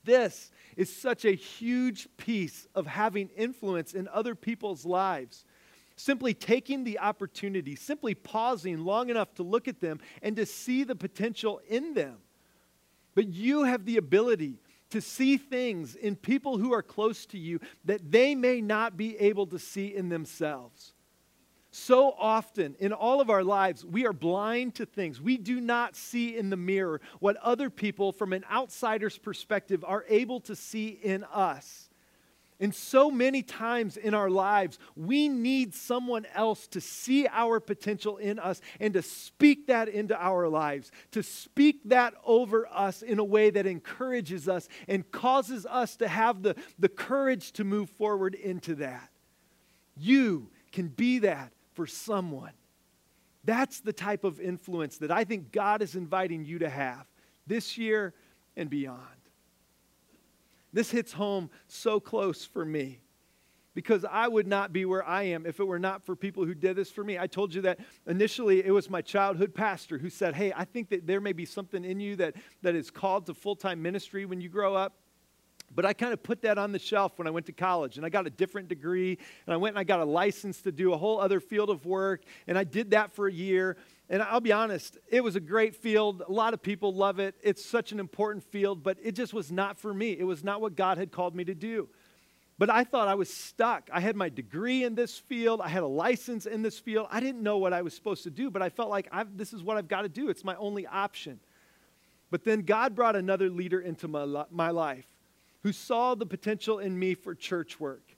This 0.04 0.52
is 0.75 0.93
such 0.93 1.23
a 1.23 1.32
huge 1.32 2.10
piece 2.17 2.67
of 2.75 2.88
having 2.88 3.30
influence 3.38 3.93
in 3.93 4.10
other 4.10 4.36
people's 4.36 4.86
lives 4.86 5.45
simply 6.00 6.34
taking 6.34 6.84
the 6.84 6.98
opportunity, 7.00 7.76
simply 7.76 8.16
pausing 8.16 8.80
long 8.80 9.10
enough 9.10 9.34
to 9.36 9.44
look 9.44 9.68
at 9.68 9.82
them 9.82 10.00
and 10.22 10.36
to 10.38 10.46
see 10.46 10.84
the 10.84 10.96
potential 10.96 11.62
in 11.68 11.94
them. 11.94 12.18
But 13.16 13.28
you 13.28 13.64
have 13.64 13.86
the 13.86 13.98
ability 13.98 14.62
to 14.92 15.02
see 15.02 15.38
things 15.38 15.96
in 15.96 16.16
people 16.16 16.58
who 16.58 16.74
are 16.74 16.82
close 16.82 17.26
to 17.28 17.38
you 17.38 17.60
that 17.86 18.12
they 18.12 18.34
may 18.34 18.62
not 18.62 18.96
be 18.96 19.18
able 19.18 19.46
to 19.48 19.60
see 19.60 19.94
in 19.94 20.10
themselves. 20.10 20.94
So 21.72 22.16
often 22.18 22.76
in 22.80 22.94
all 22.94 23.22
of 23.22 23.30
our 23.30 23.44
lives, 23.44 23.86
we 23.86 24.08
are 24.08 24.14
blind 24.14 24.76
to 24.76 24.86
things. 24.86 25.22
We 25.22 25.38
do 25.38 25.60
not 25.60 25.96
see 25.96 26.38
in 26.38 26.50
the 26.50 26.58
mirror 26.58 27.02
what 27.20 27.36
other 27.38 27.70
people, 27.70 28.12
from 28.12 28.34
an 28.34 28.46
outsider's 28.50 29.18
perspective, 29.18 29.84
are 29.86 30.06
able 30.08 30.40
to 30.42 30.56
see 30.56 30.88
in 30.88 31.26
us. 31.26 31.88
And 32.62 32.76
so 32.76 33.10
many 33.10 33.41
times 33.41 33.95
in 33.95 34.13
our 34.13 34.30
lives, 34.30 34.80
we 34.95 35.30
need 35.30 35.74
someone 35.74 36.26
else 36.36 36.67
to 36.67 36.82
see 36.82 37.26
our 37.28 37.62
potential 37.62 38.17
in 38.17 38.38
us 38.38 38.60
and 38.82 38.93
to 38.95 39.02
speak 39.02 39.67
that 39.67 39.88
into 39.88 40.22
our 40.22 40.50
lives, 40.50 40.91
to 41.12 41.24
speak 41.24 41.82
that 41.86 42.15
over 42.26 42.67
us 42.67 43.02
in 43.02 43.17
a 43.17 43.24
way 43.24 43.50
that 43.50 43.65
encourages 43.65 44.50
us 44.50 44.67
and 44.89 45.10
causes 45.10 45.65
us 45.67 45.95
to 45.98 46.08
have 46.10 46.43
the, 46.43 46.56
the 46.78 46.89
courage 46.89 47.54
to 47.54 47.63
move 47.63 47.89
forward 47.91 48.36
into 48.36 48.76
that. 48.76 49.10
You 49.95 50.50
can 50.74 50.89
be 50.89 51.19
that 51.19 51.54
for 51.74 51.88
someone. 51.88 52.52
That's 53.45 53.80
the 53.80 53.93
type 53.93 54.26
of 54.26 54.41
influence 54.41 54.98
that 54.98 55.12
I 55.12 55.24
think 55.24 55.54
God 55.54 55.82
is 55.82 55.95
inviting 55.95 56.43
you 56.43 56.60
to 56.60 56.69
have 56.69 57.06
this 57.48 57.78
year 57.78 58.13
and 58.58 58.69
beyond. 58.69 59.19
This 60.72 60.92
hits 60.92 61.14
home 61.14 61.50
so 61.68 62.00
close 62.00 62.46
for 62.46 62.64
me 62.64 63.02
because 63.74 64.04
I 64.04 64.28
would 64.28 64.48
not 64.48 64.74
be 64.74 64.86
where 64.86 65.08
I 65.08 65.24
am 65.24 65.46
if 65.46 65.60
it 65.60 65.64
were 65.64 65.80
not 65.80 66.06
for 66.06 66.16
people 66.16 66.46
who 66.46 66.54
did 66.54 66.76
this 66.76 66.92
for 66.92 67.04
me. 67.04 67.18
I 67.18 67.28
told 67.28 67.54
you 67.54 67.62
that 67.62 67.80
initially 68.08 68.66
it 68.66 68.72
was 68.72 68.90
my 68.90 69.02
childhood 69.02 69.54
pastor 69.54 69.98
who 69.98 70.10
said, 70.10 70.36
Hey, 70.36 70.52
I 70.56 70.66
think 70.66 70.90
that 70.90 71.08
there 71.08 71.22
may 71.22 71.34
be 71.34 71.46
something 71.46 71.86
in 71.86 72.00
you 72.00 72.16
that, 72.18 72.36
that 72.62 72.76
is 72.76 72.92
called 72.92 73.26
to 73.28 73.34
full 73.34 73.56
time 73.56 73.82
ministry 73.82 74.26
when 74.26 74.42
you 74.42 74.50
grow 74.50 74.76
up. 74.76 74.94
But 75.74 75.86
I 75.86 75.94
kind 75.94 76.14
of 76.14 76.24
put 76.24 76.42
that 76.42 76.58
on 76.58 76.72
the 76.72 76.80
shelf 76.80 77.14
when 77.18 77.28
I 77.28 77.32
went 77.32 77.46
to 77.46 77.52
college 77.52 77.98
and 77.98 78.06
I 78.06 78.10
got 78.10 78.26
a 78.26 78.32
different 78.32 78.70
degree 78.70 79.18
and 79.46 79.54
I 79.54 79.58
went 79.58 79.76
and 79.76 79.80
I 79.80 79.84
got 79.84 80.00
a 80.00 80.06
license 80.06 80.62
to 80.64 80.72
do 80.72 80.94
a 80.94 80.98
whole 80.98 81.22
other 81.22 81.40
field 81.40 81.70
of 81.70 81.86
work 81.86 82.24
and 82.48 82.58
I 82.58 82.64
did 82.64 82.92
that 82.92 83.14
for 83.14 83.28
a 83.28 83.32
year. 83.32 83.78
And 84.10 84.24
I'll 84.24 84.41
be 84.41 84.52
honest, 84.52 84.98
it 85.10 85.24
was 85.24 85.36
a 85.36 85.39
great 85.39 85.76
field. 85.76 86.24
A 86.28 86.32
lot 86.32 86.56
of 86.56 86.63
people 86.63 86.93
love 86.93 87.19
it. 87.19 87.36
It's 87.43 87.63
such 87.63 87.91
an 87.91 88.00
important 88.00 88.43
field, 88.43 88.82
but 88.82 88.98
it 89.04 89.13
just 89.13 89.34
was 89.34 89.52
not 89.52 89.78
for 89.78 89.93
me. 89.93 90.17
It 90.17 90.24
was 90.24 90.43
not 90.43 90.62
what 90.62 90.76
God 90.76 90.98
had 90.98 91.12
called 91.12 91.36
me 91.36 91.43
to 91.43 91.54
do. 91.54 91.89
But 92.58 92.69
I 92.69 92.84
thought 92.84 93.08
I 93.08 93.15
was 93.15 93.32
stuck. 93.34 93.89
I 93.93 94.00
had 94.02 94.15
my 94.15 94.28
degree 94.28 94.84
in 94.84 94.95
this 94.95 95.17
field, 95.17 95.62
I 95.62 95.69
had 95.69 95.84
a 95.84 95.88
license 95.88 96.45
in 96.45 96.62
this 96.62 96.78
field. 96.78 97.08
I 97.10 97.19
didn't 97.22 97.41
know 97.41 97.58
what 97.58 97.72
I 97.72 97.84
was 97.84 97.93
supposed 97.93 98.24
to 98.24 98.30
do, 98.30 98.50
but 98.52 98.62
I 98.62 98.69
felt 98.69 98.89
like 98.89 99.08
I've, 99.12 99.38
this 99.38 99.54
is 99.54 99.63
what 99.63 99.78
I've 99.78 99.88
got 99.88 100.02
to 100.02 100.10
do. 100.10 100.30
It's 100.30 100.43
my 100.43 100.56
only 100.56 100.86
option. 100.86 101.39
But 102.32 102.43
then 102.43 102.63
God 102.63 102.95
brought 102.95 103.15
another 103.15 103.50
leader 103.50 103.80
into 103.80 104.08
my, 104.08 104.43
my 104.52 104.72
life 104.72 105.08
who 105.62 105.72
saw 105.72 106.15
the 106.15 106.26
potential 106.26 106.80
in 106.80 106.98
me 106.98 107.13
for 107.13 107.34
church 107.36 107.80
work. 107.80 108.09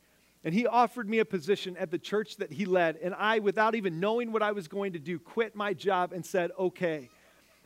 And 0.44 0.54
he 0.54 0.66
offered 0.66 1.08
me 1.08 1.20
a 1.20 1.26
position 1.26 1.78
at 1.78 1.92
the 1.92 2.00
church 2.00 2.38
that 2.38 2.52
he 2.52 2.66
led. 2.66 2.98
And 2.98 3.14
I, 3.14 3.40
without 3.40 3.76
even 3.76 4.00
knowing 4.00 4.32
what 4.32 4.42
I 4.42 4.54
was 4.54 4.68
going 4.68 4.94
to 4.94 5.00
do, 5.00 5.20
quit 5.20 5.56
my 5.56 5.74
job 5.74 6.14
and 6.14 6.26
said, 6.26 6.52
okay. 6.58 7.10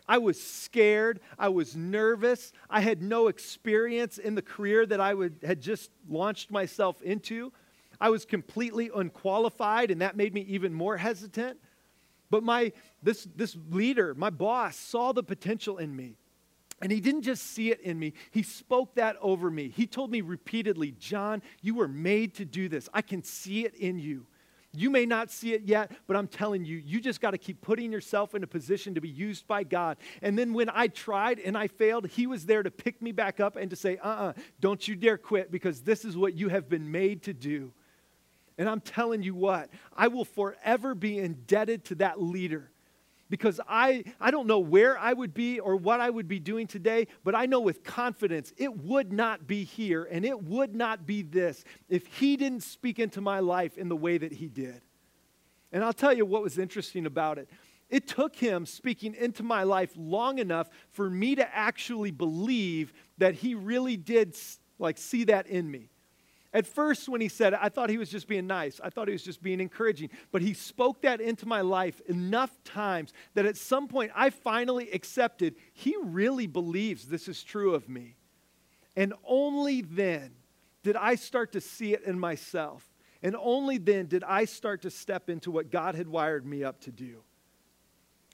I 0.08 0.18
was 0.20 0.42
scared. 0.42 1.20
I 1.40 1.50
was 1.50 1.76
nervous. 1.76 2.52
I 2.70 2.82
had 2.82 3.02
no 3.02 3.28
experience 3.28 4.18
in 4.18 4.36
the 4.36 4.42
career 4.42 4.86
that 4.86 5.00
I 5.00 5.14
would, 5.14 5.38
had 5.44 5.62
just 5.62 5.90
launched 6.08 6.52
myself 6.52 7.02
into. 7.02 7.52
I 8.00 8.10
was 8.10 8.26
completely 8.26 8.92
unqualified, 8.94 9.90
and 9.90 10.02
that 10.02 10.18
made 10.18 10.34
me 10.34 10.42
even 10.42 10.74
more 10.74 10.98
hesitant. 10.98 11.58
But 12.30 12.44
my, 12.44 12.74
this, 13.02 13.28
this 13.36 13.56
leader, 13.70 14.14
my 14.14 14.30
boss, 14.30 14.76
saw 14.76 15.12
the 15.12 15.24
potential 15.24 15.78
in 15.78 15.96
me. 15.96 16.18
And 16.82 16.92
he 16.92 17.00
didn't 17.00 17.22
just 17.22 17.44
see 17.44 17.72
it 17.72 17.80
in 17.82 17.98
me, 17.98 18.14
he 18.32 18.44
spoke 18.44 18.96
that 18.96 19.16
over 19.22 19.50
me. 19.50 19.70
He 19.70 19.88
told 19.88 20.12
me 20.12 20.22
repeatedly, 20.22 20.92
John, 20.92 21.42
you 21.62 21.76
were 21.76 21.88
made 21.88 22.36
to 22.36 22.46
do 22.46 22.68
this. 22.68 22.90
I 22.94 23.02
can 23.02 23.24
see 23.24 23.66
it 23.66 23.76
in 23.76 24.00
you. 24.00 24.28
You 24.74 24.90
may 24.90 25.06
not 25.06 25.32
see 25.32 25.54
it 25.54 25.64
yet, 25.64 25.92
but 26.06 26.18
I'm 26.18 26.28
telling 26.28 26.66
you, 26.66 26.78
you 26.78 27.00
just 27.00 27.22
got 27.22 27.32
to 27.32 27.38
keep 27.38 27.62
putting 27.62 27.94
yourself 27.94 28.36
in 28.36 28.44
a 28.44 28.48
position 28.48 28.96
to 28.96 29.02
be 29.02 29.08
used 29.08 29.48
by 29.48 29.64
God. 29.64 29.98
And 30.22 30.38
then 30.38 30.54
when 30.54 30.70
I 30.70 30.88
tried 30.88 31.40
and 31.40 31.58
I 31.58 31.68
failed, 31.68 32.08
He 32.08 32.28
was 32.28 32.46
there 32.46 32.62
to 32.62 32.72
pick 32.72 33.02
me 33.02 33.14
back 33.14 33.40
up 33.40 33.56
and 33.56 33.70
to 33.70 33.76
say, 33.76 33.98
uh 33.98 34.08
uh-uh, 34.08 34.30
uh, 34.30 34.34
do 34.60 34.70
not 34.70 34.88
you 34.88 34.96
dare 34.96 35.18
quit 35.18 35.52
because 35.52 35.82
this 35.82 36.04
is 36.04 36.18
what 36.18 36.34
you 36.34 36.50
have 36.50 36.68
been 36.68 36.92
made 36.92 37.24
to 37.24 37.34
do. 37.34 37.72
And 38.58 38.70
I'm 38.70 38.82
telling 38.82 39.24
you 39.24 39.34
what, 39.34 39.70
I 39.96 40.08
will 40.08 40.26
forever 40.26 40.94
be 40.96 41.20
indebted 41.20 41.86
to 41.86 41.96
that 41.96 42.22
leader 42.22 42.72
because 43.30 43.60
I, 43.68 44.04
I 44.20 44.32
don't 44.32 44.48
know 44.48 44.60
where 44.60 44.98
I 44.98 45.14
would 45.14 45.34
be 45.34 45.60
or 45.60 45.76
what 45.76 46.00
I 46.00 46.10
would 46.10 46.28
be 46.28 46.40
doing 46.40 46.68
today, 46.68 47.08
but 47.24 47.36
I 47.36 47.46
know 47.46 47.60
with 47.60 47.84
confidence 47.84 48.54
it 48.58 48.76
would 48.84 49.12
not 49.12 49.48
be 49.48 49.64
here 49.64 50.08
and 50.12 50.26
it 50.26 50.44
would 50.44 50.76
not 50.76 51.06
be 51.06 51.24
this 51.24 51.64
if 51.90 52.06
he 52.06 52.38
didn't 52.38 52.64
speak 52.64 53.00
into 53.00 53.22
my 53.22 53.40
life 53.40 53.78
in 53.78 53.90
the 53.90 53.96
way 53.96 54.18
that 54.18 54.32
he 54.32 54.48
did. 54.48 54.82
And 55.72 55.84
I'll 55.84 55.94
tell 55.94 56.14
you 56.14 56.26
what 56.26 56.44
was 56.44 56.58
interesting 56.58 57.06
about 57.06 57.38
it. 57.38 57.50
It 57.90 58.08
took 58.08 58.36
him 58.36 58.66
speaking 58.66 59.14
into 59.14 59.44
my 59.44 59.64
life 59.64 59.92
long 59.96 60.40
enough 60.40 60.70
for 60.92 61.10
me 61.10 61.36
to 61.36 61.56
actually 61.56 62.12
believe 62.12 62.94
that 63.18 63.36
he 63.36 63.56
really 63.56 63.98
did 63.98 64.36
like 64.80 64.98
see 64.98 65.26
that 65.26 65.48
in 65.48 65.70
me. 65.70 65.90
At 66.56 66.66
first, 66.66 67.10
when 67.10 67.20
he 67.20 67.28
said 67.28 67.52
it, 67.52 67.60
I 67.62 67.68
thought 67.68 67.90
he 67.90 67.98
was 67.98 68.10
just 68.10 68.30
being 68.30 68.48
nice. 68.48 68.80
I 68.82 68.90
thought 68.90 69.10
he 69.10 69.12
was 69.12 69.24
just 69.24 69.44
being 69.44 69.60
encouraging. 69.60 70.10
But 70.32 70.42
he 70.42 70.54
spoke 70.54 71.02
that 71.02 71.20
into 71.20 71.46
my 71.46 71.60
life 71.60 72.00
enough 72.08 72.64
times 72.64 73.12
that 73.34 73.46
at 73.46 73.58
some 73.58 73.90
point 73.90 74.14
I 74.16 74.30
finally 74.30 74.90
accepted 74.92 75.58
he 75.74 75.98
really 76.02 76.48
believes 76.48 77.08
this 77.10 77.28
is 77.28 77.44
true 77.44 77.76
of 77.76 77.90
me. 77.90 78.16
And 78.96 79.14
only 79.26 79.82
then 79.82 80.32
did 80.82 80.96
I 80.96 81.16
start 81.16 81.52
to 81.52 81.62
see 81.62 81.94
it 81.94 82.04
in 82.04 82.18
myself. 82.18 82.90
And 83.22 83.36
only 83.38 83.78
then 83.78 84.06
did 84.06 84.24
I 84.24 84.46
start 84.46 84.84
to 84.84 84.90
step 84.90 85.30
into 85.30 85.52
what 85.52 85.70
God 85.70 85.94
had 85.94 86.08
wired 86.08 86.46
me 86.46 86.64
up 86.64 86.80
to 86.82 86.92
do. 86.92 87.18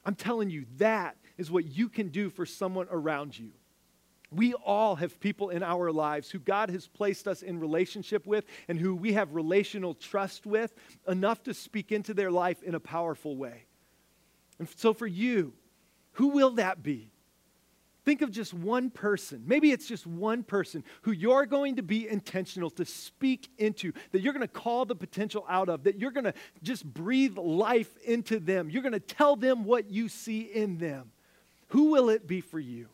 I'm 0.05 0.13
telling 0.13 0.51
you, 0.51 0.67
that 0.77 1.17
is 1.39 1.49
what 1.49 1.65
you 1.65 1.89
can 1.89 2.10
do 2.10 2.29
for 2.29 2.45
someone 2.45 2.86
around 2.91 3.39
you. 3.39 3.53
We 4.34 4.54
all 4.54 4.96
have 4.96 5.20
people 5.20 5.50
in 5.50 5.62
our 5.62 5.91
lives 5.91 6.32
who 6.32 6.39
God 6.39 6.70
has 6.70 6.88
placed 6.88 7.28
us 7.28 7.41
in 7.41 7.60
relationship 7.60 8.26
with 8.26 8.46
and 8.70 8.80
who 8.80 8.96
we 8.96 9.13
have 9.13 9.34
relational 9.34 9.94
trust 9.94 10.46
with 10.46 10.74
enough 11.08 11.44
to 11.44 11.54
speak 11.54 11.91
into 11.91 12.13
their 12.13 12.32
life 12.32 12.63
in 12.63 12.74
a 12.74 12.80
powerful 12.80 13.36
way. 13.36 13.65
And 14.58 14.70
so 14.78 14.94
for 14.94 15.08
you, 15.08 15.54
who 16.13 16.30
will 16.30 16.52
that 16.52 16.82
be? 16.82 17.12
Think 18.04 18.22
of 18.22 18.32
just 18.32 18.54
one 18.54 18.89
person. 18.89 19.44
Maybe 19.46 19.72
it's 19.72 19.86
just 19.86 20.08
one 20.08 20.44
person 20.44 20.84
who 21.04 21.12
you're 21.12 21.46
going 21.46 21.76
to 21.76 21.84
be 21.84 22.08
intentional 22.08 22.72
to 22.72 22.86
speak 22.86 23.50
into, 23.60 23.91
that 24.12 24.22
you're 24.22 24.34
going 24.34 24.48
to 24.48 24.48
call 24.48 24.86
the 24.86 24.96
potential 24.96 25.46
out 25.48 25.70
of, 25.70 25.84
that 25.84 26.00
you're 26.00 26.12
going 26.12 26.24
to 26.24 26.34
just 26.63 26.84
breathe 26.86 27.38
life 27.38 27.96
into 28.04 28.39
them. 28.39 28.70
You're 28.70 28.82
going 28.82 28.94
to 28.94 29.00
tell 29.00 29.36
them 29.36 29.65
what 29.65 29.91
you 29.91 30.10
see 30.10 30.41
in 30.41 30.78
them. 30.78 31.12
Who 31.67 31.91
will 31.91 32.10
it 32.10 32.28
be 32.28 32.41
for 32.41 32.60
you? 32.60 32.88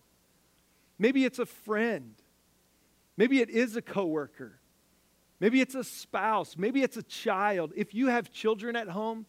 Maybe 0.99 1.25
it's 1.25 1.39
a 1.39 1.45
friend. 1.45 2.15
Maybe 3.17 3.41
it 3.41 3.49
is 3.49 3.75
a 3.75 3.81
coworker. 3.81 4.59
Maybe 5.39 5.61
it's 5.61 5.75
a 5.75 5.83
spouse. 5.83 6.55
Maybe 6.57 6.81
it's 6.81 6.97
a 6.97 7.03
child. 7.03 7.73
If 7.75 7.93
you 7.93 8.07
have 8.07 8.31
children 8.31 8.75
at 8.75 8.87
home, 8.87 9.25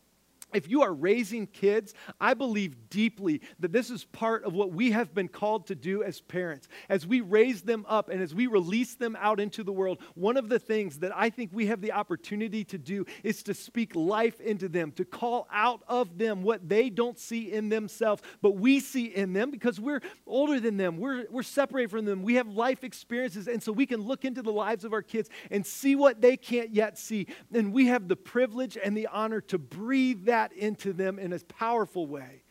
if 0.55 0.69
you 0.69 0.83
are 0.83 0.93
raising 0.93 1.47
kids, 1.47 1.95
I 2.21 2.35
believe 2.35 2.89
deeply 2.89 3.43
that 3.61 3.73
this 3.73 3.91
is 3.91 4.05
part 4.05 4.45
of 4.45 4.55
what 4.55 4.73
we 4.73 4.93
have 4.93 5.15
been 5.15 5.29
called 5.29 5.67
to 5.67 5.75
do 5.75 6.03
as 6.03 6.21
parents. 6.21 6.69
As 6.89 7.07
we 7.07 7.21
raise 7.21 7.63
them 7.63 7.85
up 7.89 8.09
and 8.09 8.23
as 8.23 8.35
we 8.35 8.47
release 8.47 8.95
them 8.95 9.17
out 9.21 9.41
into 9.41 9.63
the 9.63 9.73
world, 9.73 9.99
one 10.15 10.37
of 10.37 10.49
the 10.49 10.59
things 10.59 10.99
that 11.01 11.13
I 11.15 11.31
think 11.31 11.51
we 11.53 11.67
have 11.67 11.81
the 11.81 11.93
opportunity 11.93 12.65
to 12.65 12.79
do 12.79 13.05
is 13.23 13.43
to 13.45 13.55
speak 13.55 13.95
life 13.95 14.41
into 14.41 14.69
them, 14.69 14.93
to 14.93 15.05
call 15.05 15.49
out 15.53 15.83
of 15.87 16.17
them 16.17 16.43
what 16.43 16.69
they 16.69 16.89
don't 16.89 17.19
see 17.19 17.53
in 17.53 17.69
themselves, 17.69 18.23
but 18.41 18.57
we 18.57 18.81
see 18.81 19.07
in 19.07 19.33
them 19.33 19.51
because 19.51 19.79
we're 19.79 20.01
older 20.27 20.61
than 20.61 20.77
them. 20.77 20.97
We're, 20.99 21.27
we're 21.31 21.43
separated 21.43 21.91
from 21.91 22.05
them. 22.05 22.23
We 22.23 22.35
have 22.35 22.49
life 22.49 22.85
experiences. 22.85 23.49
And 23.49 23.63
so 23.63 23.73
we 23.73 23.87
can 23.87 24.01
look 24.01 24.25
into 24.25 24.43
the 24.43 24.53
lives 24.53 24.85
of 24.85 24.93
our 24.93 25.03
kids 25.03 25.29
and 25.51 25.65
see 25.65 25.95
what 25.95 26.21
they 26.21 26.37
can't 26.37 26.71
yet 26.71 26.99
see. 26.99 27.27
And 27.53 27.73
we 27.73 27.87
have 27.87 28.09
the 28.09 28.17
privilege 28.17 28.79
and 28.83 28.97
the 28.97 29.09
honor 29.09 29.41
to 29.43 29.59
breathe 29.59 30.25
that 30.25 30.38
that 30.39 30.53
into 30.53 30.93
them 30.93 31.19
in 31.19 31.33
a 31.33 31.39
powerful 31.41 32.07
way. 32.07 32.43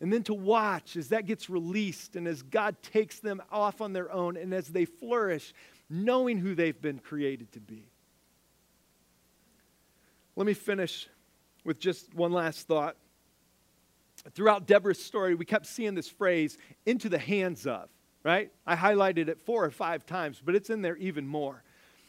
And 0.00 0.12
then 0.12 0.22
to 0.24 0.34
watch 0.34 0.96
as 0.96 1.08
that 1.08 1.24
gets 1.24 1.48
released 1.48 2.16
and 2.16 2.28
as 2.28 2.42
God 2.42 2.76
takes 2.82 3.20
them 3.20 3.40
off 3.50 3.80
on 3.80 3.94
their 3.94 4.12
own 4.12 4.36
and 4.36 4.52
as 4.52 4.68
they 4.68 4.84
flourish, 4.84 5.54
knowing 5.88 6.36
who 6.36 6.54
they've 6.54 6.78
been 6.80 6.98
created 6.98 7.50
to 7.52 7.60
be. 7.60 7.88
Let 10.36 10.46
me 10.46 10.52
finish 10.52 11.08
with 11.64 11.78
just 11.78 12.12
one 12.14 12.32
last 12.32 12.66
thought. 12.66 12.96
Throughout 14.34 14.66
Deborah's 14.66 15.02
story, 15.02 15.34
we 15.34 15.46
kept 15.46 15.66
seeing 15.66 15.94
this 15.94 16.08
phrase, 16.08 16.58
into 16.84 17.08
the 17.08 17.18
hands 17.18 17.66
of, 17.66 17.88
right? 18.22 18.50
I 18.66 18.76
highlighted 18.76 19.28
it 19.28 19.40
four 19.46 19.64
or 19.64 19.70
five 19.70 20.04
times, 20.04 20.42
but 20.44 20.54
it's 20.54 20.68
in 20.68 20.82
there 20.82 20.96
even 20.96 21.26
more. 21.26 21.62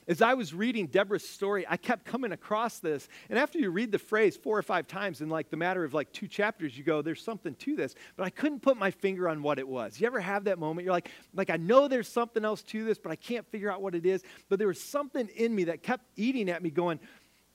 As 0.07 0.21
I 0.21 0.35
was 0.35 0.53
reading 0.53 0.87
Deborah's 0.87 1.27
story, 1.27 1.65
I 1.67 1.77
kept 1.77 2.05
coming 2.05 2.31
across 2.31 2.79
this. 2.79 3.07
And 3.29 3.39
after 3.39 3.57
you 3.57 3.71
read 3.71 3.91
the 3.91 3.99
phrase 3.99 4.37
four 4.37 4.57
or 4.57 4.61
five 4.61 4.87
times 4.87 5.21
in 5.21 5.29
like 5.29 5.49
the 5.49 5.57
matter 5.57 5.83
of 5.83 5.93
like 5.93 6.11
two 6.11 6.27
chapters, 6.27 6.77
you 6.77 6.83
go, 6.83 7.01
there's 7.01 7.23
something 7.23 7.55
to 7.55 7.75
this. 7.75 7.95
But 8.15 8.25
I 8.25 8.29
couldn't 8.29 8.61
put 8.61 8.77
my 8.77 8.91
finger 8.91 9.27
on 9.27 9.41
what 9.41 9.57
it 9.57 9.67
was. 9.67 9.99
You 9.99 10.07
ever 10.07 10.19
have 10.19 10.43
that 10.43 10.59
moment? 10.59 10.85
You're 10.85 10.93
like, 10.93 11.09
like 11.33 11.49
I 11.49 11.57
know 11.57 11.87
there's 11.87 12.07
something 12.07 12.45
else 12.45 12.61
to 12.63 12.83
this, 12.83 12.99
but 12.99 13.11
I 13.11 13.15
can't 13.15 13.49
figure 13.51 13.71
out 13.71 13.81
what 13.81 13.95
it 13.95 14.05
is. 14.05 14.23
But 14.47 14.59
there 14.59 14.67
was 14.67 14.81
something 14.81 15.27
in 15.35 15.55
me 15.55 15.65
that 15.65 15.81
kept 15.81 16.05
eating 16.15 16.49
at 16.49 16.61
me, 16.61 16.69
going, 16.69 16.99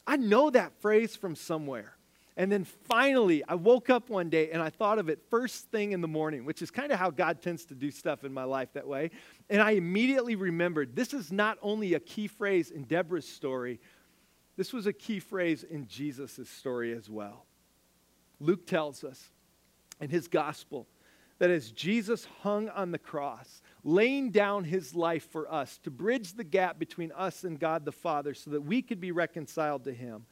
I 0.06 0.16
know 0.16 0.50
that 0.50 0.72
phrase 0.80 1.14
from 1.14 1.36
somewhere. 1.36 1.94
And 2.36 2.50
then 2.50 2.64
finally, 2.64 3.42
I 3.46 3.54
woke 3.54 3.90
up 3.90 4.08
one 4.08 4.30
day 4.30 4.50
and 4.50 4.62
I 4.62 4.70
thought 4.70 4.98
of 4.98 5.08
it 5.08 5.20
first 5.30 5.70
thing 5.70 5.92
in 5.92 6.00
the 6.00 6.08
morning, 6.08 6.44
which 6.44 6.62
is 6.62 6.70
kind 6.70 6.92
of 6.92 6.98
how 6.98 7.10
God 7.10 7.42
tends 7.42 7.64
to 7.66 7.74
do 7.74 7.90
stuff 7.90 8.24
in 8.24 8.32
my 8.32 8.44
life 8.44 8.72
that 8.74 8.86
way. 8.86 9.10
And 9.48 9.60
I 9.60 9.72
immediately 9.72 10.36
remembered 10.36 10.94
this 10.94 11.12
is 11.12 11.32
not 11.32 11.58
only 11.60 11.94
a 11.94 12.00
key 12.00 12.28
phrase 12.28 12.70
in 12.70 12.84
Deborah's 12.84 13.28
story, 13.28 13.80
this 14.56 14.72
was 14.72 14.86
a 14.86 14.92
key 14.92 15.20
phrase 15.20 15.64
in 15.64 15.86
Jesus' 15.86 16.48
story 16.48 16.92
as 16.92 17.10
well. 17.10 17.46
Luke 18.38 18.66
tells 18.66 19.04
us 19.04 19.30
in 20.00 20.08
his 20.08 20.28
gospel 20.28 20.86
that 21.38 21.50
as 21.50 21.70
Jesus 21.72 22.26
hung 22.42 22.68
on 22.68 22.90
the 22.90 22.98
cross, 22.98 23.62
laying 23.82 24.30
down 24.30 24.64
his 24.64 24.94
life 24.94 25.30
for 25.30 25.50
us 25.52 25.78
to 25.78 25.90
bridge 25.90 26.34
the 26.34 26.44
gap 26.44 26.78
between 26.78 27.12
us 27.12 27.44
and 27.44 27.58
God 27.58 27.84
the 27.84 27.92
Father 27.92 28.34
so 28.34 28.50
that 28.50 28.60
we 28.60 28.82
could 28.82 29.00
be 29.00 29.12
reconciled 29.12 29.84
to 29.84 29.92
him 29.92 30.26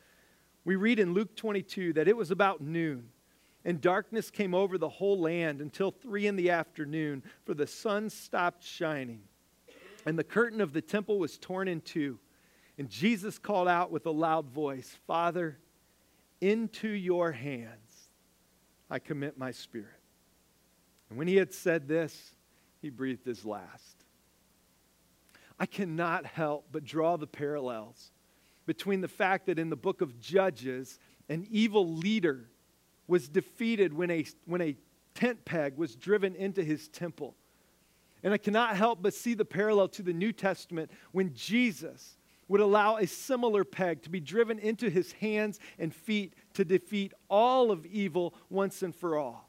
we 0.64 0.76
read 0.76 0.98
in 0.98 1.14
Luke 1.14 1.36
22 1.36 1.94
that 1.94 2.08
it 2.08 2.16
was 2.16 2.30
about 2.30 2.60
noon, 2.60 3.08
and 3.64 3.80
darkness 3.80 4.30
came 4.30 4.54
over 4.54 4.78
the 4.78 4.88
whole 4.88 5.18
land 5.18 5.60
until 5.60 5.90
three 5.90 6.26
in 6.26 6.36
the 6.36 6.50
afternoon, 6.50 7.22
for 7.44 7.54
the 7.54 7.66
sun 7.66 8.10
stopped 8.10 8.64
shining. 8.64 9.22
And 10.06 10.18
the 10.18 10.24
curtain 10.24 10.60
of 10.60 10.72
the 10.72 10.80
temple 10.80 11.18
was 11.18 11.38
torn 11.38 11.68
in 11.68 11.80
two. 11.80 12.18
And 12.78 12.88
Jesus 12.88 13.38
called 13.38 13.68
out 13.68 13.90
with 13.90 14.06
a 14.06 14.10
loud 14.10 14.48
voice, 14.48 14.96
Father, 15.06 15.58
into 16.40 16.88
your 16.88 17.32
hands 17.32 18.08
I 18.90 18.98
commit 18.98 19.36
my 19.36 19.50
spirit. 19.50 20.00
And 21.10 21.18
when 21.18 21.28
he 21.28 21.36
had 21.36 21.52
said 21.52 21.88
this, 21.88 22.32
he 22.80 22.90
breathed 22.90 23.26
his 23.26 23.44
last. 23.44 24.04
I 25.58 25.66
cannot 25.66 26.24
help 26.24 26.66
but 26.70 26.84
draw 26.84 27.16
the 27.16 27.26
parallels 27.26 28.12
between 28.68 29.00
the 29.00 29.08
fact 29.08 29.46
that 29.46 29.58
in 29.58 29.70
the 29.70 29.76
book 29.76 30.02
of 30.02 30.20
Judges, 30.20 30.98
an 31.30 31.46
evil 31.50 31.94
leader 31.94 32.50
was 33.06 33.26
defeated 33.26 33.94
when 33.94 34.10
a, 34.10 34.26
when 34.44 34.60
a 34.60 34.76
tent 35.14 35.42
peg 35.46 35.78
was 35.78 35.96
driven 35.96 36.36
into 36.36 36.62
his 36.62 36.86
temple. 36.88 37.34
And 38.22 38.34
I 38.34 38.36
cannot 38.36 38.76
help 38.76 39.00
but 39.00 39.14
see 39.14 39.32
the 39.32 39.46
parallel 39.46 39.88
to 39.88 40.02
the 40.02 40.12
New 40.12 40.32
Testament 40.32 40.90
when 41.12 41.32
Jesus 41.32 42.18
would 42.46 42.60
allow 42.60 42.98
a 42.98 43.06
similar 43.06 43.64
peg 43.64 44.02
to 44.02 44.10
be 44.10 44.20
driven 44.20 44.58
into 44.58 44.90
his 44.90 45.12
hands 45.12 45.58
and 45.78 45.94
feet 45.94 46.34
to 46.52 46.62
defeat 46.62 47.14
all 47.30 47.70
of 47.70 47.86
evil 47.86 48.34
once 48.50 48.82
and 48.82 48.94
for 48.94 49.16
all. 49.16 49.48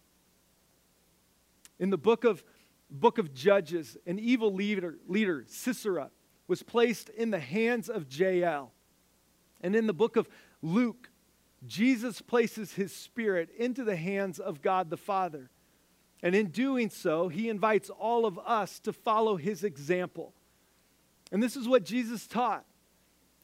In 1.78 1.89
the 1.89 1.97
book 1.97 2.24
of, 2.24 2.41
book 2.89 3.17
of 3.17 3.34
Judges, 3.34 3.97
an 4.05 4.17
evil 4.17 4.53
leader, 4.53 4.97
leader, 5.09 5.43
Sisera, 5.45 6.09
was 6.47 6.63
placed 6.63 7.09
in 7.09 7.32
the 7.32 7.39
hands 7.39 7.89
of 7.89 8.05
Jael. 8.09 8.72
And 9.62 9.76
in 9.76 9.88
the 9.88 9.93
book 9.93 10.16
of 10.16 10.30
Luke, 10.62 11.10
Jesus 11.66 12.22
places 12.22 12.74
his 12.74 12.93
spirit 12.93 13.49
into 13.57 13.84
the 13.84 13.95
hands 13.95 14.39
of 14.39 14.62
God 14.62 14.89
the 14.89 14.97
Father. 14.97 15.49
And 16.22 16.36
in 16.36 16.47
doing 16.47 16.89
so, 16.89 17.28
he 17.28 17.49
invites 17.49 17.89
all 17.89 18.26
of 18.26 18.39
us 18.39 18.80
to 18.82 18.93
follow 18.93 19.38
his 19.38 19.64
example. 19.64 20.34
And 21.32 21.41
this 21.41 21.55
is 21.55 21.68
what 21.68 21.84
Jesus 21.84 22.28
taught. 22.28 22.66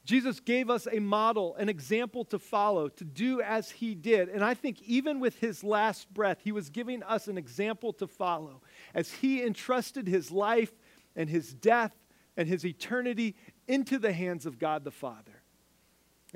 Jesus 0.04 0.38
gave 0.38 0.70
us 0.70 0.86
a 0.90 1.00
model, 1.00 1.56
an 1.56 1.68
example 1.68 2.24
to 2.26 2.38
follow, 2.38 2.88
to 2.88 3.04
do 3.04 3.40
as 3.40 3.70
he 3.70 3.94
did. 3.94 4.28
And 4.28 4.44
I 4.44 4.54
think 4.54 4.80
even 4.82 5.18
with 5.18 5.38
his 5.40 5.64
last 5.64 6.12
breath, 6.14 6.38
he 6.44 6.52
was 6.52 6.70
giving 6.70 7.02
us 7.02 7.26
an 7.26 7.36
example 7.36 7.92
to 7.94 8.06
follow 8.06 8.62
as 8.94 9.10
he 9.10 9.42
entrusted 9.42 10.06
his 10.06 10.30
life 10.30 10.72
and 11.16 11.28
his 11.28 11.52
death 11.52 11.92
and 12.36 12.46
his 12.46 12.64
eternity 12.64 13.34
into 13.66 13.98
the 13.98 14.12
hands 14.12 14.46
of 14.46 14.60
God 14.60 14.84
the 14.84 14.92
Father. 14.92 15.35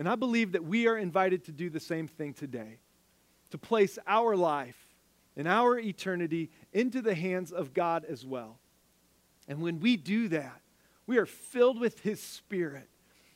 And 0.01 0.09
I 0.09 0.17
believe 0.17 0.53
that 0.53 0.65
we 0.65 0.87
are 0.87 0.97
invited 0.97 1.45
to 1.45 1.53
do 1.53 1.69
the 1.69 1.79
same 1.79 2.09
thing 2.09 2.33
today 2.33 2.79
to 3.51 3.59
place 3.59 3.99
our 4.07 4.35
life 4.35 4.79
and 5.37 5.47
our 5.47 5.79
eternity 5.79 6.51
into 6.73 7.03
the 7.03 7.15
hands 7.15 7.53
of 7.53 7.75
God 7.75 8.07
as 8.09 8.25
well. 8.25 8.59
And 9.47 9.61
when 9.61 9.79
we 9.79 9.99
do 9.99 10.29
that, 10.29 10.63
we 11.07 11.19
are 11.19 11.27
filled 11.27 11.79
with 11.79 12.01
His 12.01 12.19
Spirit 12.19 12.89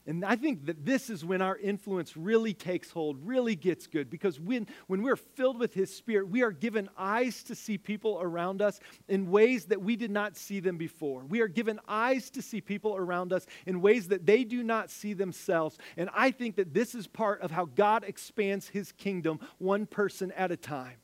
and 0.06 0.22
I 0.22 0.36
think 0.36 0.66
that 0.66 0.84
this 0.84 1.08
is 1.08 1.24
when 1.24 1.40
our 1.40 1.56
influence 1.56 2.14
really 2.14 2.52
takes 2.52 2.90
hold, 2.90 3.16
really 3.26 3.56
gets 3.56 3.86
good, 3.86 4.10
because 4.10 4.38
when, 4.38 4.66
when 4.86 5.02
we're 5.02 5.16
filled 5.16 5.58
with 5.58 5.72
His 5.72 5.94
Spirit, 5.94 6.28
we 6.28 6.42
are 6.42 6.50
given 6.50 6.90
eyes 6.98 7.42
to 7.44 7.54
see 7.54 7.78
people 7.78 8.18
around 8.20 8.60
us 8.60 8.80
in 9.08 9.30
ways 9.30 9.64
that 9.66 9.80
we 9.80 9.96
did 9.96 10.10
not 10.10 10.36
see 10.36 10.60
them 10.60 10.76
before. 10.76 11.24
We 11.24 11.40
are 11.40 11.48
given 11.48 11.80
eyes 11.88 12.28
to 12.30 12.42
see 12.42 12.60
people 12.60 12.94
around 12.96 13.32
us 13.32 13.46
in 13.64 13.80
ways 13.80 14.08
that 14.08 14.26
they 14.26 14.44
do 14.44 14.62
not 14.62 14.90
see 14.90 15.14
themselves. 15.14 15.78
And 15.96 16.10
I 16.14 16.32
think 16.32 16.56
that 16.56 16.74
this 16.74 16.94
is 16.94 17.06
part 17.06 17.40
of 17.40 17.50
how 17.50 17.64
God 17.64 18.04
expands 18.04 18.68
His 18.68 18.92
kingdom 18.92 19.40
one 19.56 19.86
person 19.86 20.32
at 20.32 20.52
a 20.52 20.56
time. 20.56 20.96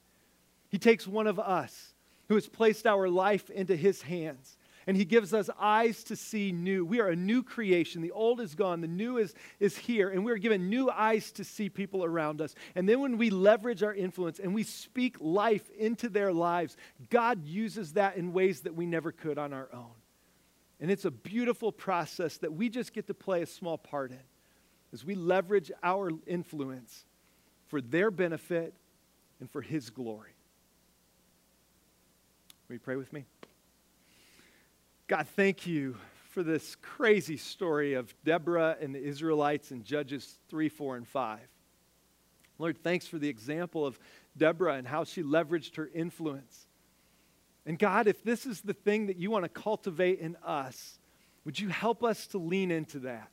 He 0.69 0.79
takes 0.79 1.07
one 1.07 1.27
of 1.27 1.39
us 1.39 1.95
who 2.29 2.35
has 2.35 2.49
placed 2.49 2.87
our 2.87 3.09
life 3.09 3.49
into 3.49 3.77
His 3.77 4.03
hands 4.03 4.59
and 4.91 4.97
he 4.97 5.05
gives 5.05 5.33
us 5.33 5.49
eyes 5.57 6.03
to 6.03 6.17
see 6.17 6.51
new. 6.51 6.85
We 6.85 6.99
are 6.99 7.11
a 7.11 7.15
new 7.15 7.45
creation. 7.45 8.03
The 8.03 8.11
old 8.11 8.41
is 8.41 8.57
gone, 8.57 8.81
the 8.81 8.89
new 8.89 9.19
is, 9.19 9.37
is 9.61 9.79
here, 9.79 10.11
and 10.11 10.25
we're 10.25 10.37
given 10.37 10.69
new 10.69 10.91
eyes 10.91 11.31
to 11.35 11.45
see 11.45 11.69
people 11.69 12.05
around 12.05 12.41
us. 12.41 12.57
And 12.75 12.89
then 12.89 12.99
when 12.99 13.17
we 13.17 13.31
leverage 13.31 13.85
our 13.85 13.95
influence 13.95 14.41
and 14.41 14.53
we 14.53 14.65
speak 14.65 15.17
life 15.21 15.71
into 15.79 16.09
their 16.09 16.33
lives, 16.33 16.77
God 17.09 17.45
uses 17.47 17.93
that 17.93 18.17
in 18.17 18.33
ways 18.33 18.63
that 18.63 18.75
we 18.75 18.85
never 18.85 19.13
could 19.13 19.39
on 19.39 19.53
our 19.53 19.69
own. 19.73 19.95
And 20.81 20.91
it's 20.91 21.05
a 21.05 21.13
beautiful 21.13 21.71
process 21.71 22.39
that 22.39 22.53
we 22.53 22.69
just 22.69 22.93
get 22.93 23.07
to 23.07 23.15
play 23.15 23.43
a 23.43 23.47
small 23.47 23.79
part 23.79 24.11
in 24.11 24.19
as 24.93 25.05
we 25.05 25.15
leverage 25.15 25.71
our 25.85 26.11
influence 26.27 27.05
for 27.69 27.81
their 27.81 28.11
benefit 28.11 28.75
and 29.39 29.49
for 29.49 29.63
His 29.63 29.89
glory. 29.89 30.33
Will 32.67 32.75
you 32.75 32.81
pray 32.81 32.97
with 32.97 33.13
me? 33.13 33.25
God, 35.11 35.27
thank 35.35 35.67
you 35.67 35.97
for 36.29 36.45
this 36.45 36.77
crazy 36.77 37.37
story 37.37 37.95
of 37.95 38.15
Deborah 38.23 38.77
and 38.81 38.95
the 38.95 39.03
Israelites 39.03 39.73
in 39.73 39.83
Judges 39.83 40.39
3, 40.49 40.69
4, 40.69 40.99
and 40.99 41.09
5. 41.09 41.41
Lord, 42.61 42.79
thanks 42.79 43.09
for 43.09 43.19
the 43.19 43.29
example 43.29 43.85
of 43.85 43.99
Deborah 44.37 44.75
and 44.75 44.87
how 44.87 45.03
she 45.03 45.25
leveraged 45.25 45.75
her 45.79 45.91
influence. 45.93 46.69
And 47.67 47.77
God, 47.77 48.07
if 48.07 48.23
this 48.23 48.47
is 48.47 48.61
the 48.61 48.73
thing 48.73 49.09
that 49.09 49.17
you 49.17 49.33
want 49.33 49.45
to 49.45 49.49
cultivate 49.49 50.21
in 50.21 50.37
us, 50.45 51.01
would 51.45 51.59
you 51.59 51.71
help 51.71 52.05
us 52.05 52.29
to 52.29 52.39
lean 52.39 52.71
into 52.71 53.01
that? 53.01 53.33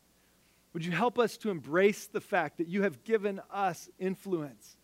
Would 0.73 0.83
you 0.83 0.93
help 0.93 1.19
us 1.19 1.37
to 1.37 1.51
embrace 1.51 2.07
the 2.07 2.21
fact 2.21 2.57
that 2.57 2.67
you 2.67 2.81
have 2.81 3.03
given 3.03 3.39
us 3.51 3.87
influence? 3.99 4.77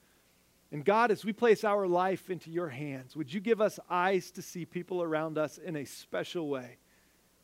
And 0.72 0.86
God, 0.86 1.10
as 1.10 1.26
we 1.26 1.34
place 1.34 1.64
our 1.64 1.88
life 1.88 2.30
into 2.30 2.52
your 2.52 2.70
hands, 2.70 3.16
would 3.16 3.34
you 3.34 3.40
give 3.40 3.62
us 3.62 3.80
eyes 3.90 4.30
to 4.30 4.44
see 4.44 4.64
people 4.64 5.02
around 5.02 5.40
us 5.40 5.58
in 5.58 5.76
a 5.76 5.86
special 5.86 6.48
way? 6.48 6.78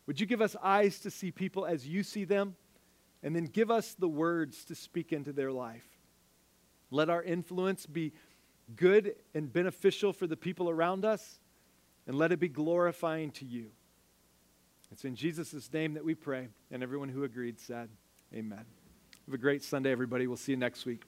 Would 0.09 0.19
you 0.19 0.25
give 0.25 0.41
us 0.41 0.55
eyes 0.63 0.97
to 1.01 1.11
see 1.11 1.29
people 1.29 1.67
as 1.67 1.87
you 1.87 2.01
see 2.01 2.23
them? 2.23 2.55
And 3.21 3.35
then 3.35 3.43
give 3.45 3.69
us 3.69 3.93
the 3.93 4.07
words 4.07 4.65
to 4.65 4.73
speak 4.73 5.13
into 5.13 5.31
their 5.31 5.51
life. 5.51 5.85
Let 6.89 7.11
our 7.11 7.21
influence 7.21 7.85
be 7.85 8.13
good 8.75 9.13
and 9.35 9.53
beneficial 9.53 10.11
for 10.11 10.25
the 10.25 10.35
people 10.35 10.67
around 10.67 11.05
us, 11.05 11.37
and 12.07 12.17
let 12.17 12.31
it 12.31 12.39
be 12.39 12.47
glorifying 12.47 13.29
to 13.33 13.45
you. 13.45 13.67
It's 14.91 15.05
in 15.05 15.15
Jesus' 15.15 15.71
name 15.71 15.93
that 15.93 16.03
we 16.03 16.15
pray. 16.15 16.47
And 16.71 16.81
everyone 16.81 17.09
who 17.09 17.23
agreed 17.23 17.59
said, 17.59 17.89
Amen. 18.33 18.65
Have 19.27 19.35
a 19.35 19.37
great 19.37 19.63
Sunday, 19.63 19.91
everybody. 19.91 20.25
We'll 20.25 20.37
see 20.37 20.53
you 20.53 20.57
next 20.57 20.87
week. 20.87 21.03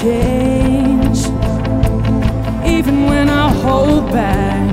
change. 0.00 1.18
Even 2.64 3.06
when 3.06 3.28
I 3.28 3.50
hold 3.50 4.12
back 4.12 4.72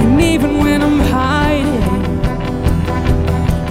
And 0.00 0.20
even 0.20 0.58
when 0.58 0.80
I'm 0.80 1.00
hiding 1.00 1.82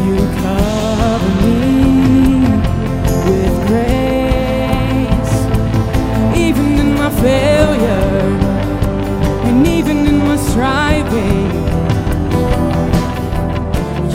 You 0.06 0.18
cover 0.44 1.32
me 1.46 2.42
with 3.28 3.56
grace. 3.68 5.34
Even 6.46 6.68
in 6.84 6.96
my 6.96 7.10
failure 7.22 8.12
And 9.48 9.66
even 9.66 10.06
in 10.06 10.18
my 10.18 10.36
striving 10.36 11.52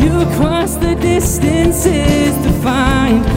You 0.03 0.27
cross 0.37 0.77
the 0.77 0.95
distances 0.97 2.35
to 2.45 2.53
find 2.63 3.36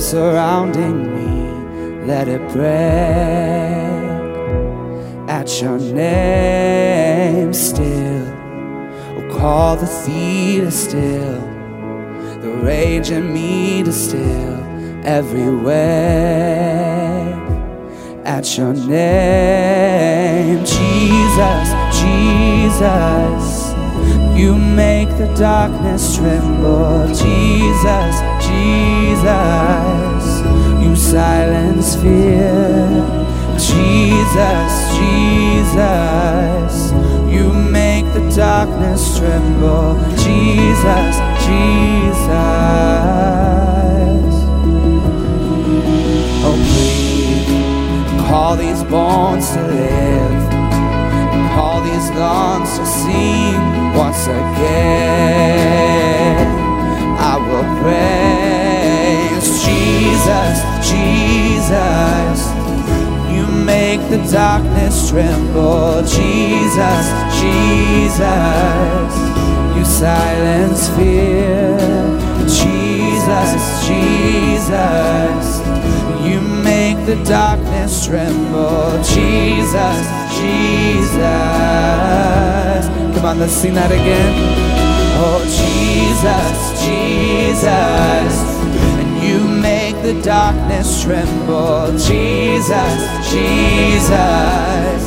surrounding 0.00 1.14
me, 1.14 2.06
let 2.06 2.26
it 2.26 2.40
break 2.52 2.70
at 5.28 5.60
your 5.60 5.78
name 5.78 7.52
still. 7.52 8.26
Oh, 9.16 9.28
call 9.38 9.76
the 9.76 9.86
sea 9.86 10.60
to 10.60 10.70
still, 10.70 11.40
the 12.40 12.60
rage 12.62 13.10
in 13.10 13.32
me 13.32 13.82
to 13.82 13.92
still, 13.92 14.58
everywhere 15.04 16.50
at 18.24 18.56
your 18.56 18.72
name, 18.72 20.58
Jesus, 20.60 21.68
Jesus. 22.00 23.70
You 24.38 24.56
make 24.56 25.08
the 25.18 25.32
darkness 25.36 26.16
tremble, 26.16 27.06
Jesus. 27.08 28.29
Jesus, 28.50 30.24
you 30.82 30.96
silence 30.96 31.94
fear. 31.96 32.88
Jesus, 33.58 34.72
Jesus, 34.98 36.72
you 37.30 37.52
make 37.52 38.06
the 38.14 38.24
darkness 38.34 39.18
tremble. 39.18 39.98
Jesus, 40.16 41.14
Jesus. 41.46 42.30
Oh, 46.42 46.56
breathe, 46.70 48.26
call 48.26 48.56
these 48.56 48.82
bones 48.84 49.50
to 49.52 49.60
live, 49.62 50.50
call 51.54 51.82
these 51.82 52.10
lungs 52.12 52.78
to 52.78 52.86
sing 52.86 53.94
once 53.94 54.26
again 54.26 55.89
praise 57.82 59.46
Jesus, 59.64 60.56
Jesus. 60.86 62.38
You 63.32 63.46
make 63.46 64.00
the 64.10 64.18
darkness 64.30 65.10
tremble, 65.10 66.02
Jesus, 66.02 67.04
Jesus. 67.40 69.12
You 69.76 69.84
silence 69.84 70.88
fear, 70.96 71.78
Jesus, 72.46 73.62
Jesus. 73.86 75.44
You 76.24 76.40
make 76.40 76.98
the 77.06 77.16
darkness 77.24 78.06
tremble, 78.06 79.02
Jesus, 79.02 79.98
Jesus. 80.38 81.20
Come 83.14 83.24
on, 83.24 83.38
let's 83.38 83.52
sing 83.52 83.74
that 83.74 83.90
again. 83.90 84.34
Oh, 85.22 85.40
Jesus, 85.44 86.79
Jesus, 87.60 88.40
and 89.00 89.22
you 89.22 89.38
make 89.46 89.94
the 90.02 90.18
darkness 90.22 91.02
tremble. 91.02 91.92
Jesus, 91.98 93.20
Jesus, 93.30 95.02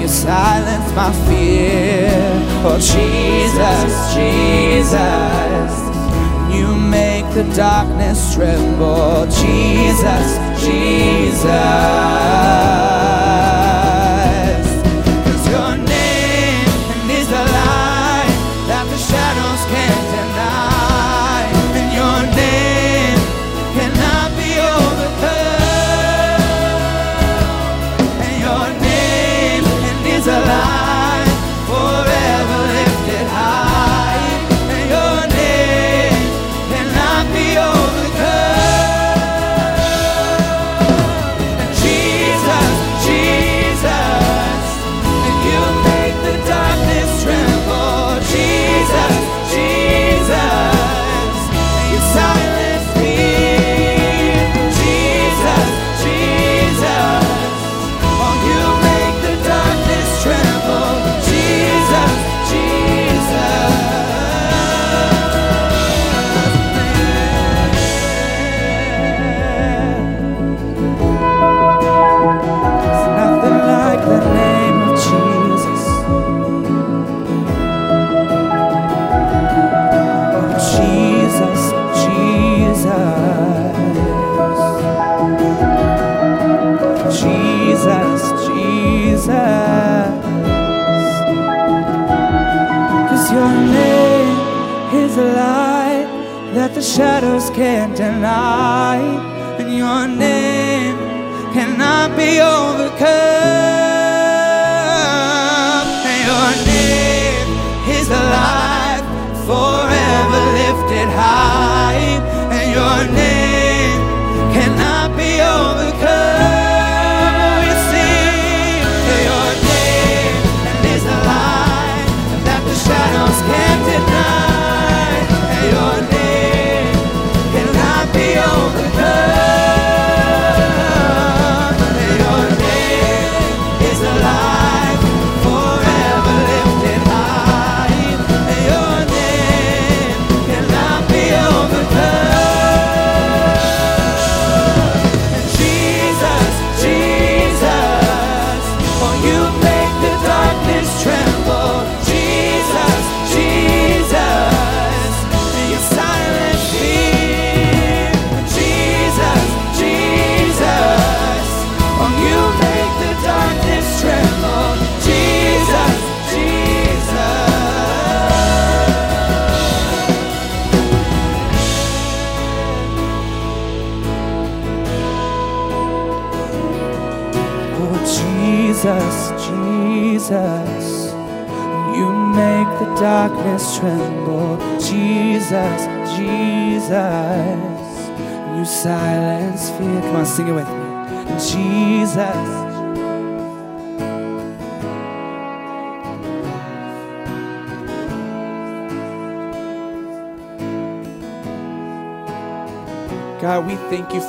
you 0.00 0.08
silence 0.08 0.92
my 0.96 1.12
fear. 1.28 2.10
Oh, 2.66 2.78
Jesus, 2.78 4.12
Jesus, 4.12 5.72
you 6.52 6.74
make 6.74 7.26
the 7.32 7.44
darkness 7.54 8.34
tremble. 8.34 9.26
Jesus, 9.26 10.38
Jesus. 10.64 11.44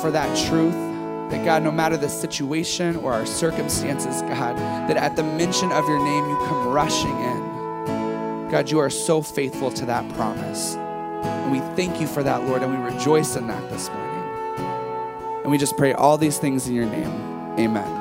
for 0.06 0.12
that 0.12 0.48
truth. 0.48 0.74
That 1.30 1.44
God, 1.44 1.64
no 1.64 1.72
matter 1.72 1.96
the 1.96 2.08
situation 2.08 2.94
or 2.94 3.12
our 3.12 3.26
circumstances, 3.26 4.22
God, 4.22 4.56
that 4.56 4.96
at 4.96 5.16
the 5.16 5.24
mention 5.24 5.72
of 5.72 5.84
your 5.88 5.98
name, 5.98 6.24
you 6.28 6.36
come 6.46 6.68
rushing 6.68 7.10
in. 7.10 8.48
God, 8.48 8.70
you 8.70 8.78
are 8.78 8.88
so 8.88 9.20
faithful 9.20 9.72
to 9.72 9.86
that 9.86 10.08
promise. 10.14 10.76
And 10.76 11.50
we 11.50 11.58
thank 11.74 12.00
you 12.00 12.06
for 12.06 12.22
that, 12.22 12.44
Lord, 12.44 12.62
and 12.62 12.70
we 12.70 12.94
rejoice 12.94 13.34
in 13.34 13.48
that 13.48 13.68
this 13.68 13.88
morning. 13.88 15.42
And 15.42 15.50
we 15.50 15.58
just 15.58 15.76
pray 15.76 15.92
all 15.92 16.16
these 16.16 16.38
things 16.38 16.68
in 16.68 16.74
your 16.76 16.86
name. 16.86 17.10
Amen. 17.58 17.95